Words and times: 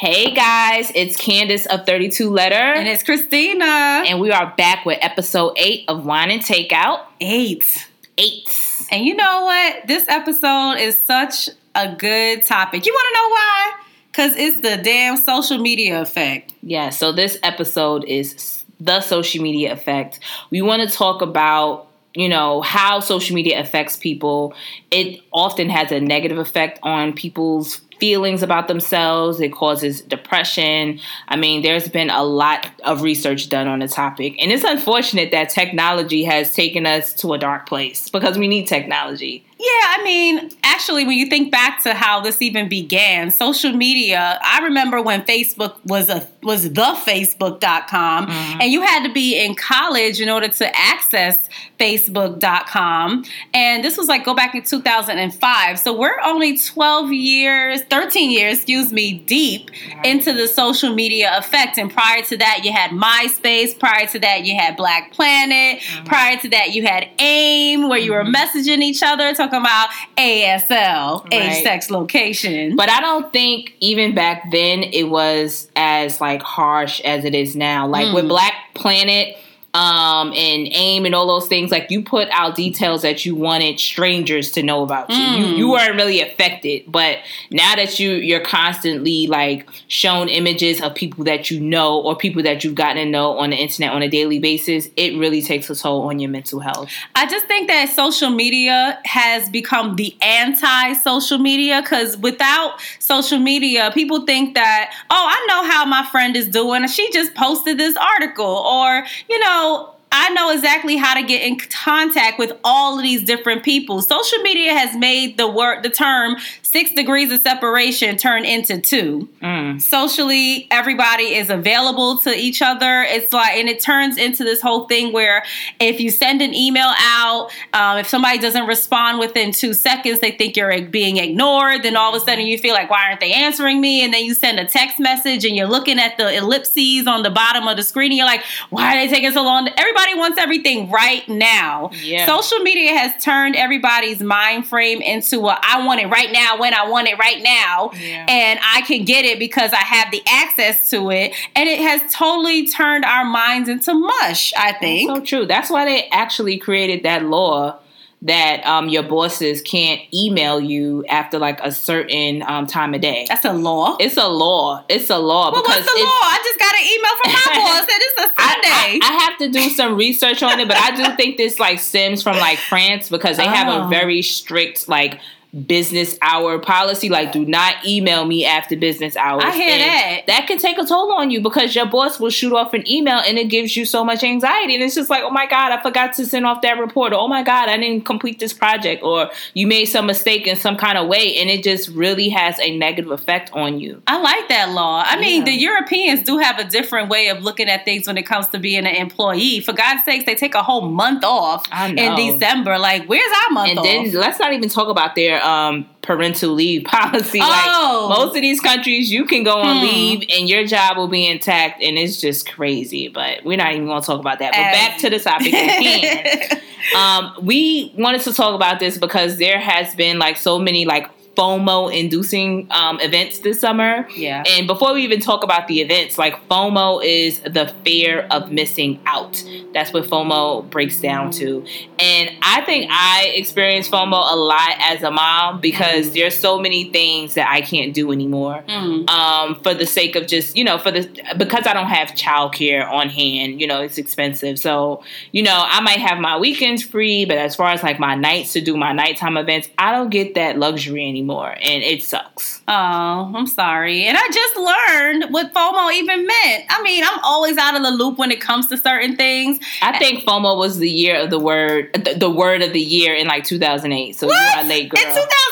Hey 0.00 0.32
guys, 0.32 0.92
it's 0.94 1.16
Candace 1.16 1.66
of 1.66 1.84
32 1.84 2.30
Letter. 2.30 2.54
And 2.54 2.86
it's 2.86 3.02
Christina. 3.02 3.64
And 4.06 4.20
we 4.20 4.30
are 4.30 4.54
back 4.56 4.86
with 4.86 4.96
episode 5.02 5.54
8 5.56 5.86
of 5.88 6.06
Wine 6.06 6.30
and 6.30 6.40
Takeout. 6.40 7.00
Eight. 7.20 7.88
Eight. 8.16 8.48
And 8.92 9.04
you 9.04 9.16
know 9.16 9.44
what? 9.46 9.88
This 9.88 10.06
episode 10.06 10.74
is 10.74 10.96
such 10.96 11.48
a 11.74 11.96
good 11.96 12.46
topic. 12.46 12.86
You 12.86 12.92
want 12.92 13.06
to 13.08 13.18
know 13.18 13.28
why? 13.28 13.72
Because 14.06 14.36
it's 14.36 14.62
the 14.62 14.80
damn 14.80 15.16
social 15.16 15.58
media 15.58 16.00
effect. 16.00 16.54
Yeah, 16.62 16.90
so 16.90 17.10
this 17.10 17.36
episode 17.42 18.04
is 18.04 18.62
the 18.78 19.00
social 19.00 19.42
media 19.42 19.72
effect. 19.72 20.20
We 20.50 20.62
want 20.62 20.88
to 20.88 20.96
talk 20.96 21.22
about 21.22 21.88
you 22.14 22.28
know 22.28 22.62
how 22.62 23.00
social 23.00 23.34
media 23.34 23.60
affects 23.60 23.94
people 23.94 24.54
it 24.90 25.20
often 25.30 25.68
has 25.68 25.92
a 25.92 26.00
negative 26.00 26.38
effect 26.38 26.78
on 26.82 27.12
people's 27.12 27.82
feelings 27.98 28.42
about 28.42 28.68
themselves. 28.68 29.40
It 29.40 29.52
causes 29.52 30.00
depression. 30.02 31.00
I 31.28 31.36
mean, 31.36 31.62
there's 31.62 31.88
been 31.88 32.10
a 32.10 32.22
lot 32.22 32.68
of 32.84 33.02
research 33.02 33.48
done 33.48 33.68
on 33.68 33.80
the 33.80 33.88
topic. 33.88 34.36
And 34.40 34.52
it's 34.52 34.64
unfortunate 34.64 35.30
that 35.32 35.50
technology 35.50 36.24
has 36.24 36.54
taken 36.54 36.86
us 36.86 37.12
to 37.14 37.32
a 37.32 37.38
dark 37.38 37.68
place 37.68 38.08
because 38.08 38.38
we 38.38 38.48
need 38.48 38.66
technology. 38.66 39.44
Yeah, 39.60 39.66
I 39.66 40.04
mean, 40.04 40.50
actually, 40.62 41.04
when 41.04 41.18
you 41.18 41.26
think 41.26 41.50
back 41.50 41.82
to 41.82 41.92
how 41.92 42.20
this 42.20 42.40
even 42.40 42.68
began, 42.68 43.32
social 43.32 43.72
media, 43.72 44.38
I 44.40 44.60
remember 44.60 45.02
when 45.02 45.22
Facebook 45.22 45.74
was 45.84 46.08
a 46.08 46.28
was 46.44 46.72
the 46.72 46.80
Facebook.com, 47.04 48.26
mm-hmm. 48.28 48.60
and 48.60 48.70
you 48.70 48.82
had 48.82 49.04
to 49.04 49.12
be 49.12 49.36
in 49.36 49.56
college 49.56 50.20
in 50.20 50.28
order 50.28 50.46
to 50.46 50.76
access 50.76 51.48
Facebook.com. 51.80 53.24
And 53.52 53.82
this 53.82 53.96
was 53.96 54.06
like 54.06 54.24
go 54.24 54.32
back 54.32 54.54
in 54.54 54.62
2005. 54.62 55.78
So 55.80 55.98
we're 55.98 56.20
only 56.24 56.56
12 56.56 57.12
years, 57.12 57.82
13 57.90 58.30
years, 58.30 58.58
excuse 58.58 58.92
me, 58.92 59.18
deep 59.18 59.70
into 60.04 60.32
the 60.32 60.46
social 60.46 60.94
media 60.94 61.36
effect. 61.36 61.78
And 61.78 61.90
prior 61.90 62.22
to 62.22 62.36
that, 62.36 62.60
you 62.64 62.72
had 62.72 62.92
MySpace. 62.92 63.78
Prior 63.78 64.06
to 64.06 64.18
that, 64.20 64.44
you 64.44 64.56
had 64.56 64.76
Black 64.76 65.12
Planet. 65.12 65.80
Mm-hmm. 65.80 66.04
Prior 66.04 66.36
to 66.38 66.48
that, 66.50 66.72
you 66.72 66.86
had 66.86 67.08
AIM, 67.18 67.88
where 67.88 67.98
you 67.98 68.12
were 68.12 68.24
mm-hmm. 68.24 68.34
messaging 68.34 68.82
each 68.82 69.02
other, 69.02 69.34
talking 69.34 69.48
talking 69.48 69.60
about 69.60 69.90
ASL, 70.16 71.24
right. 71.24 71.32
age, 71.32 71.62
sex, 71.62 71.90
location. 71.90 72.76
But 72.76 72.90
I 72.90 73.00
don't 73.00 73.32
think 73.32 73.74
even 73.80 74.14
back 74.14 74.50
then 74.50 74.82
it 74.82 75.08
was 75.08 75.68
as 75.76 76.20
like 76.20 76.42
harsh 76.42 77.00
as 77.00 77.24
it 77.24 77.34
is 77.34 77.56
now. 77.56 77.86
Like 77.86 78.08
mm. 78.08 78.14
with 78.14 78.28
Black 78.28 78.54
Planet 78.74 79.36
um, 79.74 80.28
and 80.28 80.68
aim 80.72 81.04
and 81.04 81.14
all 81.14 81.26
those 81.26 81.46
things. 81.46 81.70
Like 81.70 81.90
you 81.90 82.02
put 82.02 82.28
out 82.30 82.54
details 82.54 83.02
that 83.02 83.26
you 83.26 83.34
wanted 83.34 83.78
strangers 83.78 84.50
to 84.52 84.62
know 84.62 84.82
about 84.82 85.10
you. 85.10 85.16
Mm. 85.16 85.38
You, 85.38 85.44
you 85.56 85.70
weren't 85.70 85.94
really 85.94 86.20
affected, 86.20 86.84
but 86.88 87.18
now 87.50 87.76
that 87.76 88.00
you 88.00 88.12
you're 88.12 88.40
constantly 88.40 89.26
like 89.26 89.68
shown 89.88 90.28
images 90.28 90.80
of 90.80 90.94
people 90.94 91.24
that 91.24 91.50
you 91.50 91.60
know 91.60 92.00
or 92.00 92.16
people 92.16 92.42
that 92.42 92.64
you've 92.64 92.74
gotten 92.74 93.04
to 93.04 93.10
know 93.10 93.38
on 93.38 93.50
the 93.50 93.56
internet 93.56 93.92
on 93.92 94.02
a 94.02 94.08
daily 94.08 94.38
basis, 94.38 94.88
it 94.96 95.18
really 95.18 95.42
takes 95.42 95.68
a 95.68 95.74
toll 95.74 96.08
on 96.08 96.18
your 96.18 96.30
mental 96.30 96.60
health. 96.60 96.90
I 97.14 97.26
just 97.26 97.46
think 97.46 97.68
that 97.68 97.90
social 97.90 98.30
media 98.30 98.98
has 99.04 99.50
become 99.50 99.96
the 99.96 100.16
anti-social 100.22 101.38
media 101.38 101.82
because 101.82 102.16
without 102.16 102.80
social 102.98 103.38
media, 103.38 103.90
people 103.92 104.24
think 104.24 104.54
that 104.54 104.94
oh, 105.10 105.26
I 105.28 105.46
know 105.46 105.70
how 105.70 105.84
my 105.84 106.06
friend 106.10 106.36
is 106.36 106.48
doing. 106.48 106.86
She 106.88 107.10
just 107.12 107.34
posted 107.34 107.78
this 107.78 107.96
article, 107.96 108.46
or 108.46 109.04
you 109.28 109.38
know 109.38 109.57
know 109.58 109.97
I 110.10 110.30
know 110.30 110.50
exactly 110.50 110.96
how 110.96 111.14
to 111.14 111.22
get 111.22 111.42
in 111.42 111.58
contact 111.58 112.38
with 112.38 112.52
all 112.64 112.98
of 112.98 113.02
these 113.02 113.24
different 113.24 113.62
people. 113.62 114.00
Social 114.00 114.38
media 114.38 114.72
has 114.72 114.96
made 114.96 115.36
the 115.36 115.48
word 115.48 115.82
the 115.82 115.90
term 115.90 116.36
six 116.62 116.92
degrees 116.92 117.30
of 117.30 117.40
separation 117.40 118.16
turn 118.16 118.44
into 118.44 118.80
two. 118.80 119.28
Mm. 119.42 119.80
Socially, 119.80 120.66
everybody 120.70 121.34
is 121.34 121.50
available 121.50 122.18
to 122.18 122.34
each 122.34 122.62
other. 122.62 123.02
It's 123.02 123.32
like, 123.32 123.56
and 123.56 123.68
it 123.68 123.80
turns 123.80 124.16
into 124.16 124.44
this 124.44 124.60
whole 124.60 124.86
thing 124.86 125.12
where 125.12 125.44
if 125.80 126.00
you 126.00 126.10
send 126.10 126.40
an 126.42 126.54
email 126.54 126.92
out, 126.98 127.50
um, 127.74 127.98
if 127.98 128.08
somebody 128.08 128.38
doesn't 128.38 128.66
respond 128.66 129.18
within 129.18 129.52
two 129.52 129.74
seconds, 129.74 130.20
they 130.20 130.30
think 130.30 130.56
you're 130.56 130.82
being 130.82 131.18
ignored. 131.18 131.82
Then 131.82 131.96
all 131.96 132.14
of 132.14 132.22
a 132.22 132.24
sudden 132.24 132.46
you 132.46 132.58
feel 132.58 132.74
like, 132.74 132.90
why 132.90 133.08
aren't 133.08 133.20
they 133.20 133.32
answering 133.32 133.80
me? 133.80 134.04
And 134.04 134.12
then 134.12 134.24
you 134.24 134.34
send 134.34 134.58
a 134.58 134.64
text 134.64 134.98
message 134.98 135.44
and 135.44 135.56
you're 135.56 135.68
looking 135.68 135.98
at 135.98 136.16
the 136.16 136.34
ellipses 136.34 137.06
on 137.06 137.22
the 137.22 137.30
bottom 137.30 137.68
of 137.68 137.76
the 137.76 137.82
screen 137.82 138.12
and 138.12 138.18
you're 138.18 138.26
like, 138.26 138.42
why 138.70 138.96
are 138.96 139.06
they 139.06 139.12
taking 139.12 139.32
so 139.32 139.42
long? 139.42 139.68
Everybody 139.76 139.97
wants 140.16 140.38
everything 140.38 140.90
right 140.90 141.26
now. 141.28 141.90
Yeah. 142.02 142.26
Social 142.26 142.58
media 142.60 142.96
has 142.96 143.22
turned 143.22 143.56
everybody's 143.56 144.20
mind 144.20 144.66
frame 144.66 145.00
into 145.00 145.40
what 145.40 145.60
I 145.62 145.84
want 145.84 146.00
it 146.00 146.06
right 146.06 146.32
now 146.32 146.58
when 146.58 146.74
I 146.74 146.88
want 146.88 147.08
it 147.08 147.18
right 147.18 147.42
now. 147.42 147.90
Yeah. 147.94 148.26
And 148.28 148.60
I 148.62 148.82
can 148.82 149.04
get 149.04 149.24
it 149.24 149.38
because 149.38 149.72
I 149.72 149.76
have 149.76 150.10
the 150.10 150.22
access 150.28 150.90
to 150.90 151.10
it. 151.10 151.34
And 151.54 151.68
it 151.68 151.80
has 151.80 152.12
totally 152.12 152.66
turned 152.66 153.04
our 153.04 153.24
minds 153.24 153.68
into 153.68 153.94
mush, 153.94 154.52
I 154.56 154.72
think. 154.72 155.08
That's 155.08 155.20
so 155.20 155.24
true. 155.24 155.46
That's 155.46 155.70
why 155.70 155.84
they 155.84 156.08
actually 156.10 156.58
created 156.58 157.02
that 157.04 157.24
law 157.24 157.78
that 158.22 158.66
um, 158.66 158.88
your 158.88 159.04
bosses 159.04 159.62
can't 159.62 160.00
email 160.12 160.60
you 160.60 161.04
after 161.06 161.38
like 161.38 161.60
a 161.62 161.70
certain 161.70 162.42
um, 162.42 162.66
time 162.66 162.92
of 162.94 163.00
day. 163.00 163.26
That's 163.28 163.44
a 163.44 163.52
law. 163.52 163.96
It's 164.00 164.16
a 164.16 164.26
law. 164.26 164.84
It's 164.88 165.08
a 165.08 165.18
law. 165.18 165.52
Well, 165.52 165.62
what's 165.62 165.84
the 165.84 165.92
law? 165.92 166.20
I 166.24 166.40
just 166.44 166.58
got 166.58 166.74
an 166.74 166.82
email 166.82 167.10
from 167.22 167.32
my 167.32 167.68
boss 167.68 167.86
that 167.86 167.98
it's 168.00 168.18
a 168.18 168.42
Sunday. 168.42 168.68
I, 168.68 169.00
I, 169.02 169.08
I, 169.08 169.18
have 169.22 169.38
to 169.38 169.48
do 169.50 169.70
some 169.70 169.96
research 169.96 170.42
on 170.42 170.58
it, 170.58 170.66
but 170.66 170.76
I 170.76 170.96
do 170.96 171.16
think 171.16 171.36
this 171.36 171.60
like 171.60 171.78
stems 171.78 172.22
from 172.22 172.36
like 172.38 172.58
France 172.58 173.08
because 173.08 173.36
they 173.36 173.46
oh. 173.46 173.50
have 173.50 173.68
a 173.68 173.84
oh. 173.84 173.88
very 173.88 174.22
strict 174.22 174.88
like 174.88 175.20
business 175.66 176.18
hour 176.20 176.58
policy. 176.58 177.08
Like, 177.08 177.32
do 177.32 177.44
not 177.44 177.86
email 177.86 178.24
me 178.24 178.44
after 178.44 178.76
business 178.76 179.16
hours. 179.16 179.44
I 179.44 179.52
hear 179.52 179.70
and 179.70 179.80
that. 179.80 180.26
That 180.26 180.46
can 180.46 180.58
take 180.58 180.78
a 180.78 180.84
toll 180.84 181.12
on 181.12 181.30
you 181.30 181.40
because 181.40 181.74
your 181.74 181.86
boss 181.86 182.20
will 182.20 182.30
shoot 182.30 182.52
off 182.52 182.74
an 182.74 182.88
email 182.90 183.18
and 183.26 183.38
it 183.38 183.48
gives 183.48 183.76
you 183.76 183.86
so 183.86 184.04
much 184.04 184.22
anxiety. 184.22 184.74
And 184.74 184.82
it's 184.82 184.94
just 184.94 185.08
like, 185.08 185.22
oh 185.24 185.30
my 185.30 185.46
God, 185.46 185.72
I 185.72 185.82
forgot 185.82 186.12
to 186.14 186.26
send 186.26 186.46
off 186.46 186.60
that 186.62 186.78
report. 186.78 187.12
Or, 187.12 187.16
oh 187.16 187.28
my 187.28 187.42
God, 187.42 187.68
I 187.68 187.76
didn't 187.78 188.04
complete 188.04 188.38
this 188.38 188.52
project. 188.52 189.02
Or 189.02 189.30
you 189.54 189.66
made 189.66 189.86
some 189.86 190.06
mistake 190.06 190.46
in 190.46 190.56
some 190.56 190.76
kind 190.76 190.98
of 190.98 191.08
way. 191.08 191.36
And 191.38 191.48
it 191.48 191.64
just 191.64 191.88
really 191.88 192.28
has 192.28 192.58
a 192.60 192.76
negative 192.76 193.10
effect 193.10 193.50
on 193.54 193.80
you. 193.80 194.02
I 194.06 194.20
like 194.20 194.48
that 194.48 194.70
law. 194.70 195.02
I 195.06 195.14
yeah. 195.14 195.20
mean, 195.20 195.44
the 195.44 195.52
Europeans 195.52 196.22
do 196.22 196.38
have 196.38 196.58
a 196.58 196.64
different 196.64 197.08
way 197.08 197.28
of 197.28 197.42
looking 197.42 197.68
at 197.68 197.86
things 197.86 198.06
when 198.06 198.18
it 198.18 198.24
comes 198.24 198.48
to 198.48 198.58
being 198.58 198.86
an 198.86 198.94
employee. 198.94 199.60
For 199.60 199.72
God's 199.72 200.04
sakes, 200.04 200.26
they 200.26 200.34
take 200.34 200.54
a 200.54 200.62
whole 200.62 200.82
month 200.82 201.24
off 201.24 201.66
in 201.72 202.16
December. 202.16 202.78
Like, 202.78 203.06
where's 203.06 203.32
our 203.44 203.52
month 203.52 203.70
and 203.70 203.78
off? 203.78 203.84
then 203.84 204.12
let's 204.12 204.38
not 204.38 204.52
even 204.52 204.68
talk 204.68 204.88
about 204.88 205.14
their 205.14 205.37
um, 205.46 205.88
parental 206.02 206.50
leave 206.50 206.84
policy. 206.86 207.40
Oh. 207.42 208.08
Like 208.08 208.18
most 208.18 208.36
of 208.36 208.42
these 208.42 208.60
countries, 208.60 209.10
you 209.10 209.24
can 209.24 209.42
go 209.44 209.58
on 209.58 209.78
hmm. 209.78 209.82
leave 209.82 210.28
and 210.30 210.48
your 210.48 210.66
job 210.66 210.96
will 210.96 211.08
be 211.08 211.26
intact, 211.26 211.82
and 211.82 211.98
it's 211.98 212.20
just 212.20 212.50
crazy. 212.50 213.08
But 213.08 213.44
we're 213.44 213.56
not 213.56 213.72
even 213.72 213.86
going 213.86 214.00
to 214.00 214.06
talk 214.06 214.20
about 214.20 214.38
that. 214.38 214.52
But 214.52 214.60
As. 214.60 214.74
back 214.74 214.98
to 215.00 215.10
the 215.10 215.18
topic 215.18 215.48
again. 215.48 216.62
um, 216.96 217.34
we 217.42 217.92
wanted 217.96 218.22
to 218.22 218.32
talk 218.32 218.54
about 218.54 218.80
this 218.80 218.98
because 218.98 219.38
there 219.38 219.58
has 219.58 219.94
been 219.94 220.18
like 220.18 220.36
so 220.36 220.58
many 220.58 220.84
like 220.84 221.10
FOMO 221.38 221.96
inducing 221.96 222.66
um, 222.72 222.98
events 223.00 223.38
this 223.38 223.60
summer. 223.60 224.08
Yeah. 224.10 224.42
And 224.44 224.66
before 224.66 224.92
we 224.92 225.04
even 225.04 225.20
talk 225.20 225.44
about 225.44 225.68
the 225.68 225.80
events, 225.80 226.18
like 226.18 226.34
FOMO 226.48 227.04
is 227.04 227.38
the 227.40 227.72
fear 227.84 228.26
of 228.32 228.50
missing 228.50 228.98
out. 229.06 229.42
That's 229.72 229.92
what 229.92 230.04
FOMO 230.04 230.68
breaks 230.68 231.00
down 231.00 231.30
to. 231.32 231.64
And 232.00 232.30
I 232.42 232.62
think 232.62 232.90
I 232.90 233.32
experience 233.36 233.88
FOMO 233.88 234.32
a 234.32 234.36
lot 234.36 234.74
as 234.80 235.04
a 235.04 235.12
mom 235.12 235.60
because 235.60 236.06
mm 236.06 236.18
there's 236.18 236.38
so 236.38 236.58
many 236.58 236.90
things 236.90 237.34
that 237.34 237.48
I 237.48 237.60
can't 237.60 237.94
do 237.94 238.10
anymore 238.10 238.64
mm 238.66 239.08
um, 239.08 239.60
for 239.62 239.74
the 239.74 239.86
sake 239.86 240.16
of 240.16 240.26
just, 240.26 240.56
you 240.56 240.64
know, 240.64 240.78
for 240.78 240.90
the, 240.90 241.08
because 241.36 241.66
I 241.66 241.74
don't 241.74 241.86
have 241.86 242.08
childcare 242.08 242.90
on 242.90 243.08
hand, 243.08 243.60
you 243.60 243.66
know, 243.66 243.82
it's 243.82 243.98
expensive. 243.98 244.58
So, 244.58 245.04
you 245.30 245.42
know, 245.42 245.64
I 245.64 245.80
might 245.80 245.98
have 245.98 246.18
my 246.18 246.38
weekends 246.38 246.82
free, 246.82 247.24
but 247.24 247.36
as 247.36 247.54
far 247.54 247.68
as 247.68 247.82
like 247.82 248.00
my 248.00 248.14
nights 248.14 248.54
to 248.54 248.60
do 248.60 248.76
my 248.76 248.92
nighttime 248.92 249.36
events, 249.36 249.68
I 249.78 249.92
don't 249.92 250.08
get 250.08 250.34
that 250.34 250.58
luxury 250.58 251.08
anymore 251.08 251.27
anymore, 251.28 251.50
and 251.60 251.82
it 251.82 252.02
sucks. 252.02 252.62
Oh, 252.68 253.32
I'm 253.34 253.46
sorry. 253.46 254.04
And 254.04 254.16
I 254.16 254.28
just 254.32 254.56
learned 254.56 255.32
what 255.32 255.52
FOMO 255.52 255.92
even 255.92 256.26
meant. 256.26 256.64
I 256.70 256.82
mean, 256.82 257.04
I'm 257.04 257.18
always 257.22 257.56
out 257.56 257.76
of 257.76 257.82
the 257.82 257.90
loop 257.90 258.18
when 258.18 258.30
it 258.30 258.40
comes 258.40 258.66
to 258.68 258.76
certain 258.76 259.16
things. 259.16 259.58
I 259.82 259.98
think 259.98 260.24
FOMO 260.24 260.56
was 260.56 260.78
the 260.78 260.90
year 260.90 261.16
of 261.16 261.30
the 261.30 261.38
word, 261.38 261.92
the, 261.92 262.14
the 262.14 262.30
word 262.30 262.62
of 262.62 262.72
the 262.72 262.80
year 262.80 263.14
in 263.14 263.26
like 263.26 263.44
2008. 263.44 264.16
So 264.16 264.26
what? 264.26 264.34
you 264.34 264.60
are 264.60 264.64
late, 264.64 264.88
girl. 264.88 265.00
In 265.02 265.08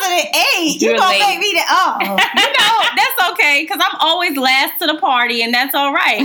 2008, 0.07 0.83
you 0.83 0.97
gonna 0.97 1.09
late. 1.09 1.21
make 1.21 1.39
me 1.41 1.53
that? 1.55 1.67
Oh, 1.69 2.01
you 2.01 2.53
know 2.59 2.77
that's 2.97 3.33
okay 3.33 3.63
because 3.63 3.81
I'm 3.81 3.99
always 4.01 4.37
last 4.37 4.79
to 4.81 4.87
the 4.87 4.99
party, 4.99 5.43
and 5.43 5.53
that's 5.53 5.75
all 5.75 5.93
right. 5.93 6.21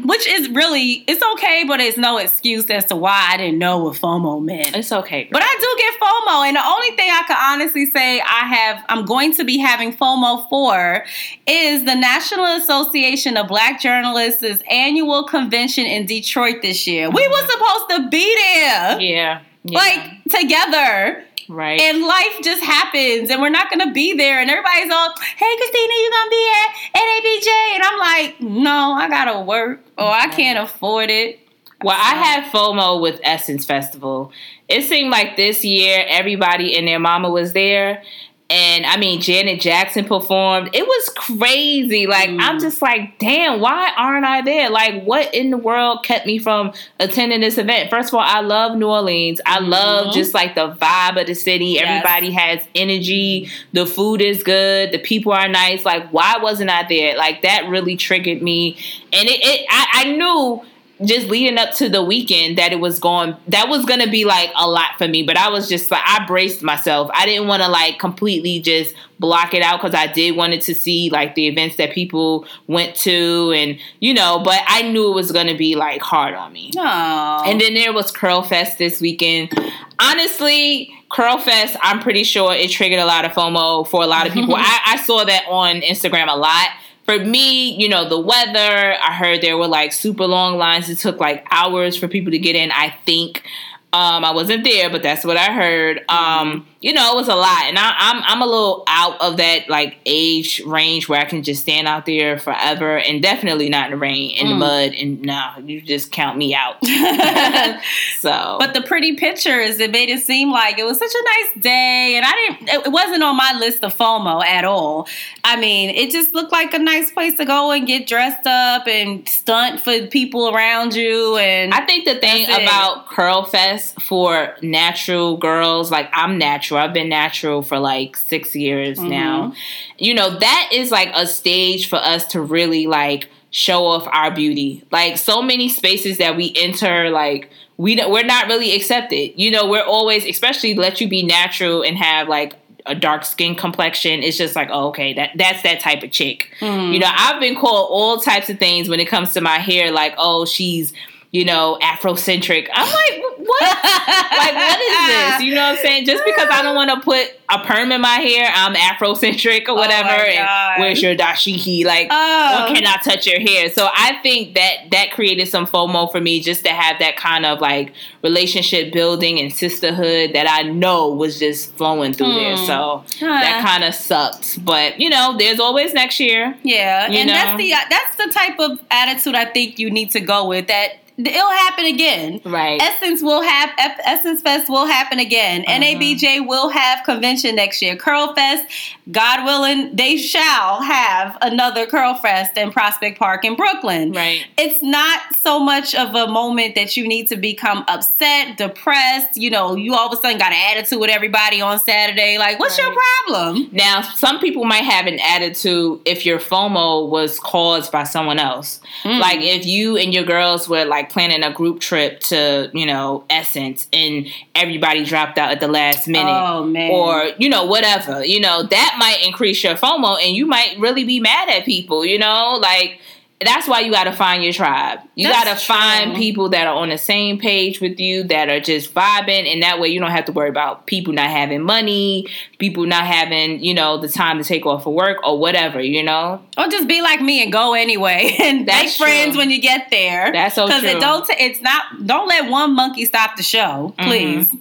Which 0.04 0.26
is 0.26 0.48
really 0.50 1.04
it's 1.06 1.22
okay, 1.34 1.64
but 1.66 1.80
it's 1.80 1.98
no 1.98 2.18
excuse 2.18 2.66
as 2.66 2.86
to 2.86 2.96
why 2.96 3.30
I 3.32 3.36
didn't 3.36 3.58
know 3.58 3.78
what 3.78 3.96
FOMO 3.96 4.42
meant. 4.42 4.74
It's 4.76 4.92
okay, 4.92 5.24
girl. 5.24 5.30
but 5.32 5.42
I 5.42 5.56
do 5.60 5.74
get 5.78 6.00
FOMO, 6.00 6.46
and 6.46 6.56
the 6.56 6.66
only 6.66 6.90
thing 6.96 7.10
I 7.10 7.22
can 7.26 7.36
honestly 7.52 7.86
say 7.86 8.20
I 8.20 8.46
have 8.46 8.84
I'm 8.88 9.04
going 9.04 9.34
to 9.34 9.44
be 9.44 9.58
having 9.58 9.94
FOMO 9.94 10.48
for 10.48 11.04
is 11.46 11.84
the 11.84 11.94
National 11.94 12.46
Association 12.56 13.36
of 13.36 13.48
Black 13.48 13.80
Journalists' 13.80 14.62
annual 14.70 15.24
convention 15.24 15.86
in 15.86 16.06
Detroit 16.06 16.62
this 16.62 16.86
year. 16.86 17.10
We 17.10 17.26
were 17.28 17.34
mm-hmm. 17.34 17.50
supposed 17.50 18.04
to 18.04 18.10
be 18.10 18.34
there. 18.36 19.00
Yeah. 19.00 19.40
yeah. 19.64 19.78
Like 19.78 20.24
together. 20.30 21.24
Right. 21.48 21.80
And 21.80 22.02
life 22.02 22.38
just 22.42 22.62
happens 22.62 23.30
and 23.30 23.40
we're 23.40 23.50
not 23.50 23.70
gonna 23.70 23.92
be 23.92 24.14
there 24.14 24.40
and 24.40 24.50
everybody's 24.50 24.90
all, 24.92 25.14
hey 25.36 25.56
Christina, 25.56 25.92
you 25.92 26.10
gonna 26.10 26.30
be 26.30 26.48
at 26.50 27.00
NABJ? 27.02 27.74
And 27.74 27.82
I'm 27.82 27.98
like, 27.98 28.40
no, 28.40 28.92
I 28.92 29.08
gotta 29.08 29.40
work 29.40 29.80
or 29.96 30.08
I 30.08 30.28
can't 30.28 30.58
afford 30.58 31.10
it. 31.10 31.40
Well, 31.82 31.96
I 31.96 32.14
had 32.14 32.50
FOMO 32.50 33.02
with 33.02 33.20
Essence 33.22 33.66
Festival. 33.66 34.32
It 34.66 34.82
seemed 34.82 35.10
like 35.10 35.36
this 35.36 35.64
year 35.64 36.04
everybody 36.08 36.76
and 36.76 36.88
their 36.88 36.98
mama 36.98 37.30
was 37.30 37.52
there. 37.52 38.02
And 38.48 38.86
I 38.86 38.96
mean, 38.96 39.20
Janet 39.20 39.60
Jackson 39.60 40.04
performed. 40.04 40.70
It 40.72 40.86
was 40.86 41.08
crazy. 41.16 42.06
Like, 42.06 42.30
mm. 42.30 42.40
I'm 42.40 42.60
just 42.60 42.80
like, 42.80 43.18
damn, 43.18 43.60
why 43.60 43.90
aren't 43.96 44.24
I 44.24 44.40
there? 44.42 44.70
Like, 44.70 45.02
what 45.02 45.34
in 45.34 45.50
the 45.50 45.56
world 45.56 46.04
kept 46.04 46.26
me 46.26 46.38
from 46.38 46.72
attending 47.00 47.40
this 47.40 47.58
event? 47.58 47.90
First 47.90 48.10
of 48.10 48.14
all, 48.14 48.20
I 48.20 48.40
love 48.42 48.76
New 48.78 48.86
Orleans. 48.86 49.40
I 49.46 49.58
love 49.58 50.06
mm-hmm. 50.06 50.14
just 50.14 50.32
like 50.32 50.54
the 50.54 50.70
vibe 50.70 51.20
of 51.20 51.26
the 51.26 51.34
city. 51.34 51.70
Yes. 51.70 51.88
Everybody 51.88 52.30
has 52.30 52.60
energy. 52.76 53.50
The 53.72 53.84
food 53.84 54.20
is 54.20 54.44
good. 54.44 54.92
The 54.92 55.00
people 55.00 55.32
are 55.32 55.48
nice. 55.48 55.84
Like, 55.84 56.08
why 56.10 56.38
wasn't 56.40 56.70
I 56.70 56.86
there? 56.88 57.16
Like, 57.16 57.42
that 57.42 57.68
really 57.68 57.96
triggered 57.96 58.42
me. 58.42 58.76
And 59.12 59.28
it, 59.28 59.40
it 59.42 59.66
I, 59.68 59.86
I 59.92 60.12
knew 60.12 60.62
just 61.04 61.28
leading 61.28 61.58
up 61.58 61.74
to 61.74 61.88
the 61.88 62.02
weekend 62.02 62.56
that 62.56 62.72
it 62.72 62.80
was 62.80 62.98
going 62.98 63.36
that 63.48 63.68
was 63.68 63.84
gonna 63.84 64.08
be 64.08 64.24
like 64.24 64.50
a 64.56 64.68
lot 64.68 64.96
for 64.96 65.06
me 65.06 65.22
but 65.22 65.36
i 65.36 65.48
was 65.48 65.68
just 65.68 65.90
like 65.90 66.02
i 66.04 66.24
braced 66.26 66.62
myself. 66.62 67.10
I 67.12 67.26
didn't 67.26 67.48
want 67.48 67.62
to 67.62 67.68
like 67.68 67.98
completely 67.98 68.60
just 68.60 68.94
block 69.18 69.52
it 69.52 69.62
out 69.62 69.80
because 69.80 69.94
i 69.94 70.06
did 70.06 70.36
wanted 70.36 70.62
to 70.62 70.74
see 70.74 71.10
like 71.10 71.34
the 71.34 71.46
events 71.48 71.76
that 71.76 71.92
people 71.92 72.46
went 72.66 72.94
to 72.96 73.52
and 73.54 73.78
you 74.00 74.14
know 74.14 74.40
but 74.42 74.60
i 74.66 74.82
knew 74.82 75.10
it 75.10 75.14
was 75.14 75.32
gonna 75.32 75.56
be 75.56 75.74
like 75.76 76.00
hard 76.00 76.34
on 76.34 76.52
me. 76.52 76.70
Aww. 76.72 77.46
and 77.46 77.60
then 77.60 77.74
there 77.74 77.92
was 77.92 78.10
curl 78.10 78.42
fest 78.42 78.78
this 78.78 79.00
weekend. 79.00 79.52
Honestly 79.98 80.92
curl 81.10 81.38
fest 81.38 81.76
i'm 81.82 82.00
pretty 82.00 82.24
sure 82.24 82.52
it 82.52 82.70
triggered 82.70 82.98
a 82.98 83.06
lot 83.06 83.24
of 83.24 83.32
fomo 83.32 83.86
for 83.86 84.02
a 84.02 84.06
lot 84.06 84.26
of 84.26 84.32
people. 84.32 84.54
I, 84.58 84.80
I 84.86 84.96
saw 84.96 85.24
that 85.24 85.44
on 85.48 85.80
instagram 85.82 86.28
a 86.28 86.36
lot 86.36 86.68
for 87.06 87.18
me, 87.18 87.70
you 87.76 87.88
know, 87.88 88.08
the 88.08 88.18
weather, 88.18 88.96
I 89.00 89.14
heard 89.14 89.40
there 89.40 89.56
were 89.56 89.68
like 89.68 89.92
super 89.92 90.26
long 90.26 90.58
lines. 90.58 90.90
It 90.90 90.98
took 90.98 91.18
like 91.20 91.46
hours 91.50 91.96
for 91.96 92.08
people 92.08 92.32
to 92.32 92.38
get 92.38 92.56
in, 92.56 92.72
I 92.72 92.94
think. 93.06 93.44
Um, 93.92 94.24
I 94.24 94.32
wasn't 94.32 94.64
there, 94.64 94.90
but 94.90 95.02
that's 95.02 95.24
what 95.24 95.36
I 95.36 95.52
heard. 95.52 96.04
Um, 96.10 96.66
you 96.80 96.92
know, 96.92 97.12
it 97.12 97.16
was 97.16 97.28
a 97.28 97.34
lot, 97.34 97.62
and 97.64 97.78
I, 97.78 97.88
am 97.88 98.16
I'm, 98.18 98.22
I'm 98.26 98.42
a 98.42 98.44
little 98.44 98.84
out 98.86 99.20
of 99.22 99.38
that 99.38 99.70
like 99.70 99.96
age 100.04 100.60
range 100.66 101.08
where 101.08 101.18
I 101.18 101.24
can 101.24 101.42
just 101.42 101.62
stand 101.62 101.88
out 101.88 102.04
there 102.04 102.38
forever, 102.38 102.98
and 102.98 103.22
definitely 103.22 103.70
not 103.70 103.86
in 103.86 103.92
the 103.92 103.96
rain, 103.96 104.32
in 104.32 104.46
mm. 104.46 104.50
the 104.50 104.54
mud, 104.56 104.92
and 104.92 105.22
no, 105.22 105.52
you 105.64 105.80
just 105.80 106.12
count 106.12 106.36
me 106.36 106.54
out. 106.54 106.76
so, 108.20 108.56
but 108.60 108.74
the 108.74 108.82
pretty 108.82 109.16
pictures, 109.16 109.80
it 109.80 109.90
made 109.90 110.10
it 110.10 110.22
seem 110.22 110.50
like 110.50 110.78
it 110.78 110.84
was 110.84 110.98
such 110.98 111.12
a 111.14 111.24
nice 111.24 111.62
day, 111.62 112.14
and 112.16 112.26
I 112.26 112.32
didn't. 112.32 112.86
It 112.86 112.92
wasn't 112.92 113.22
on 113.22 113.36
my 113.36 113.56
list 113.58 113.82
of 113.82 113.96
FOMO 113.96 114.44
at 114.44 114.66
all. 114.66 115.08
I 115.44 115.56
mean, 115.58 115.90
it 115.90 116.10
just 116.10 116.34
looked 116.34 116.52
like 116.52 116.74
a 116.74 116.78
nice 116.78 117.10
place 117.10 117.36
to 117.38 117.46
go 117.46 117.70
and 117.70 117.86
get 117.86 118.06
dressed 118.06 118.46
up 118.46 118.86
and 118.86 119.26
stunt 119.26 119.80
for 119.80 120.06
people 120.08 120.54
around 120.54 120.94
you. 120.94 121.36
And 121.38 121.72
I 121.72 121.86
think 121.86 122.04
the 122.04 122.16
thing 122.16 122.44
about 122.44 123.06
Curl 123.06 123.44
Fest 123.44 124.00
for 124.02 124.54
natural 124.60 125.38
girls, 125.38 125.90
like 125.90 126.10
I'm 126.12 126.36
natural 126.36 126.65
natural. 126.66 126.80
I've 126.80 126.94
been 126.94 127.08
natural 127.08 127.62
for 127.62 127.78
like 127.78 128.16
six 128.16 128.54
years 128.54 128.98
mm-hmm. 128.98 129.10
now. 129.10 129.54
You 129.98 130.14
know, 130.14 130.38
that 130.38 130.70
is 130.72 130.90
like 130.90 131.10
a 131.14 131.26
stage 131.26 131.88
for 131.88 131.96
us 131.96 132.26
to 132.28 132.40
really 132.40 132.86
like 132.86 133.28
show 133.50 133.86
off 133.86 134.06
our 134.12 134.30
beauty. 134.34 134.84
Like 134.90 135.18
so 135.18 135.42
many 135.42 135.68
spaces 135.68 136.18
that 136.18 136.36
we 136.36 136.52
enter, 136.56 137.10
like 137.10 137.50
we 137.76 137.96
we're 138.06 138.24
not 138.24 138.48
really 138.48 138.74
accepted. 138.74 139.32
You 139.36 139.50
know, 139.50 139.68
we're 139.68 139.84
always, 139.84 140.24
especially 140.24 140.74
let 140.74 141.00
you 141.00 141.08
be 141.08 141.22
natural 141.22 141.82
and 141.82 141.96
have 141.96 142.28
like 142.28 142.54
a 142.86 142.94
dark 142.94 143.24
skin 143.24 143.54
complexion. 143.54 144.22
It's 144.22 144.36
just 144.36 144.54
like, 144.54 144.68
oh, 144.70 144.88
okay, 144.88 145.14
that 145.14 145.30
that's 145.36 145.62
that 145.62 145.80
type 145.80 146.02
of 146.02 146.10
chick. 146.10 146.50
Mm. 146.60 146.92
You 146.92 147.00
know, 147.00 147.10
I've 147.10 147.40
been 147.40 147.56
called 147.56 147.88
all 147.90 148.18
types 148.18 148.48
of 148.48 148.58
things 148.58 148.88
when 148.88 149.00
it 149.00 149.08
comes 149.08 149.32
to 149.34 149.40
my 149.40 149.58
hair, 149.58 149.90
like, 149.90 150.14
oh, 150.18 150.44
she's 150.44 150.92
you 151.30 151.44
know, 151.44 151.78
Afrocentric. 151.82 152.68
I'm 152.72 152.86
like, 152.86 153.38
what? 153.38 153.62
like, 153.62 154.54
what 154.54 154.80
is 154.80 155.06
this? 155.06 155.42
You 155.42 155.54
know 155.54 155.62
what 155.62 155.78
I'm 155.78 155.84
saying? 155.84 156.06
Just 156.06 156.24
because 156.24 156.48
I 156.50 156.62
don't 156.62 156.74
want 156.74 156.90
to 156.90 157.00
put 157.00 157.28
a 157.48 157.64
perm 157.64 157.92
in 157.92 158.00
my 158.00 158.16
hair, 158.16 158.50
I'm 158.52 158.74
Afrocentric 158.74 159.68
or 159.68 159.72
oh 159.72 159.74
whatever. 159.74 160.08
Oh 160.08 160.14
and 160.14 160.80
where's 160.80 161.02
your 161.02 161.14
dashiki? 161.14 161.84
Like, 161.84 162.08
oh. 162.10 162.72
can 162.72 162.86
I 162.86 162.96
touch 163.02 163.26
your 163.26 163.40
hair? 163.40 163.70
So 163.70 163.88
I 163.92 164.18
think 164.22 164.54
that 164.54 164.90
that 164.90 165.10
created 165.12 165.48
some 165.48 165.66
FOMO 165.66 166.10
for 166.10 166.20
me 166.20 166.40
just 166.40 166.64
to 166.64 166.70
have 166.70 166.98
that 167.00 167.16
kind 167.16 167.46
of 167.46 167.60
like 167.60 167.92
relationship 168.22 168.92
building 168.92 169.40
and 169.40 169.52
sisterhood 169.52 170.32
that 170.34 170.48
I 170.48 170.62
know 170.62 171.10
was 171.10 171.38
just 171.38 171.74
flowing 171.76 172.12
through 172.12 172.32
hmm. 172.32 172.36
there. 172.36 172.56
So 172.56 173.04
huh. 173.20 173.26
that 173.26 173.64
kind 173.64 173.84
of 173.84 173.94
sucked. 173.94 174.64
But 174.64 175.00
you 175.00 175.10
know, 175.10 175.36
there's 175.38 175.60
always 175.60 175.92
next 175.94 176.18
year. 176.20 176.56
Yeah, 176.62 177.06
and 177.10 177.28
know? 177.28 177.34
that's 177.34 177.56
the 177.58 177.70
that's 177.90 178.16
the 178.16 178.32
type 178.32 178.58
of 178.58 178.80
attitude 178.90 179.34
I 179.34 179.44
think 179.44 179.78
you 179.78 179.90
need 179.90 180.10
to 180.12 180.20
go 180.20 180.48
with. 180.48 180.66
That 180.68 180.98
it'll 181.18 181.50
happen 181.50 181.86
again. 181.86 182.40
Right. 182.44 182.80
Essence 182.80 183.22
will 183.22 183.42
have 183.42 183.70
Essence 184.04 184.42
Fest 184.42 184.68
will 184.68 184.86
happen 184.86 185.18
again. 185.18 185.64
Uh-huh. 185.66 185.80
NABJ 185.80 186.46
will 186.46 186.68
have 186.68 187.04
convention 187.04 187.56
next 187.56 187.80
year. 187.82 187.96
Curl 187.96 188.34
Fest, 188.34 188.64
God 189.10 189.44
willing, 189.44 189.94
they 189.94 190.16
shall 190.16 190.82
have 190.82 191.38
another 191.40 191.86
Curl 191.86 192.14
Fest 192.14 192.56
in 192.56 192.70
Prospect 192.70 193.18
Park 193.18 193.44
in 193.44 193.56
Brooklyn. 193.56 194.12
Right. 194.12 194.44
It's 194.58 194.82
not 194.82 195.20
so 195.40 195.58
much 195.58 195.94
of 195.94 196.14
a 196.14 196.26
moment 196.26 196.74
that 196.74 196.96
you 196.96 197.06
need 197.06 197.28
to 197.28 197.36
become 197.36 197.84
upset, 197.88 198.56
depressed. 198.56 199.36
You 199.36 199.50
know, 199.50 199.74
you 199.74 199.94
all 199.94 200.08
of 200.08 200.18
a 200.18 200.20
sudden 200.20 200.38
got 200.38 200.52
an 200.52 200.76
attitude 200.76 201.00
with 201.00 201.10
everybody 201.10 201.60
on 201.60 201.78
Saturday. 201.78 202.38
Like, 202.38 202.58
what's 202.58 202.78
right. 202.78 202.86
your 202.86 203.02
problem? 203.26 203.68
Now, 203.72 204.02
some 204.02 204.38
people 204.40 204.64
might 204.64 204.84
have 204.84 205.06
an 205.06 205.18
attitude 205.20 206.00
if 206.04 206.26
your 206.26 206.38
FOMO 206.38 207.08
was 207.08 207.40
caused 207.40 207.90
by 207.92 208.04
someone 208.04 208.38
else. 208.38 208.80
Mm. 209.02 209.20
Like 209.20 209.40
if 209.40 209.66
you 209.66 209.96
and 209.96 210.12
your 210.12 210.24
girls 210.24 210.68
were 210.68 210.84
like 210.84 211.05
like 211.06 211.12
planning 211.12 211.42
a 211.42 211.52
group 211.52 211.80
trip 211.80 212.20
to, 212.20 212.70
you 212.72 212.86
know, 212.86 213.24
Essence 213.30 213.88
and 213.92 214.26
everybody 214.54 215.04
dropped 215.04 215.38
out 215.38 215.50
at 215.50 215.60
the 215.60 215.68
last 215.68 216.08
minute. 216.08 216.30
Oh, 216.30 216.64
man. 216.64 216.90
Or, 216.90 217.32
you 217.38 217.48
know, 217.48 217.64
whatever. 217.64 218.24
You 218.24 218.40
know, 218.40 218.62
that 218.62 218.96
might 218.98 219.26
increase 219.26 219.62
your 219.62 219.74
FOMO 219.74 220.18
and 220.22 220.36
you 220.36 220.46
might 220.46 220.76
really 220.78 221.04
be 221.04 221.20
mad 221.20 221.48
at 221.48 221.64
people, 221.64 222.04
you 222.04 222.18
know? 222.18 222.58
Like 222.60 223.00
that's 223.40 223.68
why 223.68 223.80
you 223.80 223.92
got 223.92 224.04
to 224.04 224.12
find 224.12 224.42
your 224.42 224.52
tribe. 224.52 225.00
You 225.14 225.28
got 225.28 225.44
to 225.44 225.56
find 225.56 226.16
people 226.16 226.48
that 226.50 226.66
are 226.66 226.74
on 226.74 226.88
the 226.88 226.96
same 226.96 227.38
page 227.38 227.82
with 227.82 228.00
you 228.00 228.24
that 228.24 228.48
are 228.48 228.60
just 228.60 228.94
vibing, 228.94 229.52
and 229.52 229.62
that 229.62 229.78
way 229.78 229.88
you 229.88 230.00
don't 230.00 230.10
have 230.10 230.24
to 230.26 230.32
worry 230.32 230.48
about 230.48 230.86
people 230.86 231.12
not 231.12 231.26
having 231.26 231.62
money, 231.62 232.28
people 232.58 232.86
not 232.86 233.04
having 233.04 233.62
you 233.62 233.74
know 233.74 233.98
the 233.98 234.08
time 234.08 234.38
to 234.38 234.44
take 234.44 234.64
off 234.64 234.86
of 234.86 234.94
work 234.94 235.18
or 235.22 235.38
whatever, 235.38 235.82
you 235.82 236.02
know. 236.02 236.42
Or 236.56 236.68
just 236.68 236.88
be 236.88 237.02
like 237.02 237.20
me 237.20 237.42
and 237.42 237.52
go 237.52 237.74
anyway, 237.74 238.36
and 238.40 238.66
That's 238.66 238.98
make 238.98 239.08
friends 239.08 239.36
when 239.36 239.50
you 239.50 239.60
get 239.60 239.90
there. 239.90 240.32
That's 240.32 240.54
so 240.54 240.66
true. 240.66 240.80
Because 240.80 240.96
it 240.96 241.00
don't. 241.00 241.26
T- 241.26 241.36
it's 241.38 241.60
not. 241.60 242.06
Don't 242.06 242.28
let 242.28 242.50
one 242.50 242.74
monkey 242.74 243.04
stop 243.04 243.36
the 243.36 243.42
show, 243.42 243.94
mm-hmm. 243.98 244.08
please. 244.08 244.48
Mm-hmm. 244.48 244.58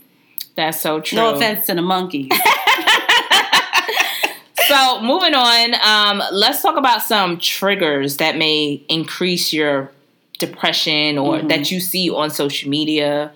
That's 0.56 0.82
so 0.82 1.00
true. 1.00 1.18
No 1.18 1.36
offense 1.36 1.66
to 1.68 1.76
the 1.76 1.82
monkeys. 1.82 2.32
so 4.68 5.02
moving 5.02 5.34
on, 5.34 5.76
um, 5.82 6.24
let's 6.32 6.62
talk 6.62 6.78
about 6.78 7.02
some 7.02 7.38
triggers 7.38 8.18
that 8.18 8.38
may 8.38 8.84
increase 8.90 9.54
your 9.54 9.92
depression 10.38 11.18
or 11.18 11.38
mm-hmm. 11.38 11.48
that 11.48 11.72
you 11.72 11.80
see 11.80 12.10
on 12.10 12.30
social 12.30 12.70
media. 12.70 13.32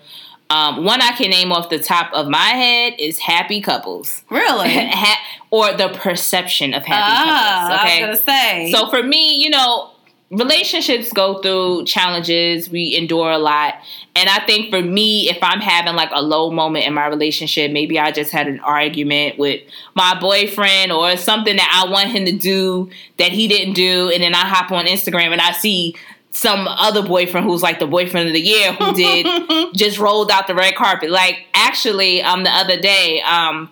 Um, 0.50 0.84
one 0.84 1.00
I 1.00 1.12
can 1.12 1.30
name 1.30 1.52
off 1.52 1.70
the 1.70 1.78
top 1.78 2.12
of 2.12 2.28
my 2.28 2.38
head 2.38 2.94
is 2.98 3.18
happy 3.18 3.60
couples. 3.60 4.22
Really? 4.30 4.90
or 5.50 5.72
the 5.72 5.90
perception 5.90 6.74
of 6.74 6.84
happy 6.84 7.00
ah, 7.00 7.68
couples. 7.68 7.80
Okay. 7.80 8.04
I 8.04 8.08
was 8.08 8.22
gonna 8.22 8.38
say. 8.38 8.72
So 8.72 8.90
for 8.90 9.02
me, 9.02 9.36
you 9.36 9.50
know, 9.50 9.90
relationships 10.30 11.12
go 11.12 11.40
through 11.42 11.84
challenges. 11.84 12.70
We 12.70 12.96
endure 12.96 13.30
a 13.30 13.38
lot. 13.38 13.74
And 14.16 14.28
i 14.28 14.44
think 14.44 14.70
for 14.70 14.82
me 14.82 15.30
if 15.30 15.38
i'm 15.40 15.60
having 15.60 15.94
like 15.94 16.10
a 16.12 16.20
low 16.20 16.50
moment 16.50 16.84
in 16.84 16.92
my 16.94 17.06
relationship 17.06 17.70
maybe 17.70 17.96
i 17.98 18.10
just 18.10 18.32
had 18.32 18.48
an 18.48 18.58
argument 18.60 19.38
with 19.38 19.62
my 19.94 20.18
boyfriend 20.18 20.90
or 20.90 21.16
something 21.16 21.56
that 21.56 21.84
i 21.84 21.90
want 21.90 22.08
him 22.08 22.24
to 22.24 22.32
do 22.32 22.90
that 23.18 23.30
he 23.30 23.46
didn't 23.46 23.74
do. 23.74 24.10
And 24.10 24.22
then 24.22 24.34
i 24.34 24.44
hop 24.46 24.72
on 24.72 24.86
instagram 24.86 25.30
and 25.30 25.40
i 25.40 25.52
see 25.52 25.94
some 26.32 26.66
other 26.68 27.02
boyfriend 27.02 27.46
who's 27.46 27.62
like 27.62 27.78
the 27.78 27.86
boyfriend 27.86 28.28
of 28.28 28.34
the 28.34 28.40
year 28.40 28.72
who 28.72 28.92
did 28.94 29.74
just 29.74 29.98
rolled 29.98 30.30
out 30.30 30.46
the 30.46 30.54
red 30.54 30.74
carpet. 30.74 31.10
Like 31.10 31.46
actually 31.54 32.22
um 32.22 32.44
the 32.44 32.50
other 32.50 32.80
day 32.80 33.20
um 33.22 33.70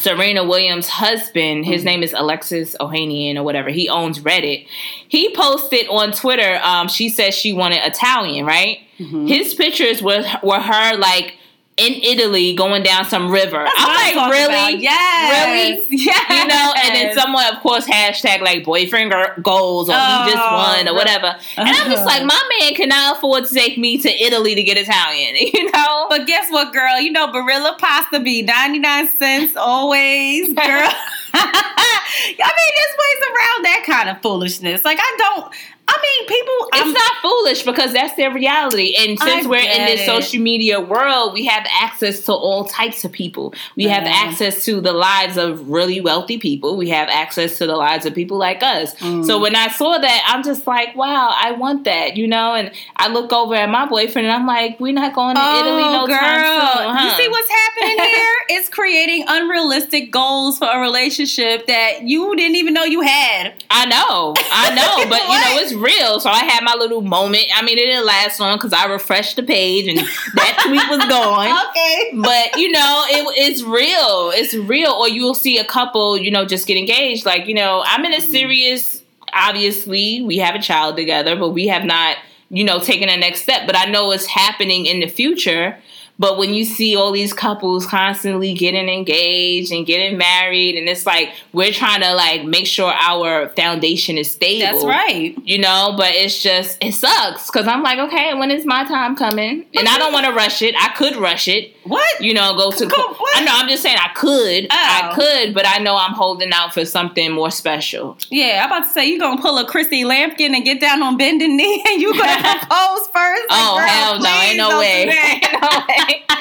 Serena 0.00 0.44
Williams' 0.44 0.88
husband, 0.88 1.64
his 1.64 1.80
mm-hmm. 1.80 1.86
name 1.86 2.02
is 2.02 2.12
Alexis 2.12 2.76
Ohanian 2.80 3.36
or 3.36 3.42
whatever. 3.42 3.70
He 3.70 3.88
owns 3.88 4.20
Reddit. 4.20 4.66
He 5.08 5.34
posted 5.34 5.86
on 5.88 6.12
Twitter. 6.12 6.60
Um, 6.62 6.88
she 6.88 7.08
said 7.08 7.34
she 7.34 7.52
wanted 7.52 7.80
Italian, 7.84 8.46
right? 8.46 8.78
Mm-hmm. 8.98 9.26
His 9.26 9.54
pictures 9.54 10.02
were 10.02 10.24
were 10.42 10.60
her 10.60 10.96
like 10.96 11.34
in 11.76 11.94
Italy 12.02 12.54
going 12.54 12.82
down 12.82 13.06
some 13.06 13.30
river. 13.30 13.64
That's 13.64 13.74
I'm 13.78 14.16
like, 14.16 14.30
really? 14.32 14.82
Yeah. 14.82 15.46
Really? 15.46 15.86
Yeah. 15.90 16.12
You 16.40 16.46
know, 16.46 16.74
and 16.84 16.94
then 16.94 17.16
someone, 17.16 17.44
of 17.54 17.60
course, 17.60 17.86
hashtag 17.86 18.40
like 18.40 18.64
boyfriend 18.64 19.12
goals 19.42 19.90
or 19.90 19.94
oh, 19.94 20.24
he 20.24 20.32
just 20.32 20.42
oh, 20.42 20.54
won 20.54 20.88
or 20.88 20.94
whatever. 20.94 21.36
And 21.56 21.68
I'm 21.68 21.90
just 21.90 22.06
like, 22.06 22.22
uh-huh. 22.22 22.26
my 22.26 22.58
man 22.58 22.74
cannot 22.74 23.18
afford 23.18 23.44
to 23.44 23.54
take 23.54 23.76
me 23.76 23.98
to 23.98 24.08
Italy 24.08 24.54
to 24.54 24.62
get 24.62 24.78
Italian, 24.78 25.36
you 25.54 25.70
know? 25.70 26.06
But 26.08 26.26
guess 26.26 26.50
what, 26.50 26.72
girl? 26.72 26.98
You 26.98 27.12
know, 27.12 27.28
Barilla 27.28 27.76
pasta 27.78 28.20
be 28.20 28.42
99 28.42 29.10
cents 29.18 29.56
always, 29.56 30.48
girl. 30.54 30.92
I 31.34 32.52
mean, 32.58 32.72
there's 32.76 32.96
ways 32.98 33.28
around 33.28 33.64
that 33.64 33.82
kind 33.86 34.08
of 34.08 34.22
foolishness. 34.22 34.84
Like, 34.84 34.98
I 35.00 35.16
don't, 35.18 35.54
I'm 35.94 36.00
mean, 36.02 36.26
people. 36.28 36.68
It's 36.72 36.82
I'm, 36.82 36.92
not 36.92 37.12
foolish 37.22 37.62
because 37.64 37.92
that's 37.92 38.14
their 38.16 38.32
reality. 38.32 38.94
And 38.98 39.18
since 39.18 39.46
I 39.46 39.48
we're 39.48 39.58
in 39.58 39.86
this 39.86 40.02
it. 40.02 40.06
social 40.06 40.40
media 40.40 40.80
world, 40.80 41.32
we 41.32 41.46
have 41.46 41.66
access 41.80 42.24
to 42.26 42.32
all 42.32 42.64
types 42.64 43.04
of 43.04 43.12
people. 43.12 43.54
We 43.76 43.84
have 43.84 44.04
access 44.04 44.64
to 44.66 44.80
the 44.80 44.92
lives 44.92 45.36
of 45.36 45.68
really 45.68 46.00
wealthy 46.00 46.38
people. 46.38 46.76
We 46.76 46.88
have 46.90 47.08
access 47.08 47.58
to 47.58 47.66
the 47.66 47.76
lives 47.76 48.06
of 48.06 48.14
people 48.14 48.38
like 48.38 48.62
us. 48.62 48.94
Mm. 48.96 49.24
So 49.24 49.38
when 49.40 49.56
I 49.56 49.68
saw 49.68 49.98
that, 49.98 50.24
I'm 50.28 50.42
just 50.42 50.66
like, 50.66 50.94
wow, 50.96 51.34
I 51.34 51.52
want 51.52 51.84
that, 51.84 52.16
you 52.16 52.26
know? 52.26 52.54
And 52.54 52.70
I 52.96 53.08
look 53.08 53.32
over 53.32 53.54
at 53.54 53.68
my 53.68 53.86
boyfriend 53.86 54.26
and 54.26 54.34
I'm 54.34 54.46
like, 54.46 54.78
we're 54.80 54.92
not 54.92 55.14
going 55.14 55.36
to 55.36 55.42
Italy 55.42 55.82
no 55.82 56.06
time 56.06 56.16
soon. 56.16 56.18
huh? 56.18 56.96
Oh, 57.00 57.04
You 57.04 57.10
see 57.24 57.28
what's 57.28 57.50
happening 57.50 57.98
here? 58.04 58.26
it's 58.50 58.68
creating 58.68 59.24
unrealistic 59.28 60.10
goals 60.10 60.58
for 60.58 60.66
a 60.66 60.80
relationship 60.80 61.66
that 61.66 62.02
you 62.02 62.34
didn't 62.36 62.56
even 62.56 62.74
know 62.74 62.84
you 62.84 63.00
had. 63.00 63.54
I 63.70 63.86
know, 63.86 64.34
I 64.52 64.74
know, 64.74 65.08
but 65.08 65.22
you 65.22 65.28
know 65.28 65.62
it's 65.62 65.72
real. 65.80 66.20
So 66.20 66.30
I 66.30 66.44
had 66.44 66.62
my 66.62 66.74
little 66.74 67.00
moment. 67.00 67.46
I 67.54 67.62
mean, 67.62 67.78
it 67.78 67.86
didn't 67.86 68.06
last 68.06 68.38
long 68.38 68.56
because 68.56 68.72
I 68.72 68.86
refreshed 68.86 69.36
the 69.36 69.42
page 69.42 69.88
and 69.88 69.98
that 69.98 70.62
tweet 70.66 70.88
was 70.88 71.08
gone. 71.08 71.56
Okay. 71.70 72.12
But 72.14 72.58
you 72.58 72.70
know, 72.70 73.04
it, 73.08 73.24
it's 73.38 73.62
real. 73.62 74.30
It's 74.34 74.54
real. 74.54 74.90
Or 74.90 75.08
you'll 75.08 75.34
see 75.34 75.58
a 75.58 75.64
couple, 75.64 76.16
you 76.18 76.30
know, 76.30 76.44
just 76.44 76.66
get 76.66 76.76
engaged. 76.76 77.24
Like 77.24 77.46
you 77.46 77.54
know, 77.54 77.82
I'm 77.86 78.04
in 78.04 78.12
a 78.12 78.18
mm. 78.18 78.30
serious. 78.30 79.02
Obviously, 79.32 80.22
we 80.22 80.38
have 80.38 80.54
a 80.54 80.60
child 80.60 80.96
together, 80.96 81.36
but 81.36 81.50
we 81.50 81.68
have 81.68 81.84
not, 81.84 82.16
you 82.48 82.64
know, 82.64 82.80
taken 82.80 83.08
the 83.08 83.16
next 83.16 83.42
step. 83.42 83.66
But 83.66 83.76
I 83.76 83.84
know 83.86 84.10
it's 84.10 84.26
happening 84.26 84.86
in 84.86 85.00
the 85.00 85.06
future. 85.06 85.78
But 86.20 86.36
when 86.38 86.52
you 86.54 86.64
see 86.66 86.94
all 86.96 87.10
these 87.12 87.32
couples 87.32 87.86
constantly 87.86 88.52
getting 88.52 88.88
engaged 88.90 89.72
and 89.72 89.86
getting 89.86 90.18
married, 90.18 90.76
and 90.76 90.86
it's 90.86 91.06
like 91.06 91.30
we're 91.54 91.72
trying 91.72 92.02
to 92.02 92.14
like 92.14 92.44
make 92.44 92.66
sure 92.66 92.92
our 92.92 93.48
foundation 93.48 94.18
is 94.18 94.30
stable. 94.30 94.70
That's 94.70 94.84
right. 94.84 95.34
You 95.44 95.58
know, 95.58 95.94
but 95.96 96.14
it's 96.14 96.42
just 96.42 96.76
it 96.84 96.92
sucks 96.92 97.46
because 97.50 97.66
I'm 97.66 97.82
like, 97.82 97.98
okay, 97.98 98.34
when 98.34 98.50
is 98.50 98.66
my 98.66 98.84
time 98.84 99.16
coming? 99.16 99.64
And 99.74 99.88
I 99.88 99.96
don't 99.98 100.12
want 100.12 100.26
to 100.26 100.32
rush 100.32 100.60
it. 100.60 100.74
I 100.78 100.90
could 100.90 101.16
rush 101.16 101.48
it. 101.48 101.74
What? 101.84 102.20
You 102.20 102.34
know, 102.34 102.54
go 102.54 102.70
to. 102.70 102.86
Go-? 102.90 103.16
I 103.34 103.42
know. 103.42 103.52
I'm 103.54 103.68
just 103.68 103.82
saying 103.82 103.96
I 103.98 104.08
could. 104.14 104.66
I 104.70 104.98
Oh. 105.10 105.14
could, 105.14 105.54
but 105.54 105.66
I 105.66 105.78
know 105.78 105.96
I'm 105.96 106.12
holding 106.12 106.52
out 106.52 106.74
for 106.74 106.84
something 106.84 107.32
more 107.32 107.50
special. 107.50 108.18
Yeah, 108.28 108.60
I'm 108.62 108.70
about 108.70 108.86
to 108.86 108.92
say 108.92 109.08
you're 109.08 109.18
gonna 109.18 109.40
pull 109.40 109.56
a 109.58 109.66
Chrissy 109.66 110.04
Lampkin 110.04 110.54
and 110.54 110.62
get 110.64 110.80
down 110.80 111.02
on 111.02 111.16
bending 111.16 111.56
knee 111.56 111.82
and 111.88 112.02
you 112.02 112.12
gonna 112.12 112.36
propose 112.58 113.06
first. 113.08 113.42
Like, 113.48 113.58
oh 113.58 113.76
girl, 113.78 113.86
hell 113.88 114.20
no! 114.20 114.28
Ain't 114.42 114.58
no 114.58 114.78
way. 114.78 115.06
do 115.06 115.58
no 115.62 115.68
way. 115.88 116.09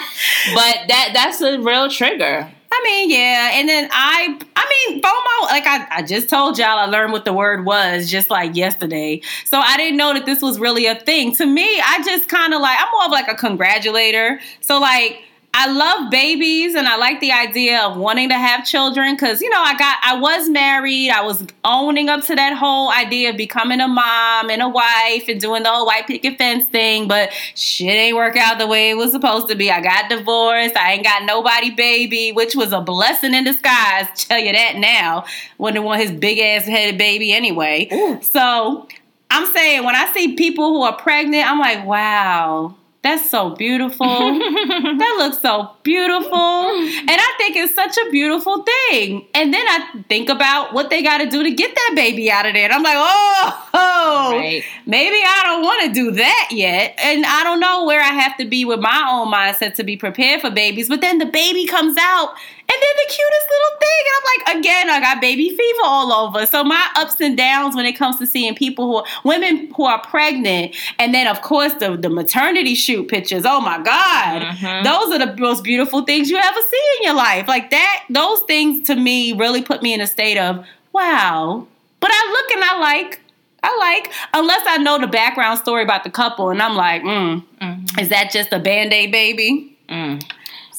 But 0.53 0.87
that 0.87 1.11
that's 1.13 1.41
a 1.41 1.59
real 1.59 1.89
trigger. 1.89 2.49
I 2.71 2.81
mean, 2.83 3.09
yeah, 3.09 3.51
and 3.53 3.67
then 3.67 3.89
I, 3.91 4.39
I 4.55 4.87
mean, 4.89 5.01
FOMO. 5.01 5.49
Like 5.49 5.65
I, 5.65 5.87
I 5.97 6.01
just 6.01 6.29
told 6.29 6.57
y'all, 6.57 6.77
I 6.77 6.85
learned 6.85 7.11
what 7.11 7.25
the 7.25 7.33
word 7.33 7.65
was 7.65 8.09
just 8.09 8.29
like 8.29 8.55
yesterday. 8.55 9.21
So 9.45 9.59
I 9.59 9.75
didn't 9.75 9.97
know 9.97 10.13
that 10.13 10.25
this 10.25 10.41
was 10.41 10.59
really 10.59 10.85
a 10.85 10.95
thing. 10.95 11.35
To 11.35 11.45
me, 11.45 11.81
I 11.81 12.01
just 12.05 12.29
kind 12.29 12.53
of 12.53 12.61
like 12.61 12.77
I'm 12.79 12.87
more 12.91 13.05
of 13.05 13.11
like 13.11 13.27
a 13.27 13.35
congratulator. 13.35 14.39
So 14.61 14.79
like. 14.79 15.23
I 15.51 15.71
love 15.71 16.11
babies 16.11 16.75
and 16.75 16.87
I 16.87 16.95
like 16.97 17.19
the 17.21 17.31
idea 17.31 17.81
of 17.81 17.97
wanting 17.97 18.29
to 18.29 18.35
have 18.35 18.65
children 18.65 19.15
because 19.15 19.41
you 19.41 19.49
know 19.49 19.59
I 19.59 19.75
got 19.77 19.97
I 20.03 20.19
was 20.19 20.47
married 20.47 21.09
I 21.09 21.21
was 21.21 21.45
owning 21.65 22.07
up 22.07 22.23
to 22.25 22.35
that 22.35 22.55
whole 22.55 22.91
idea 22.91 23.31
of 23.31 23.37
becoming 23.37 23.81
a 23.81 23.87
mom 23.87 24.51
and 24.51 24.61
a 24.61 24.69
wife 24.69 25.27
and 25.27 25.41
doing 25.41 25.63
the 25.63 25.69
whole 25.69 25.87
white 25.87 26.05
picket 26.05 26.37
fence 26.37 26.65
thing 26.67 27.07
but 27.07 27.31
shit 27.55 27.89
ain't 27.89 28.15
work 28.15 28.37
out 28.37 28.59
the 28.59 28.67
way 28.67 28.91
it 28.91 28.93
was 28.93 29.11
supposed 29.11 29.47
to 29.49 29.55
be. 29.55 29.71
I 29.71 29.81
got 29.81 30.09
divorced 30.09 30.77
I 30.77 30.93
ain't 30.93 31.03
got 31.03 31.23
nobody 31.23 31.71
baby 31.71 32.31
which 32.31 32.55
was 32.55 32.71
a 32.71 32.79
blessing 32.79 33.33
in 33.33 33.43
disguise 33.43 34.07
tell 34.15 34.39
you 34.39 34.53
that 34.53 34.75
now. 34.75 35.25
Wouldn't 35.57 35.83
want 35.83 36.01
his 36.01 36.11
big 36.11 36.37
ass 36.37 36.65
headed 36.65 36.97
baby 36.97 37.33
anyway. 37.33 38.19
So 38.21 38.87
I'm 39.31 39.51
saying 39.51 39.83
when 39.83 39.95
I 39.95 40.11
see 40.13 40.35
people 40.35 40.69
who 40.69 40.83
are 40.83 40.95
pregnant 40.95 41.49
I'm 41.49 41.59
like 41.59 41.85
wow 41.85 42.75
that's 43.01 43.29
so 43.29 43.51
beautiful 43.55 44.05
that 44.07 45.15
looks 45.19 45.41
so 45.41 45.71
beautiful. 45.83 46.35
And 46.35 47.09
I 47.09 47.33
think 47.37 47.55
it's 47.55 47.73
such 47.73 47.95
a 47.97 48.09
beautiful 48.11 48.63
thing. 48.63 49.25
And 49.33 49.53
then 49.53 49.65
I 49.67 50.03
think 50.09 50.27
about 50.29 50.73
what 50.73 50.89
they 50.89 51.01
got 51.01 51.19
to 51.19 51.29
do 51.29 51.41
to 51.43 51.51
get 51.51 51.73
that 51.73 51.93
baby 51.95 52.29
out 52.29 52.45
of 52.45 52.53
there. 52.53 52.65
And 52.65 52.73
I'm 52.73 52.83
like, 52.83 52.97
oh, 52.97 53.69
oh, 53.73 54.31
Right. 54.37 54.63
maybe 54.85 55.15
I 55.15 55.41
don't 55.45 55.61
want 55.63 55.85
to 55.85 55.93
do 55.93 56.11
that 56.11 56.49
yet. 56.51 56.95
And 57.01 57.25
I 57.25 57.43
don't 57.45 57.61
know 57.61 57.85
where 57.85 58.01
I 58.01 58.07
have 58.09 58.35
to 58.37 58.45
be 58.45 58.65
with 58.65 58.81
my 58.81 59.07
own 59.09 59.31
mindset 59.31 59.75
to 59.75 59.83
be 59.85 59.95
prepared 59.95 60.41
for 60.41 60.51
babies. 60.51 60.89
But 60.89 60.99
then 60.99 61.19
the 61.19 61.25
baby 61.25 61.65
comes 61.67 61.97
out. 61.99 62.33
And 62.71 62.77
then 62.83 62.95
the 62.97 63.07
cutest 63.07 63.47
little 63.49 63.79
thing. 63.79 64.03
And 64.05 64.13
I'm 64.15 64.25
like, 64.31 64.57
again, 64.59 64.89
I 64.91 64.99
got 64.99 65.21
baby 65.21 65.49
fever 65.49 65.81
all 65.83 66.13
over. 66.13 66.45
So 66.45 66.63
my 66.63 66.87
ups 66.97 67.19
and 67.19 67.35
downs 67.35 67.75
when 67.75 67.85
it 67.87 67.93
comes 67.93 68.17
to 68.19 68.27
seeing 68.27 68.53
people 68.55 68.85
who 68.85 68.95
are 68.97 69.05
women 69.23 69.71
who 69.75 69.85
are 69.85 69.99
pregnant. 70.03 70.75
And 70.99 71.13
then 71.13 71.25
of 71.27 71.41
course 71.41 71.73
the, 71.75 71.97
the 71.97 72.09
maternity 72.09 72.75
shoot 72.75 73.07
pictures. 73.07 73.43
Oh 73.45 73.59
my 73.59 73.77
God. 73.81 74.43
Mhm. 74.43 74.83
Those 74.83 75.13
are 75.19 75.25
the 75.25 75.35
most 75.41 75.63
beautiful 75.63 76.03
things 76.03 76.29
you 76.29 76.37
ever 76.37 76.59
see 76.69 76.83
in 76.99 77.05
your 77.05 77.15
life. 77.15 77.47
Like 77.47 77.71
that, 77.71 78.05
those 78.09 78.39
things 78.41 78.85
to 78.87 78.95
me 78.95 79.33
really 79.33 79.61
put 79.63 79.81
me 79.81 79.93
in 79.93 80.01
a 80.01 80.07
state 80.07 80.37
of 80.37 80.63
wow. 80.93 81.65
But 81.99 82.11
I 82.13 82.29
look 82.31 82.51
and 82.51 82.63
I 82.63 82.79
like, 82.79 83.21
I 83.63 83.75
like, 83.77 84.13
unless 84.33 84.61
I 84.67 84.77
know 84.77 84.99
the 84.99 85.07
background 85.07 85.59
story 85.59 85.83
about 85.83 86.03
the 86.05 86.09
couple, 86.09 86.49
and 86.49 86.61
I'm 86.61 86.75
like, 86.75 87.01
mm, 87.03 87.43
Mhm. 87.61 87.99
is 88.01 88.07
that 88.09 88.31
just 88.31 88.53
a 88.53 88.59
band 88.59 88.93
aid 88.93 89.11
baby? 89.11 89.75
Mm. 89.89 90.23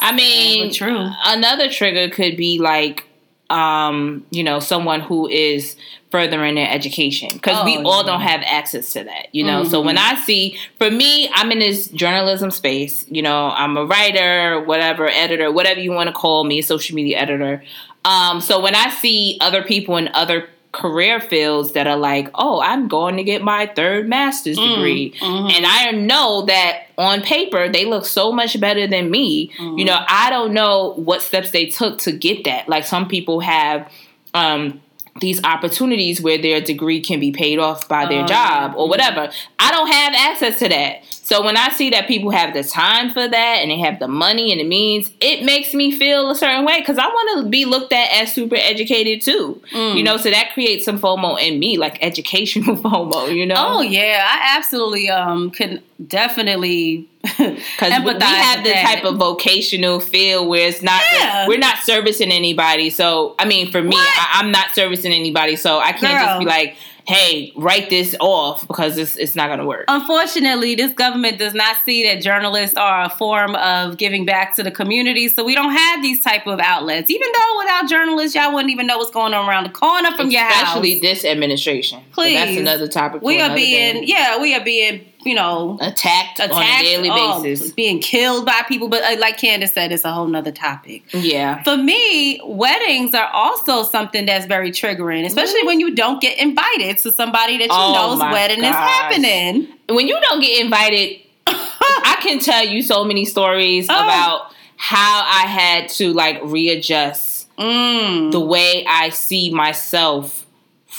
I 0.01 0.13
mean, 0.13 0.73
true. 0.73 1.09
another 1.25 1.69
trigger 1.71 2.09
could 2.15 2.37
be 2.37 2.59
like, 2.59 3.07
um, 3.51 4.25
you 4.31 4.43
know, 4.45 4.61
someone 4.61 5.01
who 5.01 5.29
is 5.29 5.77
furthering 6.11 6.55
their 6.55 6.69
education 6.71 7.29
because 7.33 7.65
we 7.65 7.77
Oh, 7.79 7.83
all 7.85 8.01
yeah. 8.03 8.13
don't 8.13 8.21
have 8.23 8.43
access 8.45 8.93
to 8.95 9.05
that, 9.05 9.29
you 9.33 9.45
know. 9.45 9.65
So 9.65 9.81
when 9.81 9.99
I 9.99 10.15
see, 10.17 10.57
for 10.79 10.91
me, 10.91 11.29
I'm 11.35 11.51
in 11.53 11.59
this 11.59 11.89
journalism 11.89 12.51
space. 12.51 13.05
You 13.09 13.23
know, 13.23 13.49
I'm 13.51 13.77
a 13.77 13.85
writer, 13.85 14.61
whatever, 14.63 15.09
editor, 15.09 15.53
whatever 15.53 15.81
you 15.81 15.93
want 15.93 16.09
to 16.09 16.13
call 16.13 16.45
me, 16.45 16.63
social 16.63 16.95
media 16.97 17.19
editor. 17.19 17.63
Um, 18.05 18.41
so 18.41 18.61
when 18.61 18.75
I 18.75 18.91
see 18.91 19.37
other 19.41 19.63
people 19.63 19.97
in 19.97 20.09
other 20.15 20.49
career 20.73 21.21
fields 21.21 21.73
that 21.73 21.87
are 21.87 21.97
like, 21.97 22.31
oh, 22.35 22.61
I'm 22.61 22.87
going 22.89 23.17
to 23.17 23.25
get 23.25 23.43
my 23.43 23.67
third 23.67 24.09
master's 24.09 24.57
degree, 24.57 25.13
mhm. 25.21 25.53
and 25.53 25.67
I 25.67 25.91
know 25.91 26.43
that 26.47 26.85
on 26.97 27.23
paper 27.23 27.69
they 27.69 27.85
look 27.85 28.05
so 28.05 28.31
much 28.33 28.59
better 28.61 28.87
than 28.87 29.11
me. 29.11 29.51
Mm-hmm. 29.59 29.79
You 29.79 29.85
know, 29.87 29.99
I 30.07 30.31
don't 30.31 30.53
know 30.53 30.93
what 30.95 31.23
steps 31.23 31.51
they 31.51 31.67
took 31.67 31.99
to 32.01 32.13
get 32.13 32.45
that. 32.45 32.69
Like 32.69 32.85
some 32.85 33.09
people 33.09 33.41
have 33.41 33.91
um 34.35 34.81
these 35.21 35.43
opportunities 35.45 36.21
where 36.21 36.39
their 36.39 36.61
degree 36.61 37.01
can 37.01 37.19
be 37.21 37.33
paid 37.33 37.59
off 37.59 37.89
by 37.89 38.07
their 38.07 38.23
Oh, 38.23 38.27
job 38.27 38.75
or 38.77 38.89
whatever. 38.89 39.31
I 39.59 39.71
don't 39.71 39.89
have 39.89 40.15
access 40.15 40.59
to 40.61 40.69
that. 40.69 41.05
So 41.31 41.45
when 41.45 41.57
I 41.57 41.69
see 41.69 41.91
that 41.91 42.09
people 42.09 42.33
have 42.33 42.55
the 42.55 42.65
time 42.65 43.09
for 43.11 43.29
that 43.29 43.59
and 43.63 43.71
they 43.71 43.79
have 43.79 44.01
the 44.01 44.09
money 44.09 44.51
and 44.51 44.61
the 44.61 44.65
means, 44.65 45.13
it 45.21 45.45
makes 45.45 45.73
me 45.73 45.97
feel 45.97 46.29
a 46.29 46.35
certain 46.35 46.65
way 46.65 46.81
because 46.81 46.99
I 46.99 47.07
want 47.07 47.45
to 47.45 47.49
be 47.49 47.67
looked 47.67 47.93
at 47.93 48.13
as 48.13 48.33
super 48.35 48.57
educated 48.57 49.23
too. 49.23 49.63
Mm. 49.73 49.97
You 49.97 50.03
know, 50.03 50.17
so 50.17 50.29
that 50.29 50.51
creates 50.55 50.85
some 50.85 50.99
FOMO 50.99 51.41
in 51.41 51.61
me, 51.61 51.79
like 51.79 52.03
educational 52.05 52.75
FOMO. 52.83 53.33
You 53.33 53.47
know, 53.47 53.55
Oh 53.57 53.81
yeah, 53.81 54.27
I 54.29 54.57
absolutely 54.59 55.09
um 55.09 55.53
can 55.53 55.81
definitely 56.05 57.07
because 57.23 57.53
we 57.81 58.13
have 58.25 58.65
the 58.65 58.73
type 58.73 59.05
of 59.05 59.17
vocational 59.17 60.01
field 60.01 60.49
where 60.49 60.67
it's 60.67 60.83
not 60.83 61.01
Yeah. 61.13 61.47
we're 61.47 61.59
not 61.59 61.79
servicing 61.85 62.33
anybody. 62.33 62.91
So 62.91 63.37
I 63.39 63.45
mean, 63.45 63.71
for 63.71 63.81
me, 63.81 63.91
What? 63.91 64.09
I, 64.19 64.41
I'm 64.41 64.51
not 64.51 64.73
servicing 64.73 65.13
anybody, 65.13 65.55
so 65.55 65.79
I 65.79 65.93
can't 65.93 66.01
Girl. 66.19 66.27
just 66.27 66.39
be 66.41 66.47
like, 66.47 66.77
"Hey, 67.07 67.53
write 67.57 67.91
this 67.91 68.15
off," 68.21 68.67
because 68.67 68.99
it's 68.99 69.17
it's 69.17 69.35
not 69.35 69.49
going 69.49 69.59
to 69.59 69.67
work. 69.67 69.85
Unfortunately, 69.89 70.75
this 70.75 70.93
government 70.93 71.39
does 71.39 71.55
not 71.55 71.77
see 71.85 72.05
that 72.09 72.23
journalists 72.23 72.77
are 72.77 73.05
a 73.05 73.11
form 73.11 73.55
of 73.57 73.97
giving 73.97 74.25
back 74.25 74.55
to 74.57 74.63
the 74.63 74.71
community, 74.71 75.29
so 75.29 75.45
we 75.45 75.55
don't 75.55 75.73
have 75.73 76.03
these 76.03 76.23
type 76.23 76.47
of 76.47 76.61
outlets. 76.61 77.11
Even 77.11 77.29
though 77.33 77.59
without 77.59 77.89
journalists, 77.89 78.35
y'all 78.35 78.53
wouldn't 78.53 78.71
even 78.71 78.87
know 78.87 78.99
what's 78.99 79.11
going 79.11 79.35
on 79.35 79.49
around 79.49 79.65
the 79.65 79.71
corner 79.71 80.11
from 80.17 80.31
your 80.31 80.43
house. 80.43 80.69
Especially 80.69 81.01
this 81.01 81.25
administration. 81.25 82.03
But 82.17 82.31
that's 82.31 82.57
another 82.57 82.89
topic. 82.89 83.21
For 83.21 83.27
we 83.27 83.41
are 83.41 83.55
being, 83.55 84.03
day. 84.03 84.05
yeah, 84.07 84.41
we 84.41 84.55
are 84.55 84.65
being, 84.65 85.05
you 85.25 85.35
know, 85.35 85.79
attacked, 85.81 86.41
on 86.41 86.51
a 86.51 86.83
daily 86.83 87.09
oh, 87.11 87.43
basis. 87.43 87.73
being 87.73 88.01
killed 88.01 88.47
by 88.47 88.63
people. 88.69 88.89
But 88.89 89.03
uh, 89.03 89.19
like 89.21 89.39
Candace 89.39 89.73
said, 89.73 89.93
it's 89.93 90.05
a 90.05 90.13
whole 90.13 90.27
nother 90.27 90.53
topic. 90.53 91.03
Yeah. 91.13 91.63
For 91.63 91.77
me, 91.77 92.41
weddings 92.45 93.15
are 93.15 93.29
also 93.29 93.83
something 93.83 94.27
that's 94.27 94.47
very 94.47 94.71
triggering, 94.71 95.27
especially 95.27 95.65
when 95.65 95.81
you 95.81 95.95
don't 95.95 96.21
get 96.21 96.39
invited 96.39 96.99
to 96.99 97.13
somebody 97.13 97.59
that 97.59 97.65
you 97.65 97.69
Oh 97.71 97.93
know's 98.19 98.33
wedding 98.33 98.61
is 98.61 98.65
happening. 98.71 99.69
When 99.89 100.09
you 100.09 100.19
don't 100.21 100.41
get 100.41 100.65
invited, 100.65 101.21
I 101.47 102.17
can 102.23 102.39
tell 102.39 102.65
you 102.65 102.83
so 102.83 103.05
many 103.05 103.25
stories 103.25 103.87
Oh. 103.91 103.95
about 103.95 104.53
how 104.77 105.23
I 105.27 105.47
had 105.47 105.89
to 105.91 106.13
like 106.13 106.41
readjust 106.45 107.29
Mm. 107.59 108.33
the 108.33 108.41
way 108.41 108.87
I 108.89 109.11
see 109.11 109.51
myself 109.51 110.40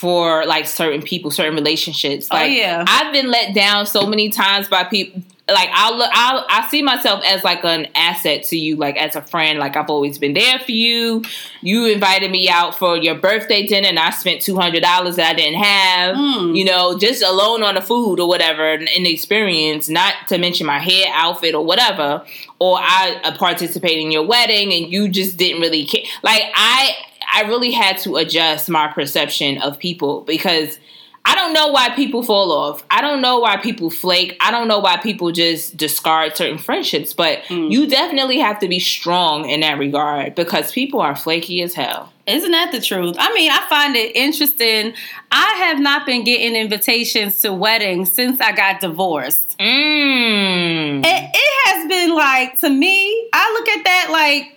for 0.01 0.47
like 0.47 0.65
certain 0.65 1.03
people, 1.03 1.29
certain 1.29 1.53
relationships. 1.53 2.27
Oh, 2.31 2.35
Like 2.35 2.57
yeah. 2.57 2.83
I've 2.87 3.13
been 3.13 3.29
let 3.29 3.53
down 3.53 3.85
so 3.85 4.07
many 4.07 4.29
times 4.29 4.67
by 4.67 4.83
people 4.83 5.21
like 5.47 5.69
I'll 5.73 5.95
look 5.95 6.09
I'll 6.11 6.43
I 6.49 6.67
see 6.69 6.81
myself 6.81 7.21
as 7.23 7.43
like 7.43 7.63
an 7.63 7.87
asset 7.93 8.45
to 8.45 8.57
you, 8.57 8.77
like 8.77 8.97
as 8.97 9.15
a 9.15 9.21
friend. 9.21 9.59
Like 9.59 9.75
I've 9.75 9.91
always 9.91 10.17
been 10.17 10.33
there 10.33 10.57
for 10.57 10.71
you. 10.71 11.23
You 11.61 11.85
invited 11.85 12.31
me 12.31 12.49
out 12.49 12.79
for 12.79 12.97
your 12.97 13.13
birthday 13.13 13.67
dinner 13.67 13.89
and 13.89 13.99
I 13.99 14.09
spent 14.09 14.41
two 14.41 14.55
hundred 14.55 14.81
dollars 14.81 15.17
that 15.17 15.29
I 15.29 15.33
didn't 15.35 15.61
have. 15.61 16.15
Mm. 16.15 16.57
You 16.57 16.65
know, 16.65 16.97
just 16.97 17.21
alone 17.21 17.61
on 17.61 17.75
the 17.75 17.81
food 17.81 18.19
or 18.19 18.27
whatever 18.27 18.73
in 18.73 19.03
the 19.03 19.13
experience, 19.13 19.87
not 19.87 20.15
to 20.29 20.39
mention 20.39 20.65
my 20.65 20.79
hair 20.79 21.07
outfit 21.13 21.53
or 21.53 21.63
whatever. 21.63 22.25
Or 22.57 22.79
I 22.79 23.19
uh, 23.23 23.37
participate 23.37 23.99
in 23.99 24.09
your 24.09 24.25
wedding 24.25 24.73
and 24.73 24.91
you 24.91 25.09
just 25.09 25.37
didn't 25.37 25.61
really 25.61 25.85
care. 25.85 26.03
Like 26.23 26.43
I 26.55 26.95
I 27.31 27.41
really 27.43 27.71
had 27.71 27.97
to 27.99 28.17
adjust 28.17 28.69
my 28.69 28.87
perception 28.87 29.57
of 29.61 29.79
people 29.79 30.21
because 30.21 30.77
I 31.23 31.35
don't 31.35 31.53
know 31.53 31.67
why 31.67 31.89
people 31.91 32.23
fall 32.23 32.51
off. 32.51 32.83
I 32.89 32.99
don't 32.99 33.21
know 33.21 33.37
why 33.39 33.57
people 33.57 33.91
flake. 33.91 34.35
I 34.41 34.49
don't 34.49 34.67
know 34.67 34.79
why 34.79 34.97
people 34.97 35.31
just 35.31 35.77
discard 35.77 36.35
certain 36.35 36.57
friendships, 36.57 37.13
but 37.13 37.43
Mm. 37.43 37.71
you 37.71 37.85
definitely 37.87 38.39
have 38.39 38.57
to 38.59 38.67
be 38.67 38.79
strong 38.79 39.47
in 39.47 39.59
that 39.59 39.77
regard 39.77 40.33
because 40.33 40.71
people 40.71 40.99
are 40.99 41.15
flaky 41.15 41.61
as 41.61 41.75
hell. 41.75 42.11
Isn't 42.25 42.51
that 42.51 42.71
the 42.71 42.81
truth? 42.81 43.15
I 43.19 43.31
mean, 43.35 43.51
I 43.51 43.59
find 43.69 43.95
it 43.95 44.15
interesting. 44.15 44.93
I 45.31 45.53
have 45.65 45.79
not 45.79 46.07
been 46.07 46.23
getting 46.23 46.55
invitations 46.55 47.39
to 47.41 47.53
weddings 47.53 48.11
since 48.11 48.41
I 48.41 48.51
got 48.53 48.79
divorced. 48.81 49.55
Mm. 49.59 51.05
It, 51.05 51.29
it 51.33 51.67
has 51.67 51.87
been 51.87 52.15
like, 52.15 52.59
to 52.61 52.69
me, 52.69 53.29
I 53.33 53.51
look 53.53 53.67
at 53.69 53.83
that 53.83 54.07
like, 54.11 54.55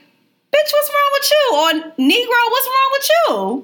bitch, 0.55 0.73
what's 0.73 0.91
wrong 0.95 1.11
with 1.13 1.31
you? 1.33 1.45
Or 1.55 1.71
Negro, 1.99 2.51
what's 2.51 2.69
wrong 2.69 2.91
with 2.93 3.09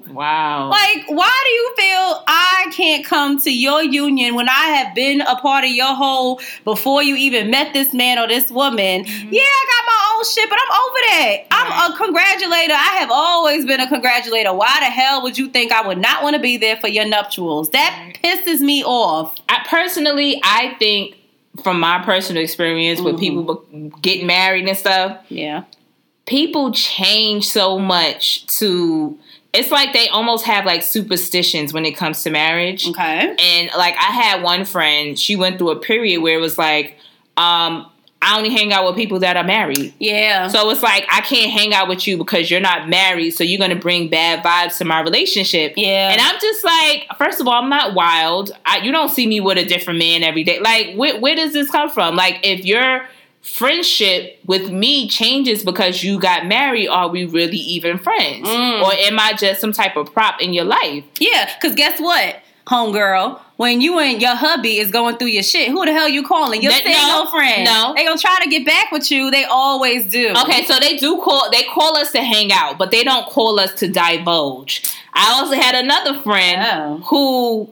you? 0.07 0.13
Wow. 0.13 0.69
Like, 0.69 1.05
why 1.07 1.43
do 1.43 1.49
you 1.49 1.73
feel 1.77 2.23
I 2.27 2.71
can't 2.73 3.05
come 3.05 3.39
to 3.41 3.53
your 3.55 3.83
union 3.83 4.35
when 4.35 4.49
I 4.49 4.65
have 4.77 4.93
been 4.95 5.21
a 5.21 5.35
part 5.37 5.63
of 5.63 5.71
your 5.71 5.95
whole 5.95 6.41
before 6.63 7.01
you 7.03 7.15
even 7.15 7.49
met 7.49 7.73
this 7.73 7.93
man 7.93 8.19
or 8.19 8.27
this 8.27 8.51
woman? 8.51 9.05
Yeah, 9.05 9.41
I 9.41 9.65
got 9.69 9.85
my 9.85 10.15
own 10.17 10.25
shit, 10.25 10.49
but 10.49 10.59
I'm 10.61 10.71
over 10.81 10.99
that. 11.07 11.37
I'm 11.51 11.91
a 11.91 11.97
congratulator. 11.97 12.73
I 12.73 12.97
have 12.99 13.09
always 13.11 13.65
been 13.65 13.79
a 13.79 13.87
congratulator. 13.87 14.53
Why 14.53 14.75
the 14.79 14.85
hell 14.85 15.21
would 15.23 15.37
you 15.37 15.49
think 15.49 15.71
I 15.71 15.85
would 15.85 15.97
not 15.99 16.23
want 16.23 16.35
to 16.35 16.41
be 16.41 16.57
there 16.57 16.77
for 16.77 16.87
your 16.87 17.05
nuptials? 17.05 17.69
That 17.71 18.13
pisses 18.23 18.59
me 18.59 18.83
off. 18.83 19.35
I 19.49 19.65
personally, 19.69 20.41
I 20.43 20.75
think 20.79 21.15
from 21.63 21.79
my 21.79 21.99
personal 21.99 22.41
experience 22.41 23.01
with 23.01 23.15
Mhm. 23.15 23.19
people 23.19 23.55
getting 24.01 24.25
married 24.25 24.67
and 24.67 24.77
stuff, 24.77 25.17
Yeah. 25.29 25.63
People 26.31 26.71
change 26.71 27.45
so 27.45 27.77
much 27.77 28.45
to 28.47 29.19
it's 29.51 29.69
like 29.69 29.91
they 29.91 30.07
almost 30.07 30.45
have 30.45 30.65
like 30.65 30.81
superstitions 30.81 31.73
when 31.73 31.85
it 31.85 31.97
comes 31.97 32.23
to 32.23 32.29
marriage. 32.29 32.87
Okay. 32.87 33.35
And 33.37 33.69
like 33.77 33.95
I 33.95 34.13
had 34.13 34.41
one 34.41 34.63
friend, 34.63 35.19
she 35.19 35.35
went 35.35 35.57
through 35.57 35.71
a 35.71 35.79
period 35.79 36.21
where 36.21 36.37
it 36.37 36.41
was 36.41 36.57
like, 36.57 36.95
um, 37.35 37.85
I 38.21 38.37
only 38.37 38.49
hang 38.49 38.71
out 38.71 38.85
with 38.85 38.95
people 38.95 39.19
that 39.19 39.35
are 39.35 39.43
married. 39.43 39.93
Yeah. 39.99 40.47
So 40.47 40.69
it's 40.69 40.81
like 40.81 41.05
I 41.11 41.19
can't 41.19 41.51
hang 41.51 41.73
out 41.73 41.89
with 41.89 42.07
you 42.07 42.17
because 42.17 42.49
you're 42.49 42.61
not 42.61 42.87
married, 42.87 43.31
so 43.31 43.43
you're 43.43 43.59
gonna 43.59 43.75
bring 43.75 44.07
bad 44.07 44.41
vibes 44.41 44.77
to 44.77 44.85
my 44.85 45.01
relationship. 45.01 45.73
yeah. 45.75 46.11
And 46.11 46.21
I'm 46.21 46.39
just 46.39 46.63
like, 46.63 47.07
first 47.17 47.41
of 47.41 47.47
all, 47.47 47.61
I'm 47.61 47.69
not 47.69 47.93
wild. 47.93 48.51
I, 48.65 48.77
you 48.77 48.93
don't 48.93 49.09
see 49.09 49.27
me 49.27 49.41
with 49.41 49.57
a 49.57 49.65
different 49.65 49.99
man 49.99 50.23
every 50.23 50.45
day. 50.45 50.61
Like, 50.61 50.95
where, 50.95 51.19
where 51.19 51.35
does 51.35 51.51
this 51.51 51.69
come 51.69 51.89
from? 51.89 52.15
Like, 52.15 52.39
if 52.43 52.63
your 52.63 53.05
friendship 53.41 54.39
with 54.45 54.69
me 54.71 55.07
changes 55.07 55.63
because 55.63 56.03
you 56.03 56.19
got 56.19 56.45
married, 56.45 56.87
are 56.87 57.07
we 57.09 57.25
really 57.25 57.57
even 57.57 57.97
friends? 57.97 58.47
Mm. 58.47 58.81
Or 58.83 58.93
am 58.93 59.19
I 59.19 59.33
just 59.33 59.61
some 59.61 59.73
type 59.73 59.95
of 59.97 60.13
prop 60.13 60.41
in 60.41 60.53
your 60.53 60.65
life? 60.65 61.03
Yeah, 61.19 61.49
because 61.55 61.75
guess 61.75 61.99
what, 61.99 62.41
homegirl? 62.67 63.39
When 63.57 63.79
you 63.79 63.99
and 63.99 64.19
your 64.19 64.33
hubby 64.35 64.79
is 64.79 64.89
going 64.89 65.17
through 65.17 65.27
your 65.27 65.43
shit, 65.43 65.69
who 65.69 65.85
the 65.85 65.93
hell 65.93 66.09
you 66.09 66.23
calling? 66.25 66.63
Your 66.63 66.71
single 66.71 67.25
no, 67.25 67.29
friend. 67.29 67.63
no. 67.65 67.93
They 67.95 68.03
gonna 68.05 68.19
try 68.19 68.39
to 68.43 68.49
get 68.49 68.65
back 68.65 68.91
with 68.91 69.11
you. 69.11 69.29
They 69.29 69.43
always 69.43 70.05
do. 70.07 70.33
Okay, 70.43 70.63
so 70.65 70.79
they 70.79 70.97
do 70.97 71.21
call 71.21 71.49
they 71.51 71.63
call 71.65 71.95
us 71.95 72.11
to 72.13 72.21
hang 72.21 72.51
out, 72.51 72.79
but 72.79 72.89
they 72.89 73.03
don't 73.03 73.27
call 73.27 73.59
us 73.59 73.73
to 73.79 73.87
divulge. 73.87 74.81
I 75.13 75.33
also 75.33 75.55
had 75.55 75.75
another 75.75 76.19
friend 76.21 76.61
Oh. 76.63 76.97
who 77.05 77.69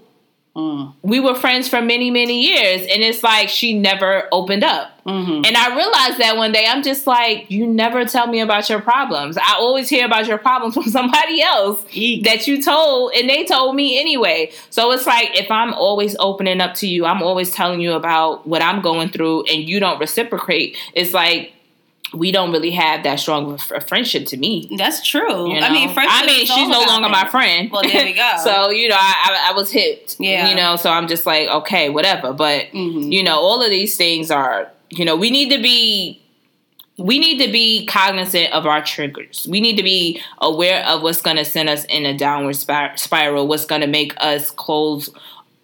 Mm. 0.60 0.94
we 1.04 1.20
were 1.20 1.36
friends 1.36 1.70
for 1.70 1.82
many, 1.82 2.12
many 2.12 2.42
years, 2.42 2.82
and 2.82 3.02
it's 3.02 3.24
like 3.24 3.50
she 3.50 3.78
never 3.78 4.28
opened 4.32 4.64
up. 4.64 4.92
hmm 5.06 5.42
And 5.46 5.56
I 5.56 5.76
realized 5.76 6.18
that 6.20 6.36
one 6.36 6.52
day 6.52 6.66
I'm 6.68 6.84
just 6.84 7.08
like, 7.08 7.50
you 7.50 7.66
never 7.66 8.04
tell 8.06 8.28
me 8.28 8.40
about 8.42 8.70
your 8.70 8.82
problems. 8.82 9.38
I 9.38 9.54
always 9.58 9.88
hear 9.90 10.06
about 10.06 10.28
your 10.28 10.38
problems 10.38 10.74
from 10.78 10.84
somebody 10.84 11.42
else 11.42 11.84
Eek. 11.94 12.26
that 12.26 12.48
you 12.48 12.62
told, 12.62 13.14
and 13.14 13.30
they 13.30 13.46
told 13.46 13.76
me 13.76 14.00
anyway. 14.00 14.52
So 14.70 14.92
it's 14.92 15.08
like 15.08 15.30
if 15.38 15.50
I'm 15.50 15.74
always 15.74 16.16
opening 16.20 16.60
up 16.62 16.76
to 16.76 16.88
you, 16.88 17.06
I'm 17.06 17.24
always 17.24 17.52
telling 17.52 17.80
you 17.80 17.94
about 17.94 18.46
what 18.46 18.62
I'm 18.62 18.82
going 18.82 19.10
through, 19.10 19.44
and 19.44 19.68
you 19.70 19.80
don't 19.80 20.00
reciprocate. 20.00 20.76
It's 20.94 21.14
like 21.14 21.54
we 22.14 22.32
don't 22.32 22.52
really 22.52 22.72
have 22.72 23.04
that 23.04 23.20
strong 23.20 23.54
of 23.54 23.72
a 23.76 23.82
friendship 23.82 24.26
to 24.28 24.38
me. 24.38 24.70
That's 24.78 25.06
true. 25.08 25.54
You 25.54 25.60
I 25.60 25.72
mean, 25.72 25.94
friendship 25.94 26.24
I 26.24 26.26
mean, 26.26 26.46
she's 26.46 26.68
no 26.70 26.82
longer 26.82 27.10
my 27.10 27.28
friend. 27.30 27.70
Well, 27.72 27.84
there 27.84 28.06
we 28.06 28.14
go. 28.14 28.34
so 28.44 28.70
you 28.70 28.88
know, 28.90 28.96
I, 28.98 29.48
I, 29.48 29.52
I 29.52 29.54
was 29.56 29.72
hit. 29.72 30.16
Yeah. 30.20 30.50
You 30.50 30.56
know, 30.56 30.76
so 30.76 30.90
I'm 30.90 31.08
just 31.08 31.26
like, 31.26 31.48
okay, 31.50 31.90
whatever. 31.90 32.34
But 32.34 32.66
Mhm. 32.74 33.12
you 33.12 33.24
know, 33.24 33.38
all 33.40 33.62
of 33.64 33.70
these 33.70 33.96
things 33.98 34.32
are, 34.32 34.72
you 34.90 35.06
know, 35.06 35.16
we 35.16 35.30
need 35.30 35.50
to 35.56 35.62
be. 35.62 36.22
We 36.98 37.18
need 37.18 37.38
to 37.46 37.50
be 37.50 37.86
cognizant 37.86 38.52
of 38.52 38.66
our 38.66 38.84
triggers. 38.84 39.48
We 39.50 39.62
need 39.62 39.78
to 39.78 39.84
be 39.84 40.22
aware 40.40 40.86
of 40.86 41.02
what's 41.02 41.22
going 41.22 41.38
to 41.38 41.46
send 41.46 41.70
us 41.70 41.86
in 41.86 42.06
a 42.06 42.18
downward 42.18 42.58
spir- 42.58 42.92
spiral, 42.98 43.48
what's 43.48 43.66
going 43.66 43.80
to 43.80 43.88
make 43.88 44.14
us 44.18 44.52
close 44.52 45.10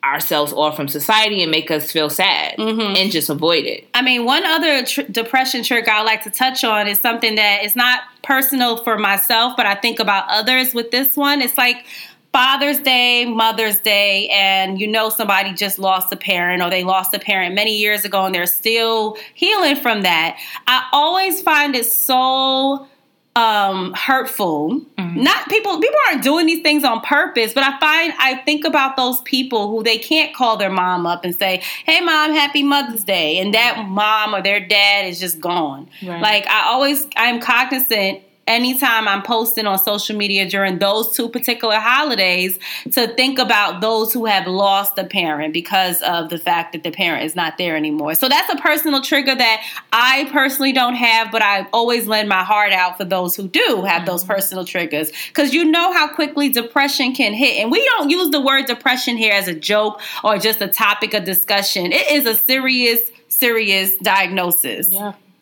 ourselves 0.06 0.54
off 0.54 0.76
from 0.76 0.88
society 0.88 1.42
and 1.42 1.50
make 1.52 1.72
us 1.72 1.92
feel 1.92 2.10
sad 2.10 2.56
Mhm. 2.58 2.98
and 2.98 3.12
just 3.12 3.30
avoid 3.30 3.66
it. 3.66 3.88
I 3.94 4.02
mean, 4.02 4.26
one 4.26 4.46
other 4.46 4.84
tr- 4.84 5.02
depression 5.04 5.64
trigger 5.64 5.92
I 5.92 6.02
like 6.04 6.24
to 6.24 6.30
touch 6.30 6.64
on 6.64 6.88
is 6.88 7.00
something 7.00 7.36
that 7.36 7.64
is 7.64 7.76
not 7.76 8.02
personal 8.24 8.84
for 8.84 8.98
myself, 8.98 9.54
but 9.58 9.66
I 9.66 9.76
think 9.76 10.00
about 10.00 10.26
others 10.30 10.74
with 10.74 10.92
this 10.92 11.16
one. 11.18 11.42
It's 11.42 11.58
like 11.58 11.86
Father's 12.34 12.80
Day, 12.80 13.24
Mother's 13.26 13.80
Day, 13.80 14.28
and 14.28 14.80
you 14.80 14.88
know 14.88 15.08
somebody 15.10 15.54
just 15.54 15.80
lost 15.80 16.12
a 16.12 16.18
parent 16.18 16.62
or 16.62 16.70
they 16.70 16.84
lost 16.84 17.14
a 17.14 17.20
parent 17.20 17.56
many 17.56 17.78
years 17.78 18.04
ago 18.04 18.26
and 18.26 18.36
they're 18.36 18.46
still 18.46 19.18
healing 19.34 19.78
from 19.78 20.02
that. 20.02 20.36
I 20.68 20.84
always 20.92 21.42
find 21.42 21.76
it 21.76 21.86
so 21.86 22.88
um 23.36 23.94
hurtful. 23.94 24.82
Not 24.98 25.50
people 25.50 25.80
people 25.80 26.00
aren't 26.10 26.24
doing 26.24 26.46
these 26.46 26.62
things 26.62 26.84
on 26.84 27.00
purpose 27.00 27.54
but 27.54 27.64
i 27.64 27.80
find 27.80 28.14
i 28.20 28.36
think 28.44 28.66
about 28.66 28.98
those 28.98 29.22
people 29.22 29.70
who 29.70 29.82
they 29.82 29.98
can't 29.98 30.36
call 30.36 30.58
their 30.58 30.70
mom 30.70 31.06
up 31.06 31.24
and 31.24 31.34
say 31.34 31.62
hey 31.86 32.02
mom 32.02 32.32
happy 32.34 32.64
mother's 32.64 33.06
day 33.06 33.40
and 33.40 33.54
that 33.54 33.88
mom 33.88 34.36
or 34.36 34.42
their 34.42 34.60
dad 34.60 35.06
is 35.06 35.20
just 35.20 35.40
gone. 35.40 35.90
Right. 36.06 36.22
like 36.22 36.48
i 36.48 36.66
always 36.68 37.08
i'm 37.16 37.40
cognizant 37.40 38.22
anytime 38.48 39.08
i'm 39.08 39.22
posting 39.24 39.66
on 39.66 39.78
social 39.80 40.16
media 40.16 40.48
during 40.48 40.78
those 40.80 41.12
two 41.12 41.28
particular 41.30 41.76
holidays 41.76 42.60
to 42.92 43.08
think 43.16 43.40
about 43.40 43.82
those 43.82 44.14
who 44.14 44.26
have 44.26 44.46
lost 44.48 44.98
a 44.98 45.04
parent 45.04 45.54
because 45.54 46.02
of 46.04 46.30
the 46.30 46.38
fact 46.38 46.74
that 46.74 46.84
the 46.84 46.92
parent 46.92 47.24
is 47.24 47.36
not 47.36 47.58
there 47.58 47.76
anymore. 47.76 48.14
So 48.16 48.30
that's 48.30 48.52
a 48.54 48.58
personal 48.58 49.02
trigger 49.02 49.36
that 49.36 49.64
i 49.92 50.28
personally 50.32 50.72
don't 50.72 50.96
have 50.96 51.32
but 51.32 51.42
i 51.42 51.68
always 51.74 52.08
lend 52.08 52.30
my 52.30 52.44
heart 52.44 52.72
out 52.72 52.98
for 52.98 53.06
those 53.06 53.36
who 53.36 53.48
do 53.48 53.84
have 53.88 54.06
those 54.06 54.24
mm-hmm. 54.24 54.34
personal 54.34 54.66
triggers. 54.66 55.12
Because 55.28 55.54
you 55.54 55.66
know 55.66 55.92
how 55.92 56.08
quickly 56.08 56.50
depression 56.50 57.14
can 57.14 57.34
hit 57.34 57.60
and 57.60 57.72
we 57.72 57.84
don't 57.86 58.10
use 58.10 58.30
the 58.30 58.42
word 58.42 58.66
depression 58.66 59.18
here 59.18 59.34
as 59.34 59.48
a 59.48 59.56
joke 59.56 60.00
or 60.24 60.38
just 60.38 60.62
a 60.62 60.68
topic 60.68 61.14
of 61.14 61.24
discussion. 61.24 61.92
It 61.92 62.12
is 62.12 62.26
a 62.26 62.36
serious 62.36 63.00
serious 63.28 63.96
diagnosis 63.98 64.94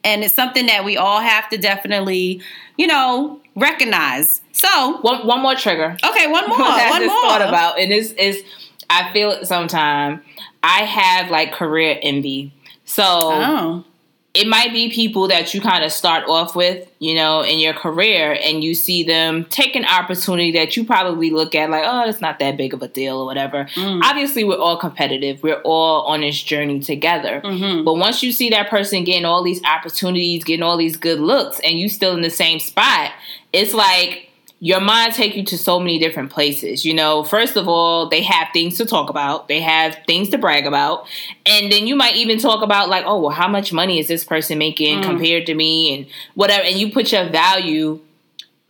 and 0.03 0.23
it's 0.23 0.33
something 0.35 0.65
that 0.67 0.83
we 0.85 0.97
all 0.97 1.19
have 1.21 1.49
to 1.49 1.57
definitely, 1.57 2.41
you 2.77 2.87
know, 2.87 3.39
recognize. 3.55 4.41
So, 4.51 4.97
One, 5.01 5.25
one 5.27 5.41
more 5.41 5.55
trigger. 5.55 5.97
okay, 6.03 6.27
one 6.27 6.47
more, 6.49 6.57
I 6.61 6.89
one 6.89 7.05
more. 7.07 7.21
thought 7.23 7.41
about, 7.41 7.79
and 7.79 7.91
this 7.91 8.11
is, 8.13 8.43
I 8.89 9.11
feel 9.13 9.31
it 9.31 9.45
sometimes. 9.47 10.21
I 10.61 10.83
have 10.85 11.29
like 11.29 11.51
career 11.51 11.99
envy, 12.01 12.53
so 12.85 13.03
oh, 13.05 13.85
it 14.33 14.47
might 14.47 14.73
be 14.73 14.89
people 14.89 15.27
that 15.27 15.53
you 15.53 15.61
kind 15.61 15.83
of 15.83 15.91
start 15.91 16.27
off 16.27 16.55
with, 16.55 16.89
you 16.97 17.13
know, 17.13 17.41
in 17.41 17.59
your 17.59 17.73
career, 17.73 18.35
and 18.43 18.63
you 18.63 18.73
see 18.73 19.03
them 19.03 19.45
take 19.45 19.75
an 19.75 19.85
opportunity 19.85 20.51
that 20.53 20.75
you 20.75 20.83
probably 20.83 21.29
look 21.29 21.53
at 21.53 21.69
like, 21.69 21.83
oh, 21.85 22.09
it's 22.09 22.19
not 22.19 22.39
that 22.39 22.57
big 22.57 22.73
of 22.73 22.81
a 22.81 22.87
deal 22.87 23.19
or 23.19 23.25
whatever. 23.27 23.65
Mm. 23.75 24.01
Obviously, 24.01 24.43
we're 24.43 24.57
all 24.57 24.77
competitive. 24.77 25.43
We're 25.43 25.61
all 25.61 26.01
on 26.07 26.21
this 26.21 26.41
journey 26.41 26.79
together. 26.79 27.41
Mhm. 27.45 27.85
But 27.85 27.93
once 27.93 28.23
you 28.23 28.31
see 28.31 28.49
that 28.49 28.71
person 28.71 29.03
getting 29.03 29.25
all 29.25 29.43
these 29.43 29.63
opportunities, 29.65 30.43
getting 30.43 30.63
all 30.63 30.77
these 30.77 30.97
good 30.97 31.19
looks, 31.19 31.59
and 31.59 31.77
you 31.77 31.87
still 31.87 32.15
in 32.15 32.21
the 32.21 32.31
same 32.31 32.59
spot, 32.59 33.11
it's 33.51 33.75
like 33.75 34.29
your 34.63 34.80
mind 34.80 35.13
take 35.13 35.36
you 35.36 35.43
to 35.43 35.58
so 35.58 35.78
many 35.78 35.99
different 35.99 36.32
places. 36.32 36.86
You 36.86 36.93
know, 36.93 37.26
first 37.26 37.58
of 37.58 37.67
all, 37.67 38.08
they 38.08 38.21
have 38.21 38.47
things 38.54 38.78
to 38.78 38.86
talk 38.86 39.10
about. 39.10 39.49
They 39.49 39.60
have 39.60 39.97
things 40.08 40.30
to 40.30 40.38
brag 40.38 40.65
about. 40.65 41.06
And 41.45 41.69
then 41.69 41.86
you 41.86 41.97
might 41.97 42.15
even 42.15 42.39
talk 42.39 42.63
about 42.63 42.88
like, 42.88 43.04
oh, 43.06 43.19
well, 43.19 43.32
how 43.32 43.49
much 43.49 43.73
money 43.73 43.99
is 43.99 44.08
this 44.08 44.23
person 44.23 44.58
making 44.58 44.99
Mm. 44.99 45.04
compared 45.04 45.45
to 45.47 45.54
me 45.54 45.93
and 45.93 46.06
whatever. 46.36 46.63
And 46.63 46.78
you 46.78 46.93
put 46.93 47.12
your 47.12 47.28
value 47.28 47.99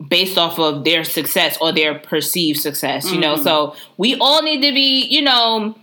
based 0.08 0.36
off 0.36 0.58
of 0.58 0.82
their 0.82 1.04
success 1.04 1.56
or 1.60 1.70
their 1.70 1.94
perceived 1.94 2.58
success, 2.58 3.12
you 3.12 3.20
know. 3.20 3.36
Mhm. 3.36 3.44
So 3.44 3.76
we 3.96 4.16
all 4.16 4.42
need 4.42 4.62
to 4.62 4.72
be, 4.74 5.06
you 5.06 5.22
know, 5.22 5.76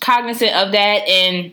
cognizant 0.00 0.54
of 0.56 0.72
that 0.72 1.06
and 1.06 1.52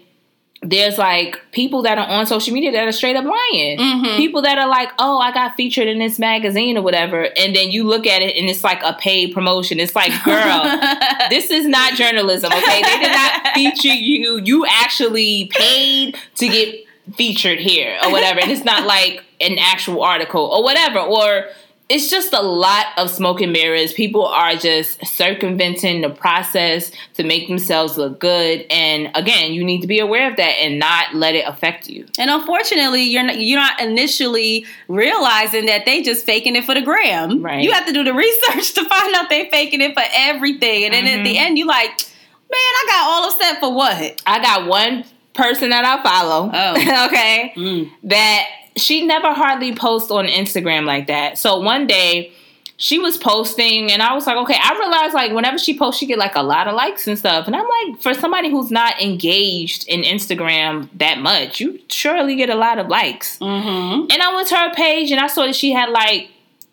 there's 0.62 0.98
like 0.98 1.40
people 1.52 1.84
that 1.84 1.98
are 1.98 2.08
on 2.08 2.26
social 2.26 2.54
media 2.54 2.72
that 2.72 2.88
are 2.88 2.92
straight 2.92 3.16
up 3.16 3.26
lying. 3.26 3.78
Mhm. 3.78 4.18
People 4.18 4.42
that 4.44 4.58
are 4.58 4.68
like, 4.68 4.90
oh, 4.98 5.20
I 5.20 5.32
got 5.32 5.56
featured 5.56 5.88
in 5.88 6.00
this 6.00 6.18
magazine 6.18 6.78
or 6.78 6.82
whatever. 6.82 7.28
And 7.38 7.56
then 7.56 7.70
you 7.72 7.84
look 7.84 8.08
at 8.08 8.22
it 8.24 8.36
and 8.36 8.50
it's 8.50 8.64
like 8.64 8.82
a 8.84 8.94
paid 8.94 9.34
promotion. 9.34 9.80
It's 9.80 9.96
like, 9.96 10.12
girl, 10.24 10.64
this 11.30 11.52
is 11.52 11.68
not 11.68 11.94
journalism, 11.94 12.52
okay? 12.52 12.82
They 12.82 13.00
did 13.00 13.12
not 13.12 13.48
feature 13.54 13.94
you. 13.94 14.42
You 14.44 14.66
actually 14.66 15.52
paid 15.54 16.18
to 16.36 16.48
get 16.48 16.86
featured 17.14 17.60
here 17.60 17.98
or 18.04 18.12
whatever. 18.12 18.40
And 18.40 18.50
it's 18.50 18.64
not 18.66 18.88
like 18.88 19.24
an 19.40 19.58
actual 19.60 20.02
article 20.02 20.42
or 20.46 20.64
whatever. 20.64 21.00
Or 21.00 21.46
it's 21.88 22.10
just 22.10 22.34
a 22.34 22.42
lot 22.42 22.88
of 22.98 23.12
smoke 23.12 23.42
and 23.42 23.54
mirrors. 23.54 23.94
People 23.94 24.26
are 24.26 24.56
just 24.56 25.06
circumventing 25.06 26.02
the 26.02 26.10
process 26.10 26.92
to 27.14 27.24
make 27.24 27.48
themselves 27.48 27.96
look 27.96 28.20
good. 28.20 28.66
And 28.72 29.12
again, 29.14 29.54
you 29.54 29.64
need 29.64 29.82
to 29.82 29.88
be 29.88 30.00
aware 30.00 30.30
of 30.32 30.38
that 30.38 30.50
and 30.60 30.80
not 30.80 31.14
let 31.14 31.36
it 31.36 31.48
affect 31.48 31.88
you. 31.88 32.08
And 32.18 32.32
unfortunately, 32.32 33.04
you're 33.04 33.22
not, 33.24 33.40
you're 33.40 33.60
not 33.60 33.80
initially 33.80 34.66
realizing 34.88 35.68
that 35.68 35.86
they 35.86 36.02
just 36.02 36.26
faking 36.26 36.56
it 36.56 36.64
for 36.66 36.74
the 36.74 36.82
gram. 36.82 37.44
Right. 37.44 37.64
You 37.64 37.72
have 37.72 37.86
to 37.86 37.94
do 37.94 38.04
the 38.04 38.14
research 38.26 38.74
to 38.74 38.86
find 38.86 39.14
out 39.16 39.30
they 39.30 39.50
faking 39.52 39.82
it 39.82 39.94
for 39.94 40.04
everything, 40.16 40.86
and 40.86 40.94
then 40.94 41.20
at 41.20 41.24
the 41.24 41.36
Mhm. 41.36 41.40
end, 41.40 41.58
you 41.60 41.68
like, 41.68 41.90
man, 41.90 42.52
I 42.52 42.86
got 42.88 43.08
all 43.08 43.30
upset 43.32 43.60
for 43.60 43.72
what? 43.74 44.22
I 44.26 44.40
got 44.42 44.68
one 44.68 45.04
person 45.36 45.70
that 45.70 45.86
I 45.86 46.02
follow. 46.02 46.50
Oh. 46.52 47.06
okay. 47.08 47.54
Mm. 47.56 47.92
that 48.06 48.46
she 48.78 49.06
never 49.06 49.34
hardly 49.34 49.76
posts 49.76 50.12
on 50.12 50.26
Instagram 50.26 50.86
like 50.86 51.08
that. 51.08 51.38
So 51.38 51.60
one 51.60 51.88
day 51.88 52.34
she 52.78 53.00
was 53.00 53.18
posting 53.18 53.92
and 53.92 54.02
I 54.02 54.14
was 54.14 54.28
like, 54.28 54.36
okay, 54.38 54.58
I 54.62 54.78
realized 54.78 55.14
like 55.14 55.32
whenever 55.32 55.58
she 55.58 55.78
posts, 55.78 56.00
she 56.00 56.06
get 56.06 56.18
like 56.18 56.36
a 56.36 56.44
lot 56.44 56.68
of 56.68 56.76
likes 56.76 57.08
and 57.08 57.18
stuff. 57.18 57.48
And 57.48 57.56
I'm 57.56 57.66
like, 57.66 58.02
for 58.02 58.14
somebody 58.14 58.50
who's 58.50 58.70
not 58.72 59.02
engaged 59.02 59.88
in 59.88 60.02
Instagram 60.02 60.90
that 60.96 61.20
much, 61.20 61.60
you 61.62 61.80
surely 61.90 62.36
get 62.36 62.50
a 62.50 62.56
lot 62.56 62.78
of 62.78 62.88
likes. 62.88 63.40
Mm-hmm. 63.40 64.12
And 64.12 64.22
I 64.22 64.36
went 64.36 64.48
to 64.50 64.58
her 64.58 64.74
page 64.74 65.12
and 65.12 65.20
I 65.20 65.28
saw 65.28 65.46
that 65.46 65.56
she 65.56 65.72
had 65.72 65.90
like 65.90 66.30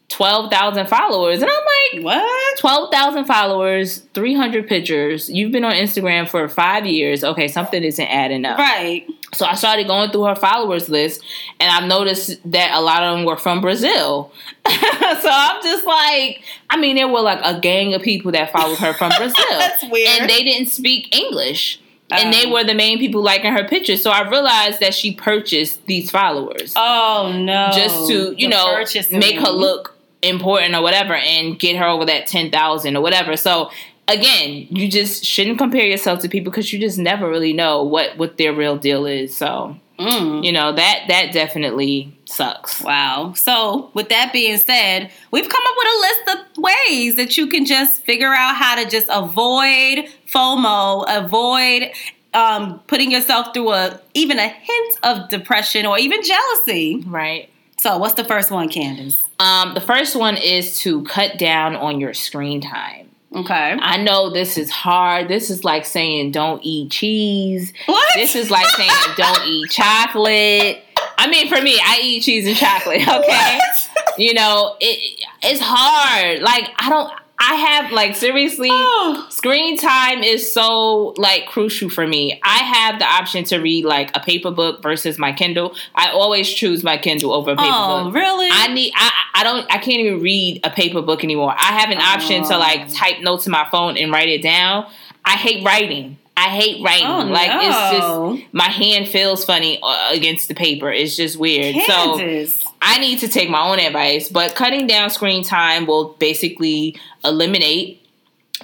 12,000 0.08 0.88
followers. 0.88 1.40
And 1.40 1.50
I'm 1.50 2.02
like, 2.02 2.04
What? 2.04 2.58
12,000 2.58 3.24
followers, 3.24 3.98
300 4.12 4.66
pictures. 4.66 5.30
You've 5.30 5.52
been 5.52 5.64
on 5.64 5.74
Instagram 5.74 6.28
for 6.28 6.48
five 6.48 6.84
years. 6.84 7.22
Okay, 7.22 7.46
something 7.46 7.82
isn't 7.82 8.06
adding 8.06 8.44
up. 8.44 8.58
Right. 8.58 9.06
So 9.34 9.46
I 9.46 9.54
started 9.54 9.86
going 9.86 10.10
through 10.10 10.24
her 10.24 10.34
followers 10.34 10.90
list, 10.90 11.22
and 11.58 11.70
I've 11.70 11.88
noticed 11.88 12.38
that 12.50 12.72
a 12.74 12.80
lot 12.82 13.02
of 13.02 13.16
them 13.16 13.24
were 13.24 13.38
from 13.38 13.62
Brazil. 13.62 14.30
so 14.68 15.30
I'm 15.32 15.62
just 15.62 15.86
like, 15.86 16.42
I 16.68 16.76
mean, 16.78 16.96
there 16.96 17.08
were 17.08 17.22
like 17.22 17.40
a 17.42 17.58
gang 17.58 17.94
of 17.94 18.02
people 18.02 18.30
that 18.32 18.52
followed 18.52 18.76
her 18.78 18.92
from 18.92 19.10
Brazil, 19.16 19.44
That's 19.58 19.84
weird. 19.90 20.20
and 20.20 20.28
they 20.30 20.44
didn't 20.44 20.68
speak 20.68 21.16
English, 21.16 21.80
and 22.10 22.30
they 22.32 22.44
Oh. 22.46 22.52
were 22.52 22.62
the 22.64 22.74
main 22.74 22.98
people 22.98 23.22
liking 23.22 23.52
her 23.52 23.66
pictures. 23.66 24.02
So 24.02 24.10
I 24.10 24.28
realized 24.28 24.80
that 24.80 24.92
she 24.92 25.14
purchased 25.14 25.86
these 25.86 26.10
followers 26.10 26.74
Oh 26.76 27.32
no! 27.34 27.70
just 27.72 28.08
to, 28.08 28.34
you 28.36 28.48
The 28.48 28.48
know, 28.48 28.74
purchasing. 28.74 29.18
make 29.18 29.36
her 29.40 29.48
look 29.50 29.96
important 30.20 30.74
or 30.74 30.82
whatever, 30.82 31.14
and 31.14 31.58
get 31.58 31.76
her 31.76 31.86
over 31.86 32.04
that 32.04 32.26
ten 32.26 32.50
thousand 32.50 32.96
or 32.98 33.00
whatever. 33.00 33.38
So. 33.38 33.70
Again, 34.08 34.66
you 34.70 34.88
just 34.88 35.24
shouldn't 35.24 35.58
compare 35.58 35.86
yourself 35.86 36.18
to 36.20 36.28
people 36.28 36.50
because 36.50 36.72
you 36.72 36.78
just 36.80 36.98
never 36.98 37.28
really 37.28 37.52
know 37.52 37.82
what 37.82 38.16
what 38.18 38.36
their 38.36 38.52
real 38.52 38.76
deal 38.76 39.06
is. 39.06 39.36
So 39.36 39.76
Mm. 39.98 40.42
you 40.42 40.50
know 40.52 40.72
that 40.72 41.04
that 41.08 41.32
definitely 41.32 42.12
sucks 42.24 42.80
Wow. 42.80 43.34
So, 43.36 43.90
with 43.94 44.08
that 44.08 44.32
being 44.32 44.56
said, 44.58 45.10
we've 45.30 45.48
come 45.48 45.62
up 45.64 45.74
with 45.78 45.88
a 45.88 46.00
list 46.00 46.38
of 46.56 46.62
ways 46.64 47.14
that 47.16 47.36
you 47.36 47.46
can 47.46 47.64
just 47.66 48.02
figure 48.02 48.32
out 48.34 48.56
how 48.56 48.74
to 48.82 48.88
just 48.88 49.06
avoid 49.10 50.08
FOMO, 50.26 51.04
avoid 51.08 51.92
um, 52.34 52.80
putting 52.86 53.12
yourself 53.12 53.52
through 53.54 53.70
a 53.72 54.00
even 54.14 54.38
a 54.38 54.48
hint 54.48 54.98
of 55.04 55.28
depression 55.28 55.84
or 55.86 55.98
even 55.98 56.22
jealousy. 56.22 57.04
right 57.06 57.48
So, 57.80 57.98
what's 57.98 58.14
the 58.14 58.24
first 58.24 58.50
one, 58.50 58.68
Candace? 58.68 59.22
um 59.38 59.74
the 59.74 59.80
first 59.80 60.16
one 60.16 60.36
is 60.36 60.78
to 60.80 61.02
cut 61.04 61.38
down 61.38 61.76
on 61.76 62.00
your 62.00 62.14
screen 62.14 62.60
time 62.60 63.10
Okay. 63.34 63.76
i 63.80 63.96
know 63.96 64.30
this 64.30 64.58
is 64.58 64.70
hard 64.70 65.28
this 65.28 65.48
is 65.50 65.64
like 65.64 65.86
saying 65.86 66.32
don't 66.32 66.60
eat 66.64 66.90
cheese 66.90 67.72
What? 67.86 68.06
this 68.14 68.34
is 68.36 68.50
like 68.50 68.66
saying 68.76 68.90
don't 69.16 69.46
eat 69.46 69.70
chocolate 69.70 70.84
i 71.18 71.28
mean 71.28 71.48
for 71.48 71.60
me 71.62 71.78
i 71.82 72.00
eat 72.02 72.22
cheese 72.22 72.46
and 72.46 72.56
chocolate 72.56 73.00
okay 73.08 73.58
What? 73.58 74.18
you 74.18 74.34
know 74.34 74.76
it 74.80 75.24
it's 75.42 75.60
hard 75.62 76.40
like 76.42 76.70
i 76.78 76.90
don't 76.90 77.10
i 77.44 77.54
have 77.54 77.90
like 77.92 78.14
seriously 78.16 78.68
Oh. 78.70 79.26
screen 79.30 79.76
time 79.76 80.22
is 80.22 80.52
so 80.52 81.14
like 81.18 81.46
crucial 81.46 81.90
for 81.90 82.06
me. 82.06 82.40
I 82.42 82.58
have 82.58 82.98
the 82.98 83.04
option 83.04 83.44
to 83.44 83.58
read 83.58 83.84
like 83.84 84.10
a 84.16 84.20
paper 84.20 84.50
book 84.50 84.82
versus 84.82 85.18
my 85.18 85.32
Kindle. 85.32 85.74
I 85.94 86.10
always 86.10 86.48
choose 86.48 86.82
my 86.84 86.96
Kindle 86.96 87.32
over 87.32 87.50
a 87.52 87.56
paper 87.56 87.68
Oh, 87.70 88.04
book. 88.04 88.14
really? 88.14 88.48
I 88.50 88.68
need 88.72 88.92
I 88.96 89.10
I 89.34 89.44
don't 89.44 89.64
I 89.70 89.78
can't 89.78 90.00
even 90.04 90.20
read 90.20 90.60
a 90.64 90.70
paper 90.70 91.02
book 91.02 91.24
anymore. 91.24 91.52
I 91.56 91.78
have 91.80 91.90
an 91.90 91.98
option 91.98 92.44
to 92.44 92.54
Oh. 92.54 92.58
like 92.58 92.92
type 92.92 93.20
notes 93.20 93.46
in 93.46 93.52
my 93.52 93.66
phone 93.70 93.96
and 93.96 94.12
write 94.12 94.28
it 94.28 94.42
down. 94.42 94.86
I 95.24 95.32
hate 95.36 95.64
writing. 95.64 96.18
I 96.36 96.48
hate 96.48 96.82
writing. 96.82 97.06
Oh, 97.06 97.24
like 97.26 97.50
it's 97.52 97.98
just 97.98 98.52
my 98.54 98.68
hand 98.68 99.08
feels 99.08 99.44
funny 99.44 99.78
uh, 99.82 100.10
against 100.12 100.48
the 100.48 100.54
paper. 100.54 100.90
It's 100.90 101.16
just 101.16 101.38
weird. 101.38 101.74
So 101.86 102.16
Candace. 102.16 102.64
I 102.82 102.98
need 102.98 103.20
to 103.20 103.28
take 103.28 103.48
my 103.48 103.66
own 103.66 103.78
advice, 103.78 104.28
but 104.28 104.54
cutting 104.56 104.86
down 104.86 105.08
screen 105.10 105.44
time 105.44 105.86
will 105.86 106.14
basically 106.14 106.96
eliminate 107.24 108.04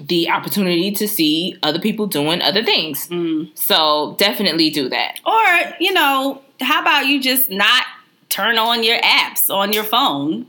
the 0.01 0.29
opportunity 0.31 0.91
to 0.93 1.09
see 1.09 1.57
other 1.63 1.79
people 1.79 2.07
doing 2.07 2.43
other 2.43 2.65
things. 2.65 3.09
Mm. 3.09 3.57
So 3.57 4.17
definitely 4.19 4.71
do 4.71 4.89
that. 4.89 5.21
Or, 5.25 5.77
you 5.81 5.93
know, 5.93 6.43
how 6.61 6.83
about 6.83 7.07
you 7.07 7.21
just 7.21 7.49
not 7.49 7.85
turn 8.29 8.59
on 8.59 8.83
your 8.83 8.99
apps 8.99 9.51
on 9.51 9.73
your 9.73 9.85
phone? 9.85 10.47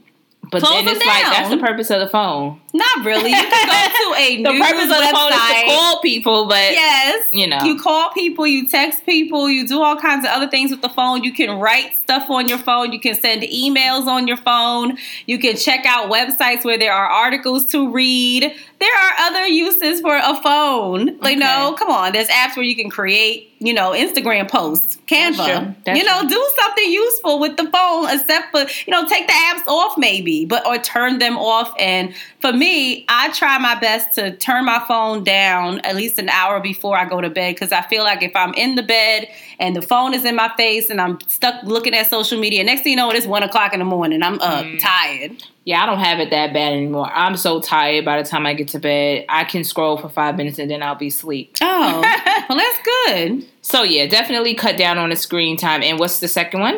But 0.52 0.64
Close 0.64 0.86
then 0.86 0.96
it's 0.96 1.06
like 1.06 1.24
that's 1.24 1.50
the 1.50 1.58
purpose 1.58 1.92
of 1.92 2.00
the 2.00 2.10
phone. 2.10 2.60
Not 2.74 3.06
really. 3.06 3.32
You 3.32 3.36
can 3.36 3.68
go 3.68 4.14
to 4.16 4.20
a 4.22 4.44
The 4.44 4.52
news 4.52 4.62
purpose 4.62 4.84
of 4.84 4.90
the 4.90 5.10
phone 5.12 5.32
is 5.34 5.40
to 5.40 5.64
call 5.66 6.02
people, 6.02 6.48
but 6.48 6.56
Yes. 6.72 7.28
you 7.32 7.48
know. 7.48 7.60
You 7.64 7.80
call 7.80 8.12
people, 8.12 8.46
you 8.46 8.68
text 8.68 9.06
people, 9.06 9.50
you 9.50 9.68
do 9.68 9.82
all 9.82 9.96
kinds 9.96 10.24
of 10.26 10.32
other 10.32 10.48
things 10.48 10.70
with 10.72 10.82
the 10.82 10.90
phone. 10.90 11.24
You 11.24 11.34
can 11.34 11.60
write 11.60 11.96
stuff 11.96 12.30
on 12.30 12.48
your 12.48 12.58
phone, 12.60 12.92
you 12.94 13.00
can 13.00 13.16
send 13.16 13.42
emails 13.44 14.06
on 14.08 14.28
your 14.28 14.38
phone, 14.38 14.98
you 15.26 15.40
can 15.40 15.56
check 15.58 15.86
out 15.86 16.12
websites 16.12 16.64
where 16.64 16.78
there 16.78 16.94
are 16.94 17.08
articles 17.08 17.66
to 17.68 17.90
read. 17.92 18.54
There 18.80 18.96
are 18.96 19.14
other 19.28 19.46
uses 19.48 20.00
for 20.02 20.16
a 20.16 20.42
phone. 20.42 21.18
Like, 21.20 21.36
Okay. 21.38 21.40
no, 21.40 21.74
come 21.78 21.90
on. 21.90 22.14
There's 22.14 22.30
apps 22.30 22.56
where 22.56 22.64
you 22.64 22.76
can 22.78 22.90
create, 22.90 23.52
you 23.60 23.74
know, 23.74 23.92
Instagram 23.92 24.50
posts, 24.50 24.98
Canva. 25.06 25.36
true. 25.36 25.76
That's 25.84 26.00
you 26.00 26.06
know, 26.06 26.20
true. 26.22 26.30
do 26.30 26.50
something 26.62 26.90
useful 26.90 27.40
with 27.40 27.58
the 27.58 27.70
phone, 27.70 28.10
except 28.10 28.52
for, 28.52 28.60
you 28.88 28.92
know, 28.92 29.06
take 29.06 29.28
the 29.28 29.34
apps 29.34 29.68
off 29.68 29.98
maybe, 29.98 30.46
but 30.46 30.66
or 30.66 30.78
turn 30.78 31.20
them 31.20 31.38
off. 31.38 31.74
And 31.78 32.14
for 32.40 32.54
me, 32.60 33.06
I 33.10 33.32
try 33.32 33.58
my 33.58 33.74
best 33.80 34.14
to 34.16 34.36
turn 34.38 34.66
my 34.66 34.84
phone 34.88 35.24
down 35.24 35.80
at 35.82 35.96
least 35.96 36.20
an 36.20 36.30
hour 36.30 36.60
before 36.60 36.98
I 36.98 37.06
go 37.06 37.22
to 37.22 37.30
bed 37.30 37.56
because 37.56 37.72
I 37.72 37.82
feel 37.84 38.04
like 38.04 38.22
if 38.22 38.36
I'm 38.36 38.54
in 38.54 38.76
the 38.76 38.84
bed 38.84 39.28
and 39.60 39.76
the 39.76 39.82
phone 39.82 40.14
is 40.14 40.26
in 40.26 40.36
my 40.36 40.52
face 40.58 40.90
and 40.90 41.00
I'm 41.02 41.20
stuck 41.28 41.64
looking 41.64 41.96
at 41.96 42.08
social 42.10 42.40
media, 42.40 42.64
next 42.64 42.82
thing 42.82 42.92
you 42.92 42.98
know, 42.98 43.10
it's 43.12 43.26
one 43.26 43.44
o'clock 43.44 43.74
in 43.74 43.80
the 43.80 43.86
morning. 43.86 44.22
I'm 44.22 44.40
up, 44.42 44.66
Mm. 44.66 44.80
tired. 44.82 45.44
yeah, 45.66 45.82
I 45.82 45.86
don't 45.86 46.00
have 46.00 46.20
it 46.20 46.30
that 46.32 46.54
bad 46.54 46.74
anymore. 46.74 47.10
I'm 47.14 47.36
so 47.38 47.62
tired 47.62 48.04
by 48.06 48.22
the 48.22 48.28
time 48.28 48.46
I 48.46 48.54
get 48.54 48.68
to 48.70 48.80
bed. 48.80 49.26
I 49.30 49.44
can 49.46 49.64
scroll 49.64 49.98
for 49.98 50.10
five 50.10 50.36
minutes 50.36 50.60
and 50.60 50.70
then 50.70 50.84
I'll 50.84 50.96
be 50.96 51.08
asleep. 51.08 51.56
Oh, 51.62 52.02
well, 52.02 52.58
that's 52.58 52.80
good. 53.08 53.46
So 53.62 53.84
yeah, 53.84 54.06
definitely 54.08 54.54
cut 54.56 54.78
down 54.78 54.98
on 54.98 55.10
the 55.10 55.16
screen 55.16 55.56
time. 55.58 55.82
And 55.84 55.98
what's 56.00 56.20
the 56.20 56.28
second 56.28 56.60
one? 56.60 56.78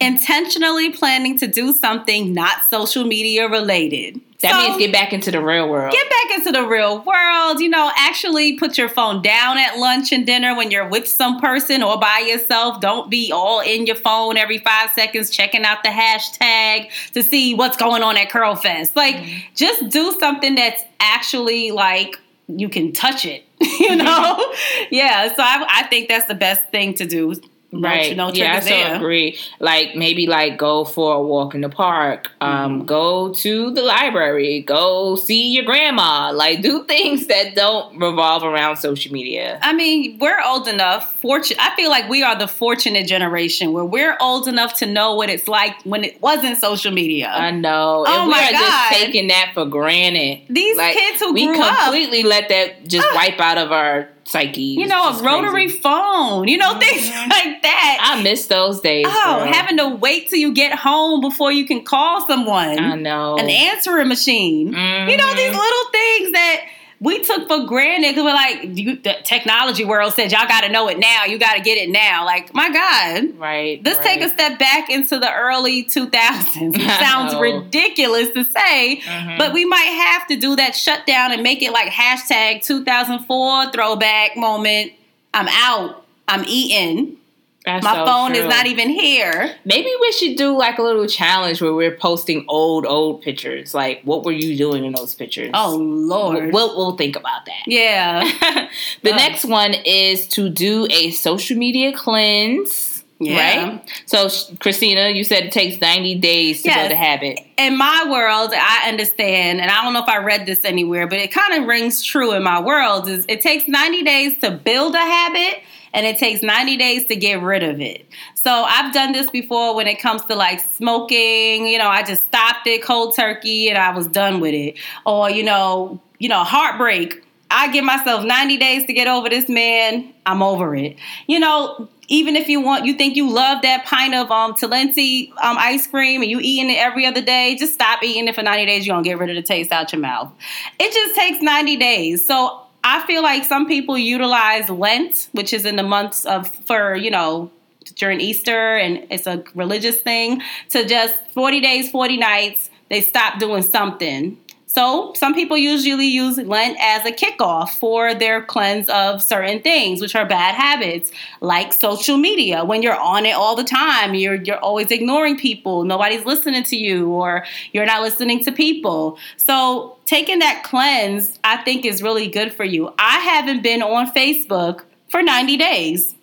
Intentionally 0.00 0.90
planning 0.90 1.38
to 1.38 1.46
do 1.46 1.72
something 1.72 2.34
not 2.34 2.56
social 2.68 3.04
media 3.04 3.48
related. 3.48 4.20
That 4.42 4.52
So- 4.52 4.58
means 4.68 4.78
get 4.78 4.92
back 4.92 5.12
into 5.12 5.30
the 5.30 5.40
real 5.40 5.68
world. 5.68 5.92
Get 5.92 6.10
back 6.10 6.38
into 6.38 6.52
the 6.52 6.66
real 6.66 6.98
world. 6.98 7.60
You 7.60 7.68
know, 7.68 7.90
actually 7.96 8.54
put 8.58 8.76
your 8.76 8.88
phone 8.88 9.22
down 9.22 9.56
at 9.58 9.78
lunch 9.78 10.12
and 10.12 10.26
dinner 10.26 10.54
when 10.56 10.70
you're 10.70 10.86
with 10.88 11.06
some 11.08 11.40
person 11.40 11.82
or 11.82 11.98
by 11.98 12.24
yourself. 12.26 12.80
Don't 12.80 13.08
be 13.10 13.30
all 13.32 13.60
in 13.60 13.86
your 13.86 13.96
phone 13.96 14.36
every 14.36 14.58
five 14.58 14.90
seconds 14.90 15.30
checking 15.30 15.64
out 15.64 15.82
the 15.84 15.90
hashtag 15.90 16.90
to 17.12 17.22
see 17.22 17.54
what's 17.54 17.76
going 17.76 18.02
on 18.02 18.16
at 18.16 18.30
Curl 18.30 18.54
Fest. 18.56 18.96
Like, 18.96 19.16
Mm-hmm. 19.16 19.38
just 19.54 19.88
do 19.90 20.12
something 20.18 20.54
that's 20.54 20.82
actually 21.00 21.70
like 21.70 22.18
you 22.48 22.68
can 22.68 22.92
touch 22.92 23.24
it. 23.24 23.44
You 23.78 23.94
know? 23.96 24.52
yeah. 24.90 25.32
So 25.34 25.42
I, 25.42 25.64
I 25.68 25.82
think 25.84 26.08
that's 26.08 26.26
the 26.26 26.34
best 26.34 26.62
thing 26.70 26.94
to 26.94 27.06
do. 27.06 27.34
No, 27.74 27.88
Right. 27.88 28.14
No 28.14 28.30
yeah, 28.32 28.56
I 28.56 28.60
so 28.60 28.68
there. 28.68 28.96
agree. 28.96 29.38
Like 29.58 29.96
maybe 29.96 30.26
like 30.26 30.58
go 30.58 30.84
for 30.84 31.14
a 31.14 31.22
walk 31.22 31.54
in 31.54 31.62
the 31.62 31.70
park. 31.70 32.30
Um, 32.40 32.52
Mm-hmm. 32.80 32.84
go 32.84 33.32
to 33.32 33.70
the 33.70 33.80
library. 33.82 34.60
Go 34.60 35.16
see 35.16 35.48
your 35.52 35.64
grandma. 35.64 36.32
Like 36.32 36.60
do 36.60 36.84
things 36.94 37.26
that 37.28 37.54
don't 37.54 37.98
revolve 37.98 38.44
around 38.44 38.76
social 38.76 39.10
media. 39.10 39.58
I 39.62 39.72
mean, 39.72 40.18
we're 40.18 40.38
old 40.44 40.68
enough. 40.68 41.18
Fortunate. 41.22 41.58
I 41.62 41.74
feel 41.74 41.88
like 41.88 42.10
we 42.10 42.22
are 42.22 42.38
the 42.38 42.46
fortunate 42.46 43.06
generation 43.06 43.72
where 43.72 43.84
we're 43.86 44.18
old 44.20 44.48
enough 44.48 44.74
to 44.80 44.86
know 44.86 45.14
what 45.14 45.30
it's 45.30 45.48
like 45.48 45.74
when 45.84 46.04
it 46.04 46.20
wasn't 46.20 46.58
social 46.58 46.92
media. 46.92 47.30
I 47.30 47.52
know. 47.52 48.04
Oh 48.06 48.20
and 48.20 48.26
we 48.26 48.32
my 48.34 48.48
are 48.48 48.52
God. 48.52 48.60
just 48.90 49.00
taking 49.00 49.28
that 49.28 49.52
for 49.54 49.64
granted. 49.64 50.42
These 50.50 50.76
Like, 50.76 50.94
kids 50.94 51.20
who 51.20 51.32
we 51.32 51.46
grew 51.46 51.58
up, 51.60 51.78
completely 51.84 52.22
let 52.22 52.50
that 52.50 52.86
just 52.86 53.06
Ah. 53.10 53.14
wipe 53.14 53.40
out 53.40 53.56
of 53.56 53.72
our 53.72 54.08
psyche. 54.24 54.62
You 54.62 54.86
know, 54.86 55.10
a 55.10 55.22
rotary 55.22 55.66
crazy. 55.66 55.78
phone, 55.78 56.48
you 56.48 56.58
know, 56.58 56.78
things 56.78 57.08
mm-hmm. 57.08 57.30
like 57.30 57.62
that. 57.62 57.98
I 58.00 58.22
miss 58.22 58.46
those 58.46 58.80
days. 58.80 59.06
Oh, 59.08 59.42
girl. 59.44 59.52
having 59.52 59.76
to 59.78 59.88
wait 59.96 60.28
till 60.28 60.38
you 60.38 60.52
get 60.54 60.78
home 60.78 61.20
before 61.20 61.52
you 61.52 61.66
can 61.66 61.84
call 61.84 62.26
someone. 62.26 62.78
I 62.78 62.94
know. 62.96 63.36
An 63.36 63.48
answering 63.48 64.08
machine. 64.08 64.72
Mm-hmm. 64.72 65.10
You 65.10 65.16
know, 65.16 65.34
these 65.34 65.50
mm-hmm. 65.50 65.58
little 65.58 65.90
things 65.90 66.32
that 66.32 66.66
we 67.02 67.20
took 67.24 67.48
for 67.48 67.66
granted 67.66 68.10
because 68.14 68.24
we're 68.24 68.32
like 68.32 68.78
you, 68.78 68.96
the 68.96 69.16
technology 69.24 69.84
world 69.84 70.14
said 70.14 70.30
y'all 70.30 70.46
got 70.46 70.60
to 70.60 70.68
know 70.68 70.88
it 70.88 71.00
now. 71.00 71.24
You 71.24 71.36
got 71.36 71.54
to 71.54 71.60
get 71.60 71.76
it 71.76 71.90
now. 71.90 72.24
Like 72.24 72.54
my 72.54 72.70
god. 72.70 73.38
Right 73.38 73.82
let's 73.84 73.98
right. 73.98 74.20
take 74.20 74.22
a 74.22 74.28
step 74.28 74.58
back 74.58 74.88
into 74.88 75.18
the 75.18 75.32
early 75.32 75.84
2000s 75.84 76.12
it 76.76 77.00
sounds 77.00 77.34
ridiculous 77.34 78.30
to 78.32 78.44
say 78.44 79.00
mm-hmm. 79.04 79.38
but 79.38 79.52
we 79.52 79.64
might 79.64 79.78
have 79.80 80.28
to 80.28 80.36
do 80.36 80.54
that 80.56 80.76
shutdown 80.76 81.32
and 81.32 81.42
make 81.42 81.60
it 81.62 81.72
like 81.72 81.90
hashtag 81.90 82.64
2004 82.64 83.72
throwback 83.72 84.36
moment. 84.36 84.92
I'm 85.34 85.48
out. 85.48 86.04
I'm 86.28 86.44
eating 86.46 87.18
that's 87.64 87.84
My 87.84 87.94
so 87.94 88.06
phone 88.06 88.32
true. 88.32 88.40
is 88.40 88.48
not 88.48 88.66
even 88.66 88.90
here. 88.90 89.54
Maybe 89.64 89.88
we 90.00 90.12
should 90.12 90.36
do 90.36 90.56
like 90.56 90.78
a 90.78 90.82
little 90.82 91.06
challenge 91.06 91.62
where 91.62 91.72
we're 91.72 91.96
posting 91.96 92.44
old, 92.48 92.84
old 92.86 93.22
pictures. 93.22 93.72
Like, 93.72 94.02
what 94.02 94.24
were 94.24 94.32
you 94.32 94.56
doing 94.56 94.84
in 94.84 94.92
those 94.92 95.14
pictures? 95.14 95.50
Oh 95.54 95.76
Lord, 95.76 96.52
we'll 96.52 96.76
we'll 96.76 96.96
think 96.96 97.14
about 97.14 97.46
that. 97.46 97.62
Yeah. 97.66 98.68
the 99.02 99.12
next 99.12 99.44
one 99.44 99.74
is 99.74 100.26
to 100.28 100.48
do 100.48 100.88
a 100.90 101.12
social 101.12 101.56
media 101.56 101.92
cleanse. 101.92 103.04
Yeah. 103.20 103.68
Right? 103.68 103.90
So, 104.06 104.28
Christina, 104.58 105.10
you 105.10 105.22
said 105.22 105.44
it 105.44 105.52
takes 105.52 105.80
90 105.80 106.16
days 106.16 106.62
to 106.62 106.68
yes. 106.68 106.80
build 106.80 106.90
a 106.90 106.96
habit. 106.96 107.38
In 107.56 107.78
my 107.78 108.08
world, 108.10 108.50
I 108.52 108.88
understand, 108.88 109.60
and 109.60 109.70
I 109.70 109.84
don't 109.84 109.92
know 109.92 110.02
if 110.02 110.08
I 110.08 110.18
read 110.18 110.44
this 110.44 110.64
anywhere, 110.64 111.06
but 111.06 111.20
it 111.20 111.30
kind 111.30 111.62
of 111.62 111.68
rings 111.68 112.02
true 112.02 112.32
in 112.32 112.42
my 112.42 112.60
world, 112.60 113.06
is 113.06 113.24
it 113.28 113.40
takes 113.40 113.68
90 113.68 114.02
days 114.02 114.38
to 114.40 114.50
build 114.50 114.96
a 114.96 114.98
habit 114.98 115.62
and 115.94 116.06
it 116.06 116.18
takes 116.18 116.42
90 116.42 116.76
days 116.76 117.06
to 117.06 117.16
get 117.16 117.42
rid 117.42 117.62
of 117.62 117.80
it. 117.80 118.06
So 118.34 118.50
I've 118.50 118.92
done 118.92 119.12
this 119.12 119.30
before 119.30 119.74
when 119.74 119.86
it 119.86 120.00
comes 120.00 120.24
to 120.26 120.34
like 120.34 120.60
smoking, 120.60 121.66
you 121.66 121.78
know, 121.78 121.88
I 121.88 122.02
just 122.02 122.24
stopped 122.24 122.66
it 122.66 122.82
cold 122.82 123.14
turkey 123.14 123.68
and 123.68 123.78
I 123.78 123.94
was 123.94 124.06
done 124.06 124.40
with 124.40 124.54
it. 124.54 124.78
Or, 125.04 125.30
you 125.30 125.42
know, 125.42 126.00
you 126.18 126.28
know, 126.28 126.44
heartbreak. 126.44 127.24
I 127.50 127.70
give 127.70 127.84
myself 127.84 128.24
90 128.24 128.56
days 128.56 128.86
to 128.86 128.94
get 128.94 129.08
over 129.08 129.28
this 129.28 129.48
man. 129.48 130.12
I'm 130.24 130.42
over 130.42 130.74
it. 130.74 130.96
You 131.26 131.38
know, 131.38 131.88
even 132.08 132.34
if 132.34 132.48
you 132.48 132.60
want, 132.60 132.86
you 132.86 132.94
think 132.94 133.14
you 133.14 133.28
love 133.28 133.62
that 133.62 133.84
pint 133.84 134.14
of 134.14 134.30
um 134.30 134.54
Talenti 134.54 135.30
um, 135.32 135.56
ice 135.58 135.86
cream 135.86 136.22
and 136.22 136.30
you 136.30 136.40
eating 136.40 136.70
it 136.70 136.78
every 136.78 137.04
other 137.06 137.20
day, 137.20 137.56
just 137.56 137.74
stop 137.74 138.02
eating 138.02 138.28
it 138.28 138.34
for 138.34 138.42
90 138.42 138.66
days. 138.66 138.86
You're 138.86 138.94
gonna 138.94 139.04
get 139.04 139.18
rid 139.18 139.30
of 139.30 139.36
the 139.36 139.42
taste 139.42 139.72
out 139.72 139.92
your 139.92 140.00
mouth. 140.00 140.32
It 140.78 140.92
just 140.92 141.14
takes 141.14 141.42
90 141.42 141.76
days. 141.76 142.26
So 142.26 142.62
I 142.84 143.06
feel 143.06 143.22
like 143.22 143.44
some 143.44 143.66
people 143.66 143.96
utilize 143.96 144.68
Lent, 144.68 145.28
which 145.32 145.52
is 145.52 145.64
in 145.64 145.76
the 145.76 145.82
months 145.82 146.24
of 146.24 146.52
for 146.66 146.96
you 146.96 147.10
know 147.10 147.50
during 147.96 148.20
Easter, 148.20 148.76
and 148.76 149.06
it's 149.10 149.26
a 149.26 149.44
religious 149.54 149.98
thing, 149.98 150.42
to 150.70 150.86
just 150.86 151.14
40 151.30 151.60
days, 151.60 151.90
40 151.90 152.16
nights. 152.16 152.70
They 152.88 153.00
stop 153.00 153.38
doing 153.38 153.62
something 153.62 154.38
so 154.72 155.12
some 155.14 155.34
people 155.34 155.58
usually 155.58 156.06
use 156.06 156.38
Lent 156.38 156.78
as 156.80 157.04
a 157.04 157.12
kickoff 157.12 157.68
for 157.68 158.14
their 158.14 158.40
cleanse 158.40 158.88
of 158.88 159.22
certain 159.22 159.60
things, 159.60 160.00
which 160.00 160.16
are 160.16 160.24
bad 160.24 160.54
habits, 160.54 161.12
like 161.42 161.74
social 161.74 162.16
media. 162.16 162.64
When 162.64 162.82
you're 162.82 162.98
on 162.98 163.26
it 163.26 163.32
all 163.32 163.54
the 163.54 163.64
time, 163.64 164.14
you're 164.14 164.36
you're 164.36 164.56
always 164.60 164.90
ignoring 164.90 165.36
people, 165.36 165.84
nobody's 165.84 166.24
listening 166.24 166.62
to 166.64 166.76
you, 166.76 167.10
or 167.10 167.44
you're 167.72 167.84
not 167.84 168.00
listening 168.00 168.42
to 168.44 168.50
people. 168.50 169.18
So 169.36 169.98
taking 170.06 170.38
that 170.38 170.62
cleanse, 170.64 171.38
I 171.44 171.58
think, 171.58 171.84
is 171.84 172.02
really 172.02 172.28
good 172.28 172.50
for 172.50 172.64
you. 172.64 172.94
I 172.98 173.18
haven't 173.18 173.62
been 173.62 173.82
on 173.82 174.10
Facebook 174.14 174.84
for 175.10 175.22
90 175.22 175.58
days. 175.58 176.14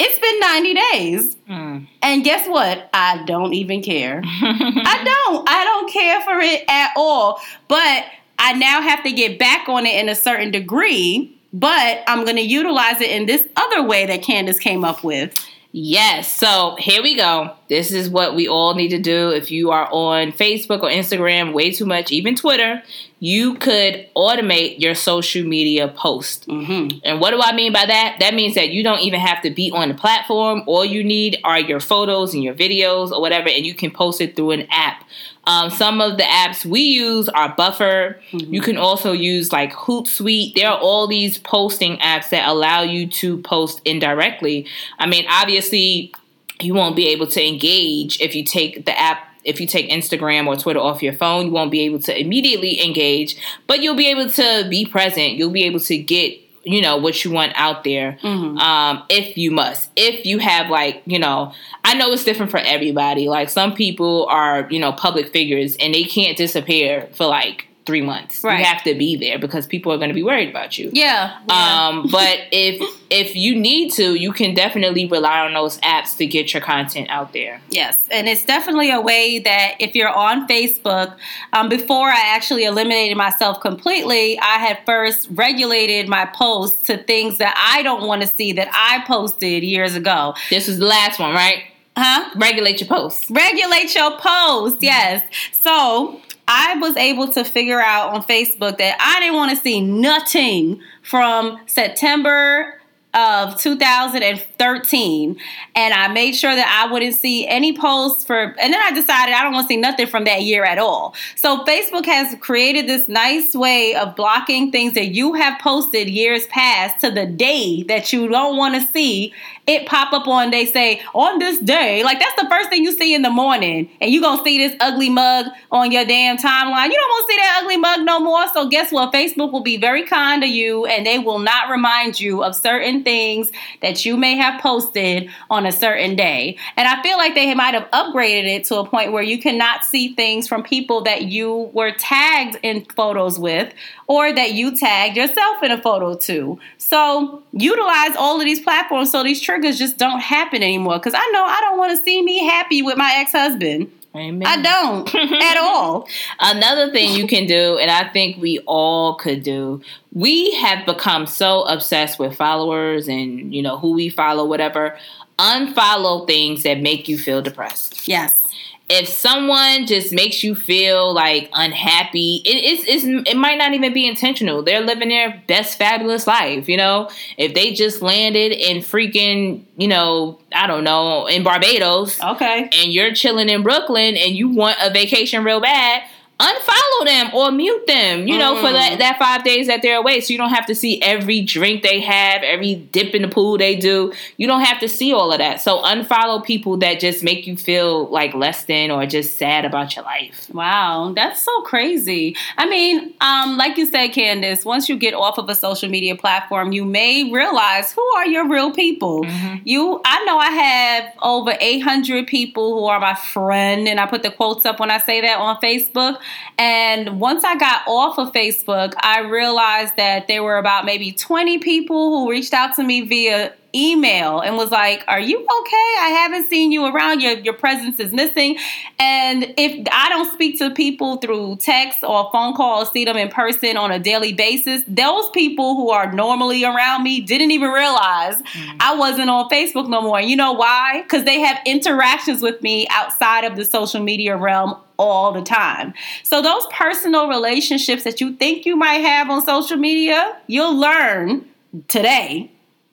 It's 0.00 0.18
been 0.18 0.40
90 0.40 0.74
days. 0.74 1.36
Mm. 1.48 1.86
And 2.02 2.24
guess 2.24 2.48
what? 2.48 2.88
I 2.92 3.24
don't 3.24 3.52
even 3.52 3.82
care. 3.82 4.22
I 4.24 5.02
don't. 5.04 5.48
I 5.48 5.64
don't 5.64 5.92
care 5.92 6.20
for 6.20 6.38
it 6.38 6.64
at 6.68 6.92
all. 6.96 7.40
But 7.66 8.04
I 8.38 8.52
now 8.52 8.80
have 8.80 9.02
to 9.02 9.12
get 9.12 9.38
back 9.38 9.68
on 9.68 9.86
it 9.86 9.98
in 9.98 10.08
a 10.08 10.14
certain 10.14 10.50
degree. 10.50 11.34
But 11.52 12.02
I'm 12.06 12.24
going 12.24 12.36
to 12.36 12.42
utilize 12.42 13.00
it 13.00 13.10
in 13.10 13.26
this 13.26 13.46
other 13.56 13.82
way 13.82 14.06
that 14.06 14.22
Candace 14.22 14.58
came 14.58 14.84
up 14.84 15.02
with. 15.02 15.47
Yes. 15.70 16.32
So 16.32 16.76
here 16.78 17.02
we 17.02 17.14
go. 17.14 17.54
This 17.68 17.92
is 17.92 18.08
what 18.08 18.34
we 18.34 18.48
all 18.48 18.74
need 18.74 18.88
to 18.88 18.98
do. 18.98 19.30
If 19.30 19.50
you 19.50 19.70
are 19.70 19.86
on 19.92 20.32
Facebook 20.32 20.82
or 20.82 20.88
Instagram 20.88 21.52
way 21.52 21.70
too 21.72 21.84
much, 21.84 22.10
even 22.10 22.34
Twitter, 22.34 22.82
you 23.20 23.54
could 23.56 24.08
automate 24.16 24.80
your 24.80 24.94
social 24.94 25.44
media 25.44 25.88
post. 25.88 26.48
Mm-hmm. 26.48 27.00
And 27.04 27.20
what 27.20 27.32
do 27.32 27.40
I 27.42 27.52
mean 27.52 27.72
by 27.72 27.84
that? 27.84 28.16
That 28.20 28.34
means 28.34 28.54
that 28.54 28.70
you 28.70 28.82
don't 28.82 29.00
even 29.00 29.20
have 29.20 29.42
to 29.42 29.50
be 29.50 29.70
on 29.70 29.88
the 29.88 29.94
platform. 29.94 30.62
All 30.66 30.84
you 30.84 31.04
need 31.04 31.38
are 31.44 31.60
your 31.60 31.80
photos 31.80 32.32
and 32.32 32.42
your 32.42 32.54
videos 32.54 33.10
or 33.10 33.20
whatever, 33.20 33.50
and 33.50 33.66
you 33.66 33.74
can 33.74 33.90
post 33.90 34.22
it 34.22 34.36
through 34.36 34.52
an 34.52 34.66
app. 34.70 35.04
Um, 35.48 35.70
some 35.70 36.02
of 36.02 36.18
the 36.18 36.24
apps 36.24 36.66
we 36.66 36.82
use 36.82 37.26
are 37.30 37.54
Buffer. 37.56 38.20
Mm-hmm. 38.32 38.52
You 38.52 38.60
can 38.60 38.76
also 38.76 39.12
use 39.12 39.50
like 39.50 39.72
Hootsuite. 39.72 40.54
There 40.54 40.68
are 40.68 40.78
all 40.78 41.06
these 41.06 41.38
posting 41.38 41.96
apps 41.98 42.28
that 42.28 42.46
allow 42.46 42.82
you 42.82 43.06
to 43.06 43.38
post 43.38 43.80
indirectly. 43.86 44.66
I 44.98 45.06
mean, 45.06 45.24
obviously, 45.26 46.12
you 46.60 46.74
won't 46.74 46.96
be 46.96 47.08
able 47.08 47.28
to 47.28 47.42
engage 47.42 48.20
if 48.20 48.34
you 48.34 48.44
take 48.44 48.84
the 48.84 48.98
app 48.98 49.24
if 49.44 49.58
you 49.58 49.66
take 49.66 49.88
Instagram 49.88 50.46
or 50.46 50.56
Twitter 50.56 50.80
off 50.80 51.02
your 51.02 51.14
phone, 51.14 51.46
you 51.46 51.52
won't 51.52 51.70
be 51.70 51.80
able 51.80 52.00
to 52.00 52.20
immediately 52.20 52.84
engage, 52.84 53.36
but 53.66 53.80
you'll 53.80 53.96
be 53.96 54.08
able 54.08 54.28
to 54.28 54.66
be 54.68 54.84
present. 54.84 55.34
You'll 55.34 55.50
be 55.50 55.62
able 55.62 55.80
to 55.80 55.96
get 55.96 56.38
you 56.72 56.82
know 56.82 56.96
what 56.96 57.24
you 57.24 57.30
want 57.30 57.52
out 57.54 57.84
there 57.84 58.18
mm-hmm. 58.22 58.58
um, 58.58 59.02
if 59.08 59.36
you 59.36 59.50
must 59.50 59.90
if 59.96 60.26
you 60.26 60.38
have 60.38 60.70
like 60.70 61.02
you 61.06 61.18
know 61.18 61.52
i 61.84 61.94
know 61.94 62.10
it's 62.12 62.24
different 62.24 62.50
for 62.50 62.58
everybody 62.58 63.28
like 63.28 63.48
some 63.48 63.74
people 63.74 64.26
are 64.26 64.66
you 64.70 64.78
know 64.78 64.92
public 64.92 65.32
figures 65.32 65.76
and 65.76 65.94
they 65.94 66.04
can't 66.04 66.36
disappear 66.36 67.08
for 67.12 67.26
like 67.26 67.67
three 67.88 68.02
months. 68.02 68.44
Right. 68.44 68.58
You 68.58 68.64
have 68.66 68.84
to 68.84 68.94
be 68.94 69.16
there 69.16 69.38
because 69.38 69.66
people 69.66 69.90
are 69.92 69.96
going 69.96 70.10
to 70.10 70.14
be 70.14 70.22
worried 70.22 70.50
about 70.50 70.76
you. 70.76 70.90
Yeah. 70.92 71.38
yeah. 71.48 71.88
Um, 71.88 72.06
but 72.12 72.40
if 72.52 72.78
if 73.08 73.34
you 73.34 73.58
need 73.58 73.92
to, 73.94 74.14
you 74.14 74.30
can 74.30 74.54
definitely 74.54 75.06
rely 75.06 75.40
on 75.40 75.54
those 75.54 75.78
apps 75.78 76.14
to 76.18 76.26
get 76.26 76.52
your 76.52 76.60
content 76.60 77.08
out 77.08 77.32
there. 77.32 77.62
Yes, 77.70 78.06
and 78.10 78.28
it's 78.28 78.44
definitely 78.44 78.90
a 78.90 79.00
way 79.00 79.38
that 79.38 79.76
if 79.80 79.94
you're 79.94 80.10
on 80.10 80.46
Facebook, 80.46 81.16
um, 81.54 81.70
before 81.70 82.08
I 82.10 82.34
actually 82.36 82.64
eliminated 82.64 83.16
myself 83.16 83.62
completely, 83.62 84.38
I 84.38 84.58
had 84.58 84.80
first 84.84 85.28
regulated 85.30 86.08
my 86.08 86.26
posts 86.26 86.82
to 86.88 86.98
things 86.98 87.38
that 87.38 87.54
I 87.56 87.82
don't 87.82 88.06
want 88.06 88.20
to 88.20 88.28
see 88.28 88.52
that 88.52 88.68
I 88.70 89.02
posted 89.06 89.62
years 89.62 89.94
ago. 89.94 90.34
This 90.50 90.68
was 90.68 90.78
the 90.78 90.84
last 90.84 91.18
one, 91.18 91.32
right? 91.32 91.62
Huh? 91.96 92.30
Regulate 92.36 92.80
your 92.80 92.88
posts. 92.88 93.30
Regulate 93.30 93.94
your 93.94 94.18
posts, 94.18 94.82
yes. 94.82 95.24
So 95.52 96.20
I 96.48 96.76
was 96.80 96.96
able 96.96 97.28
to 97.32 97.44
figure 97.44 97.80
out 97.80 98.14
on 98.14 98.22
Facebook 98.24 98.78
that 98.78 98.96
I 98.98 99.20
didn't 99.20 99.36
want 99.36 99.50
to 99.50 99.56
see 99.56 99.82
nothing 99.82 100.80
from 101.02 101.60
September 101.66 102.80
of 103.14 103.58
2013 103.58 105.40
and 105.74 105.94
I 105.94 106.08
made 106.08 106.32
sure 106.32 106.54
that 106.54 106.84
I 106.86 106.92
wouldn't 106.92 107.14
see 107.14 107.46
any 107.46 107.76
posts 107.76 108.24
for 108.24 108.54
and 108.60 108.72
then 108.72 108.80
I 108.82 108.92
decided 108.92 109.34
I 109.34 109.42
don't 109.42 109.52
want 109.52 109.64
to 109.64 109.68
see 109.68 109.80
nothing 109.80 110.06
from 110.06 110.24
that 110.24 110.42
year 110.42 110.64
at 110.64 110.78
all. 110.78 111.14
So 111.34 111.64
Facebook 111.64 112.04
has 112.04 112.36
created 112.40 112.86
this 112.86 113.08
nice 113.08 113.54
way 113.54 113.94
of 113.94 114.14
blocking 114.14 114.70
things 114.70 114.92
that 114.94 115.08
you 115.08 115.32
have 115.34 115.58
posted 115.60 116.08
years 116.08 116.46
past 116.48 117.00
to 117.00 117.10
the 117.10 117.26
day 117.26 117.82
that 117.84 118.12
you 118.12 118.28
don't 118.28 118.56
want 118.56 118.74
to 118.74 118.92
see 118.92 119.32
it 119.68 119.86
pop 119.86 120.12
up 120.12 120.26
on 120.26 120.50
they 120.50 120.64
say 120.64 121.00
on 121.14 121.38
this 121.38 121.58
day 121.58 122.02
like 122.02 122.18
that's 122.18 122.40
the 122.40 122.48
first 122.48 122.70
thing 122.70 122.82
you 122.82 122.92
see 122.92 123.14
in 123.14 123.22
the 123.22 123.30
morning 123.30 123.88
and 124.00 124.10
you 124.10 124.20
gonna 124.20 124.42
see 124.42 124.58
this 124.58 124.76
ugly 124.80 125.10
mug 125.10 125.46
on 125.70 125.92
your 125.92 126.04
damn 126.04 126.36
timeline. 126.36 126.86
You 126.86 126.96
don't 126.96 127.08
want 127.08 127.28
to 127.28 127.32
see 127.32 127.36
that 127.36 127.60
ugly 127.62 127.76
mug 127.76 128.00
no 128.04 128.20
more. 128.20 128.48
So 128.48 128.68
guess 128.68 128.90
what? 128.90 129.12
Facebook 129.12 129.52
will 129.52 129.62
be 129.62 129.76
very 129.76 130.04
kind 130.04 130.42
to 130.42 130.48
you 130.48 130.86
and 130.86 131.04
they 131.04 131.18
will 131.18 131.38
not 131.38 131.70
remind 131.70 132.18
you 132.18 132.42
of 132.42 132.56
certain 132.56 133.04
things 133.04 133.50
that 133.82 134.04
you 134.04 134.16
may 134.16 134.36
have 134.36 134.60
posted 134.60 135.30
on 135.50 135.66
a 135.66 135.72
certain 135.72 136.16
day. 136.16 136.56
And 136.76 136.88
i 136.88 137.02
feel 137.02 137.18
like 137.18 137.34
they 137.34 137.54
might 137.54 137.74
have 137.74 137.90
upgraded 137.90 138.46
it 138.46 138.64
to 138.64 138.76
a 138.76 138.86
point 138.86 139.12
where 139.12 139.22
you 139.22 139.38
cannot 139.38 139.84
see 139.84 140.14
things 140.14 140.48
from 140.48 140.62
people 140.62 141.02
that 141.02 141.22
you 141.22 141.70
were 141.72 141.92
tagged 141.92 142.58
in 142.62 142.84
photos 142.96 143.38
with 143.38 143.72
or 144.08 144.32
that 144.32 144.52
you 144.52 144.76
tag 144.76 145.16
yourself 145.16 145.62
in 145.62 145.70
a 145.70 145.80
photo 145.80 146.16
too 146.16 146.58
so 146.88 147.42
utilize 147.52 148.16
all 148.16 148.40
of 148.40 148.44
these 148.44 148.60
platforms 148.60 149.10
so 149.10 149.22
these 149.22 149.40
triggers 149.40 149.78
just 149.78 149.98
don't 149.98 150.20
happen 150.20 150.62
anymore. 150.62 150.98
Because 150.98 151.14
I 151.14 151.30
know 151.32 151.44
I 151.44 151.60
don't 151.60 151.78
want 151.78 151.96
to 151.96 152.02
see 152.02 152.22
me 152.22 152.44
happy 152.44 152.82
with 152.82 152.96
my 152.96 153.12
ex 153.16 153.32
husband. 153.32 153.92
Amen. 154.16 154.46
I 154.46 154.62
don't 154.62 155.14
at 155.42 155.58
all. 155.58 156.08
Another 156.40 156.90
thing 156.90 157.14
you 157.14 157.28
can 157.28 157.46
do, 157.46 157.76
and 157.78 157.90
I 157.90 158.08
think 158.08 158.40
we 158.40 158.58
all 158.60 159.16
could 159.16 159.42
do, 159.42 159.82
we 160.12 160.52
have 160.54 160.86
become 160.86 161.26
so 161.26 161.62
obsessed 161.64 162.18
with 162.18 162.34
followers 162.34 163.06
and 163.06 163.54
you 163.54 163.62
know 163.62 163.78
who 163.78 163.92
we 163.92 164.08
follow, 164.08 164.44
whatever. 164.46 164.96
Unfollow 165.38 166.26
things 166.26 166.64
that 166.64 166.80
make 166.80 167.06
you 167.06 167.16
feel 167.16 167.40
depressed. 167.40 168.08
Yes. 168.08 168.44
If 168.90 169.06
someone 169.08 169.86
just 169.86 170.12
makes 170.12 170.42
you 170.42 170.54
feel 170.54 171.12
like 171.12 171.50
unhappy, 171.52 172.42
it, 172.44 172.64
it's, 172.64 172.88
it's, 172.88 173.28
it 173.28 173.36
might 173.36 173.58
not 173.58 173.74
even 173.74 173.92
be 173.92 174.08
intentional. 174.08 174.62
They're 174.62 174.80
living 174.80 175.10
their 175.10 175.42
best 175.46 175.76
fabulous 175.76 176.26
life, 176.26 176.68
you 176.68 176.76
know? 176.76 177.10
If 177.36 177.54
they 177.54 177.74
just 177.74 178.00
landed 178.00 178.52
in 178.52 178.78
freaking, 178.78 179.64
you 179.76 179.88
know, 179.88 180.40
I 180.54 180.66
don't 180.66 180.84
know, 180.84 181.26
in 181.26 181.42
Barbados. 181.42 182.18
Okay. 182.20 182.62
And 182.62 182.92
you're 182.92 183.12
chilling 183.12 183.50
in 183.50 183.62
Brooklyn 183.62 184.16
and 184.16 184.34
you 184.34 184.48
want 184.48 184.78
a 184.80 184.90
vacation 184.90 185.44
real 185.44 185.60
bad, 185.60 186.02
unfollow 186.40 187.04
them 187.04 187.34
or 187.34 187.50
mute 187.50 187.84
them, 187.88 188.28
you 188.28 188.38
know, 188.38 188.54
mm. 188.54 188.60
for 188.60 188.72
that, 188.72 188.92
mm. 188.92 188.98
that 188.98 189.18
five 189.18 189.42
days 189.42 189.66
that 189.66 189.82
they're 189.82 189.98
away. 189.98 190.20
So 190.20 190.32
you 190.32 190.38
don't 190.38 190.52
have 190.52 190.66
to 190.66 190.74
see 190.74 191.02
every 191.02 191.40
drink 191.40 191.82
they 191.82 192.00
have, 192.00 192.42
every 192.42 192.76
dip 192.76 193.14
in 193.14 193.22
the 193.22 193.28
pool 193.28 193.58
they 193.58 193.74
do. 193.74 194.12
You 194.36 194.46
don't 194.46 194.60
have 194.60 194.78
to 194.80 194.88
see 194.88 195.12
all 195.12 195.32
of 195.32 195.38
that. 195.38 195.60
So 195.60 195.82
unfollow 195.82 196.44
people 196.44 196.76
that 196.78 197.00
just 197.00 197.24
make 197.24 197.48
you 197.48 197.56
feel 197.56 198.08
like 198.08 198.34
less 198.34 198.64
than 198.66 198.92
or 198.92 199.04
just 199.04 199.36
sad 199.36 199.64
about 199.64 199.96
your 199.96 200.04
life. 200.04 200.48
Wow, 200.52 201.12
that's 201.14 201.42
so 201.42 201.62
crazy. 201.62 202.36
I 202.56 202.68
mean, 202.68 203.14
um, 203.20 203.56
like 203.56 203.76
you 203.76 203.86
said, 203.86 204.08
Candace, 204.08 204.64
once 204.64 204.88
you 204.88 204.96
get 204.96 205.14
off 205.14 205.38
of 205.38 205.48
a 205.48 205.56
social 205.56 205.88
media 205.88 206.14
platform, 206.14 206.70
you 206.70 206.84
may 206.84 207.32
realize 207.32 207.90
who 207.92 208.02
are 208.16 208.26
your 208.26 208.48
real 208.48 208.70
people. 208.70 209.24
Mm-hmm. 209.24 209.56
You, 209.64 210.00
I 210.04 210.24
know 210.24 210.38
I 210.38 210.50
have 210.50 211.12
over 211.20 211.54
800 211.60 212.28
people 212.28 212.78
who 212.78 212.86
are 212.86 213.00
my 213.00 213.14
friend, 213.14 213.88
and 213.88 213.98
I 213.98 214.06
put 214.06 214.22
the 214.22 214.30
quotes 214.30 214.64
up 214.64 214.78
when 214.78 214.92
I 214.92 214.98
say 214.98 215.20
that 215.20 215.38
on 215.40 215.60
Facebook. 215.60 216.18
And 216.58 217.20
once 217.20 217.44
I 217.44 217.56
got 217.56 217.82
off 217.86 218.18
of 218.18 218.32
Facebook, 218.32 218.92
I 219.00 219.20
realized 219.20 219.96
that 219.96 220.26
there 220.28 220.42
were 220.42 220.58
about 220.58 220.84
maybe 220.84 221.12
20 221.12 221.58
people 221.58 222.10
who 222.10 222.30
reached 222.30 222.52
out 222.52 222.74
to 222.76 222.84
me 222.84 223.02
via 223.02 223.54
email 223.74 224.40
and 224.40 224.56
was 224.56 224.70
like, 224.70 225.04
Are 225.08 225.20
you 225.20 225.36
okay? 225.38 225.94
I 226.00 226.08
haven't 226.22 226.48
seen 226.48 226.72
you 226.72 226.86
around. 226.86 227.20
Your, 227.20 227.38
your 227.38 227.54
presence 227.54 228.00
is 228.00 228.12
missing. 228.12 228.58
And 228.98 229.54
if 229.56 229.86
I 229.92 230.08
don't 230.08 230.32
speak 230.32 230.58
to 230.58 230.70
people 230.70 231.16
through 231.18 231.56
text 231.56 232.02
or 232.02 232.30
phone 232.32 232.54
call 232.54 232.86
see 232.86 233.04
them 233.04 233.16
in 233.16 233.28
person 233.28 233.76
on 233.76 233.90
a 233.90 233.98
daily 233.98 234.32
basis, 234.32 234.82
those 234.88 235.28
people 235.30 235.76
who 235.76 235.90
are 235.90 236.12
normally 236.12 236.64
around 236.64 237.02
me 237.02 237.20
didn't 237.20 237.50
even 237.50 237.70
realize 237.70 238.40
mm. 238.42 238.76
I 238.80 238.94
wasn't 238.96 239.30
on 239.30 239.48
Facebook 239.48 239.88
no 239.88 240.00
more. 240.00 240.18
And 240.18 240.28
you 240.28 240.36
know 240.36 240.52
why? 240.52 241.02
Because 241.02 241.24
they 241.24 241.40
have 241.40 241.58
interactions 241.66 242.42
with 242.42 242.62
me 242.62 242.86
outside 242.90 243.44
of 243.44 243.56
the 243.56 243.64
social 243.64 244.02
media 244.02 244.36
realm 244.36 244.76
all 244.98 245.32
the 245.32 245.42
time. 245.42 245.94
So, 246.24 246.42
those 246.42 246.66
personal 246.72 247.28
relationships 247.28 248.02
that 248.04 248.20
you 248.20 248.34
think 248.34 248.66
you 248.66 248.76
might 248.76 248.98
have 248.98 249.30
on 249.30 249.44
social 249.44 249.76
media, 249.76 250.36
you'll 250.48 250.76
learn 250.76 251.44
today 251.86 252.50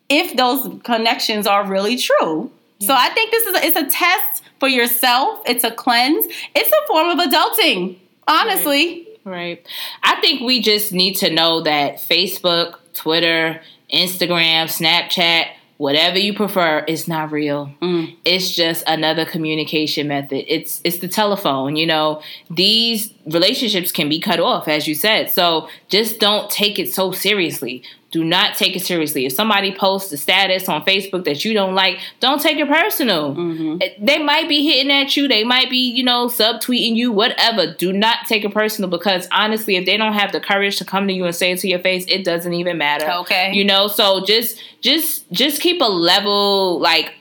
if 0.09 0.35
those 0.35 0.81
connections 0.83 1.47
are 1.47 1.65
really 1.65 1.97
true. 1.97 2.51
Yeah. 2.79 2.87
So 2.87 2.93
I 2.93 3.09
think 3.09 3.31
this 3.31 3.45
is 3.45 3.55
a, 3.55 3.65
it's 3.65 3.77
a 3.77 3.89
test 3.89 4.43
for 4.59 4.67
yourself. 4.67 5.41
It's 5.45 5.63
a 5.63 5.71
cleanse. 5.71 6.25
It's 6.55 6.71
a 6.71 6.87
form 6.87 7.09
of 7.09 7.19
adulting, 7.19 7.97
honestly. 8.27 9.07
Right. 9.23 9.33
right. 9.33 9.67
I 10.03 10.19
think 10.21 10.41
we 10.41 10.61
just 10.61 10.91
need 10.91 11.15
to 11.15 11.31
know 11.31 11.61
that 11.61 11.97
Facebook, 11.97 12.77
Twitter, 12.93 13.61
Instagram, 13.93 14.65
Snapchat, 14.65 15.47
whatever 15.77 16.17
you 16.17 16.33
prefer 16.33 16.79
is 16.79 17.07
not 17.07 17.31
real. 17.31 17.69
Mm. 17.81 18.15
It's 18.23 18.53
just 18.55 18.83
another 18.87 19.25
communication 19.25 20.07
method. 20.07 20.45
It's 20.47 20.81
it's 20.83 20.99
the 20.99 21.07
telephone, 21.07 21.75
you 21.75 21.85
know. 21.85 22.21
These 22.49 23.13
relationships 23.25 23.91
can 23.91 24.09
be 24.09 24.19
cut 24.19 24.39
off 24.39 24.67
as 24.67 24.87
you 24.87 24.95
said. 24.95 25.31
So 25.31 25.69
just 25.89 26.19
don't 26.19 26.49
take 26.49 26.79
it 26.79 26.93
so 26.93 27.11
seriously 27.11 27.83
do 28.15 28.23
not 28.23 28.55
take 28.55 28.77
it 28.77 28.79
seriously. 28.79 29.25
If 29.25 29.33
somebody 29.33 29.75
posts 29.75 30.09
a 30.13 30.15
status 30.15 30.69
on 30.69 30.85
Facebook 30.85 31.25
that 31.25 31.43
you 31.43 31.53
don't 31.53 31.75
like, 31.75 31.99
don't 32.21 32.41
take 32.41 32.57
it 32.57 32.69
personal. 32.69 33.35
Mm-hmm. 33.35 34.05
They 34.05 34.23
might 34.23 34.47
be 34.47 34.65
hitting 34.65 34.89
at 34.89 35.17
you, 35.17 35.27
they 35.27 35.43
might 35.43 35.69
be, 35.69 35.91
you 35.91 36.01
know, 36.01 36.27
subtweeting 36.27 36.95
you, 36.95 37.11
whatever. 37.11 37.73
Do 37.73 37.91
not 37.91 38.19
take 38.25 38.45
it 38.45 38.53
personal 38.53 38.89
because 38.89 39.27
honestly, 39.33 39.75
if 39.75 39.85
they 39.85 39.97
don't 39.97 40.13
have 40.13 40.31
the 40.31 40.39
courage 40.39 40.77
to 40.77 40.85
come 40.85 41.09
to 41.09 41.13
you 41.13 41.25
and 41.25 41.35
say 41.35 41.51
it 41.51 41.59
to 41.59 41.67
your 41.67 41.79
face, 41.79 42.05
it 42.07 42.23
doesn't 42.23 42.53
even 42.53 42.77
matter. 42.77 43.05
Okay. 43.05 43.51
You 43.51 43.65
know, 43.65 43.89
so 43.89 44.23
just 44.23 44.63
just 44.79 45.29
just 45.33 45.61
keep 45.61 45.81
a 45.81 45.83
level 45.83 46.79
like 46.79 47.15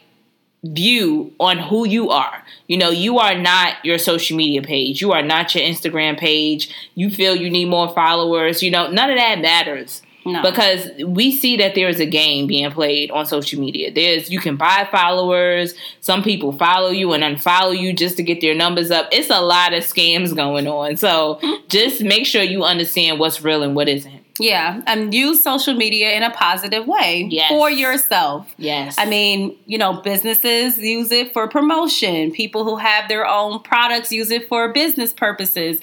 view 0.62 1.32
on 1.40 1.58
who 1.58 1.88
you 1.88 2.10
are. 2.10 2.44
You 2.68 2.78
know, 2.78 2.90
you 2.90 3.18
are 3.18 3.36
not 3.36 3.84
your 3.84 3.98
social 3.98 4.36
media 4.36 4.62
page. 4.62 5.00
You 5.00 5.10
are 5.10 5.22
not 5.22 5.56
your 5.56 5.64
Instagram 5.64 6.16
page. 6.16 6.72
You 6.94 7.10
feel 7.10 7.34
you 7.34 7.50
need 7.50 7.64
more 7.64 7.92
followers. 7.92 8.62
You 8.62 8.70
know, 8.70 8.88
none 8.88 9.10
of 9.10 9.16
that 9.16 9.40
matters. 9.40 10.02
No. 10.24 10.42
Because 10.42 10.88
we 11.04 11.36
see 11.36 11.56
that 11.58 11.74
there 11.74 11.88
is 11.88 12.00
a 12.00 12.06
game 12.06 12.46
being 12.46 12.70
played 12.70 13.10
on 13.10 13.26
social 13.26 13.60
media. 13.60 13.92
There's 13.92 14.30
you 14.30 14.40
can 14.40 14.56
buy 14.56 14.88
followers. 14.90 15.74
Some 16.00 16.22
people 16.22 16.52
follow 16.52 16.90
you 16.90 17.12
and 17.12 17.22
unfollow 17.22 17.78
you 17.78 17.92
just 17.92 18.16
to 18.16 18.22
get 18.22 18.40
their 18.40 18.54
numbers 18.54 18.90
up. 18.90 19.08
It's 19.12 19.30
a 19.30 19.40
lot 19.40 19.74
of 19.74 19.84
scams 19.84 20.34
going 20.34 20.66
on. 20.66 20.96
So 20.96 21.38
mm-hmm. 21.42 21.66
just 21.68 22.02
make 22.02 22.26
sure 22.26 22.42
you 22.42 22.64
understand 22.64 23.18
what's 23.18 23.42
real 23.42 23.62
and 23.62 23.76
what 23.76 23.88
isn't. 23.88 24.24
Yeah, 24.40 24.82
and 24.86 25.14
use 25.14 25.44
social 25.44 25.74
media 25.74 26.12
in 26.12 26.24
a 26.24 26.30
positive 26.30 26.88
way 26.88 27.28
yes. 27.30 27.50
for 27.50 27.70
yourself. 27.70 28.52
Yes. 28.58 28.96
I 28.98 29.06
mean, 29.06 29.56
you 29.66 29.78
know, 29.78 30.00
businesses 30.00 30.76
use 30.76 31.12
it 31.12 31.32
for 31.32 31.46
promotion. 31.46 32.32
People 32.32 32.64
who 32.64 32.76
have 32.76 33.08
their 33.08 33.28
own 33.28 33.62
products 33.62 34.10
use 34.10 34.32
it 34.32 34.48
for 34.48 34.72
business 34.72 35.12
purposes 35.12 35.78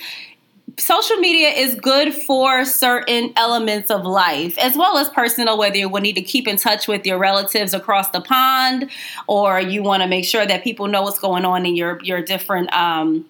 social 0.77 1.17
media 1.17 1.49
is 1.49 1.75
good 1.75 2.13
for 2.13 2.65
certain 2.65 3.34
elements 3.36 3.89
of 3.89 4.05
life 4.05 4.57
as 4.57 4.75
well 4.75 4.97
as 4.97 5.10
personal 5.10 5.57
whether 5.57 5.77
you 5.77 5.89
will 5.89 6.01
need 6.01 6.13
to 6.13 6.21
keep 6.21 6.47
in 6.47 6.57
touch 6.57 6.88
with 6.88 7.05
your 7.05 7.17
relatives 7.17 7.73
across 7.73 8.10
the 8.12 8.21
pond 8.21 8.89
or 9.27 9.60
you 9.60 9.84
want 9.84 10.01
to 10.01 10.07
make 10.07 10.25
sure 10.25 10.45
that 10.45 10.63
people 10.63 10.88
know 10.88 11.01
what's 11.01 11.19
going 11.19 11.45
on 11.45 11.65
in 11.65 11.75
your 11.75 11.99
your 12.03 12.21
different 12.21 12.71
um, 12.73 13.25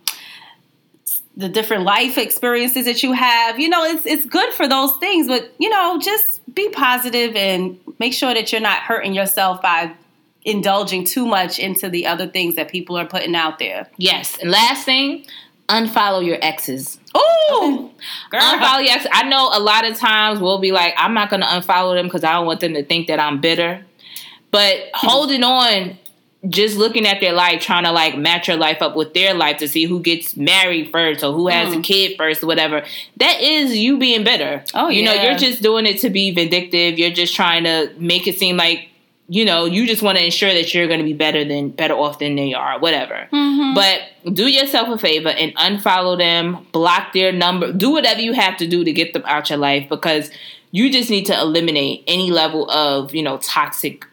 the 1.38 1.50
different 1.50 1.84
life 1.84 2.18
experiences 2.18 2.86
that 2.86 3.02
you 3.04 3.14
have. 3.14 3.60
You 3.60 3.70
know 3.70 3.84
it's 3.84 4.06
it's 4.06 4.26
good 4.26 4.54
for 4.54 4.68
those 4.68 4.96
things 4.98 5.28
but 5.28 5.54
you 5.60 5.70
know 5.70 6.00
just 6.00 6.42
be 6.54 6.70
positive 6.70 7.36
and 7.36 7.80
make 8.00 8.14
sure 8.14 8.34
that 8.34 8.52
you're 8.52 8.62
not 8.62 8.80
hurting 8.80 9.14
yourself 9.14 9.62
by 9.62 9.94
indulging 10.44 11.06
too 11.06 11.26
much 11.26 11.60
into 11.60 11.88
the 11.88 12.08
other 12.08 12.28
things 12.28 12.56
that 12.56 12.70
people 12.70 12.98
are 12.98 13.06
putting 13.06 13.36
out 13.36 13.60
there. 13.60 13.88
Yes 13.98 14.38
and 14.40 14.52
last 14.52 14.86
thing 14.86 15.26
unfollow 15.72 16.24
your 16.26 16.38
exes. 16.42 17.00
Ooh, 17.16 17.90
unfollow 18.32 18.84
your 18.84 18.94
exes. 18.94 19.10
I 19.12 19.28
know 19.28 19.50
a 19.54 19.60
lot 19.60 19.90
of 19.90 19.98
times 19.98 20.40
we'll 20.40 20.60
be 20.60 20.72
like, 20.72 20.94
I'm 20.98 21.14
not 21.14 21.30
going 21.30 21.42
to 21.42 21.48
unfollow 21.48 21.96
them 21.96 22.06
because 22.08 22.24
I 22.24 22.34
don't 22.34 22.46
want 22.46 22.60
them 22.60 22.74
to 22.74 22.84
think 22.84 23.08
that 23.08 23.20
I'm 23.20 23.42
bitter. 23.42 23.86
But 24.52 24.90
holding 24.94 25.44
on, 25.44 25.98
just 26.50 26.76
looking 26.78 27.06
at 27.06 27.22
their 27.22 27.34
life, 27.34 27.62
trying 27.62 27.84
to 27.86 27.92
like 27.92 28.18
match 28.18 28.48
your 28.48 28.58
life 28.58 28.82
up 28.82 28.96
with 28.96 29.14
their 29.14 29.34
life 29.34 29.58
to 29.58 29.68
see 29.68 29.86
who 29.86 30.02
gets 30.02 30.36
married 30.36 30.92
first 30.92 31.24
or 31.24 31.34
who 31.34 31.48
has 31.48 31.74
mm. 31.74 31.80
a 31.80 31.82
kid 31.82 32.18
first 32.18 32.44
or 32.44 32.48
whatever. 32.48 32.84
That 33.18 33.42
is 33.42 33.78
you 33.78 33.98
being 33.98 34.24
bitter. 34.24 34.64
Oh, 34.74 34.90
you 34.90 35.04
yeah. 35.04 35.14
know, 35.14 35.24
you're 35.24 35.38
just 35.38 35.62
doing 35.62 35.86
it 35.86 36.00
to 36.00 36.10
be 36.10 36.32
vindictive. 36.32 36.98
You're 36.98 37.12
just 37.12 37.36
trying 37.36 37.64
to 37.64 37.94
make 37.98 38.28
it 38.28 38.38
seem 38.38 38.58
like 38.58 38.90
you 39.32 39.46
know, 39.46 39.64
you 39.64 39.88
just 39.88 40.04
want 40.04 40.18
to 40.18 40.26
ensure 40.26 40.54
that 40.54 40.74
you're 40.74 40.88
going 40.88 41.00
to 41.00 41.06
be 41.06 41.14
better 41.14 41.46
than 41.46 41.70
better 41.70 41.94
off 41.94 42.20
than 42.20 42.36
they 42.36 42.54
are, 42.54 42.78
whatever. 42.80 43.30
Mm-hmm. 43.32 43.74
But 43.74 44.36
do 44.36 44.48
yourself 44.48 44.90
a 44.90 44.98
favor 44.98 45.30
and 45.30 45.56
unfollow 45.56 46.18
them, 46.18 46.68
block 46.74 47.14
their 47.14 47.32
number, 47.32 47.72
do 47.72 47.92
whatever 47.92 48.20
you 48.20 48.34
have 48.34 48.58
to 48.58 48.68
do 48.68 48.84
to 48.84 48.92
get 48.92 49.14
them 49.14 49.24
out 49.26 49.50
your 49.50 49.58
life 49.58 49.88
because 49.88 50.32
you 50.72 50.92
just 50.92 51.10
need 51.10 51.28
to 51.28 51.40
eliminate 51.40 52.04
any 52.08 52.30
level 52.30 52.70
of, 52.70 53.16
you 53.16 53.24
know, 53.24 53.38
toxic 53.38 54.06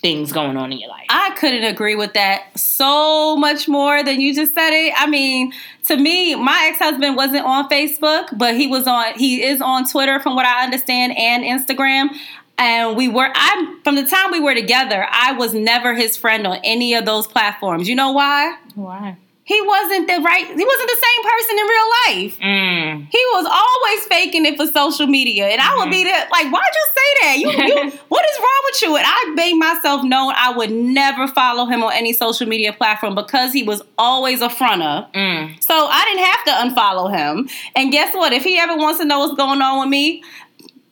things 0.00 0.32
going 0.32 0.56
on 0.56 0.70
in 0.70 0.78
your 0.78 0.88
life. 0.88 1.06
I 1.10 1.30
couldn't 1.30 1.64
agree 1.64 1.96
with 1.96 2.12
that 2.12 2.56
so 2.56 3.36
much 3.36 3.66
more 3.66 4.04
than 4.04 4.20
you 4.20 4.32
just 4.36 4.54
said 4.54 4.70
it. 4.70 4.94
I 4.96 5.08
mean, 5.08 5.52
to 5.86 5.96
me, 5.96 6.36
my 6.36 6.68
ex-husband 6.70 7.16
wasn't 7.16 7.44
on 7.44 7.68
Facebook, 7.68 8.38
but 8.38 8.54
he 8.54 8.68
was 8.68 8.86
on 8.86 9.14
he 9.14 9.42
is 9.42 9.60
on 9.60 9.84
Twitter 9.84 10.20
from 10.20 10.36
what 10.36 10.46
I 10.46 10.62
understand 10.62 11.16
and 11.18 11.42
Instagram 11.42 12.10
and 12.58 12.96
we 12.96 13.08
were 13.08 13.30
I 13.34 13.76
from 13.84 13.94
the 13.94 14.04
time 14.04 14.30
we 14.32 14.40
were 14.40 14.54
together, 14.54 15.06
I 15.10 15.32
was 15.32 15.54
never 15.54 15.94
his 15.94 16.16
friend 16.16 16.46
on 16.46 16.58
any 16.64 16.94
of 16.94 17.06
those 17.06 17.26
platforms. 17.26 17.88
You 17.88 17.94
know 17.94 18.12
why? 18.12 18.56
Why? 18.74 19.16
He 19.48 19.58
wasn't 19.62 20.06
the 20.06 20.20
right. 20.20 20.44
He 20.44 20.64
wasn't 20.64 20.90
the 20.90 21.06
same 21.06 21.24
person 21.24 21.58
in 21.58 21.66
real 21.66 21.88
life. 22.04 22.38
Mm. 22.38 23.08
He 23.10 23.24
was 23.32 23.46
always 23.50 24.04
faking 24.06 24.44
it 24.44 24.58
for 24.58 24.66
social 24.66 25.06
media, 25.06 25.46
and 25.46 25.58
I 25.58 25.74
would 25.76 25.84
mm-hmm. 25.84 25.90
be 25.90 26.04
there 26.04 26.28
like, 26.30 26.52
"Why'd 26.52 26.72
you 26.74 26.86
say 26.94 27.08
that? 27.22 27.38
You, 27.38 27.50
you, 27.50 27.90
what 28.08 28.26
is 28.28 28.38
wrong 28.38 28.62
with 28.64 28.82
you?" 28.82 28.96
And 28.96 29.06
I 29.08 29.32
made 29.34 29.54
myself 29.54 30.04
known 30.04 30.34
I 30.36 30.52
would 30.54 30.70
never 30.70 31.26
follow 31.28 31.64
him 31.64 31.82
on 31.82 31.94
any 31.94 32.12
social 32.12 32.46
media 32.46 32.74
platform 32.74 33.14
because 33.14 33.54
he 33.54 33.62
was 33.62 33.80
always 33.96 34.42
a 34.42 34.50
fronter. 34.50 35.10
Mm. 35.14 35.64
So 35.64 35.86
I 35.86 36.04
didn't 36.04 36.26
have 36.26 36.44
to 36.44 36.76
unfollow 36.76 37.10
him. 37.10 37.48
And 37.74 37.90
guess 37.90 38.14
what? 38.14 38.34
If 38.34 38.44
he 38.44 38.58
ever 38.58 38.76
wants 38.76 39.00
to 39.00 39.06
know 39.06 39.20
what's 39.20 39.34
going 39.34 39.62
on 39.62 39.80
with 39.80 39.88
me, 39.88 40.22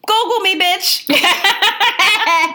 Google 0.06 0.40
me, 0.40 0.58
bitch. 0.58 1.06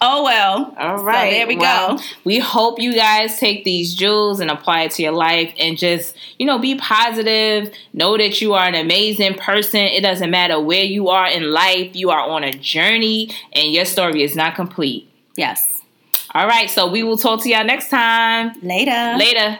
oh 0.00 0.22
well. 0.22 0.74
All 0.78 1.02
right. 1.02 1.32
So 1.32 1.38
there 1.38 1.46
we 1.46 1.56
well, 1.56 1.96
go. 1.96 2.02
We 2.24 2.38
hope 2.38 2.80
you 2.80 2.94
guys 2.94 3.38
take 3.38 3.64
these 3.64 3.94
jewels 3.94 4.40
and 4.40 4.50
apply 4.50 4.82
it 4.82 4.92
to 4.92 5.02
your 5.02 5.12
life 5.12 5.52
and 5.58 5.76
just, 5.76 6.16
you 6.38 6.46
know, 6.46 6.58
be 6.58 6.76
positive. 6.76 7.74
Know 7.92 8.16
that 8.16 8.40
you 8.40 8.54
are 8.54 8.66
an 8.66 8.74
amazing 8.74 9.34
person. 9.34 9.80
It 9.80 10.02
doesn't 10.02 10.30
matter 10.30 10.60
where 10.60 10.84
you 10.84 11.08
are 11.08 11.28
in 11.28 11.52
life, 11.52 11.94
you 11.94 12.10
are 12.10 12.20
on 12.20 12.44
a 12.44 12.52
journey 12.52 13.30
and 13.52 13.72
your 13.72 13.84
story 13.84 14.22
is 14.22 14.36
not 14.36 14.54
complete. 14.54 15.10
Yes. 15.36 15.82
All 16.34 16.46
right. 16.46 16.68
So 16.70 16.90
we 16.90 17.02
will 17.02 17.16
talk 17.16 17.42
to 17.42 17.48
y'all 17.48 17.64
next 17.64 17.88
time. 17.88 18.52
Later. 18.62 19.16
Later. 19.18 19.58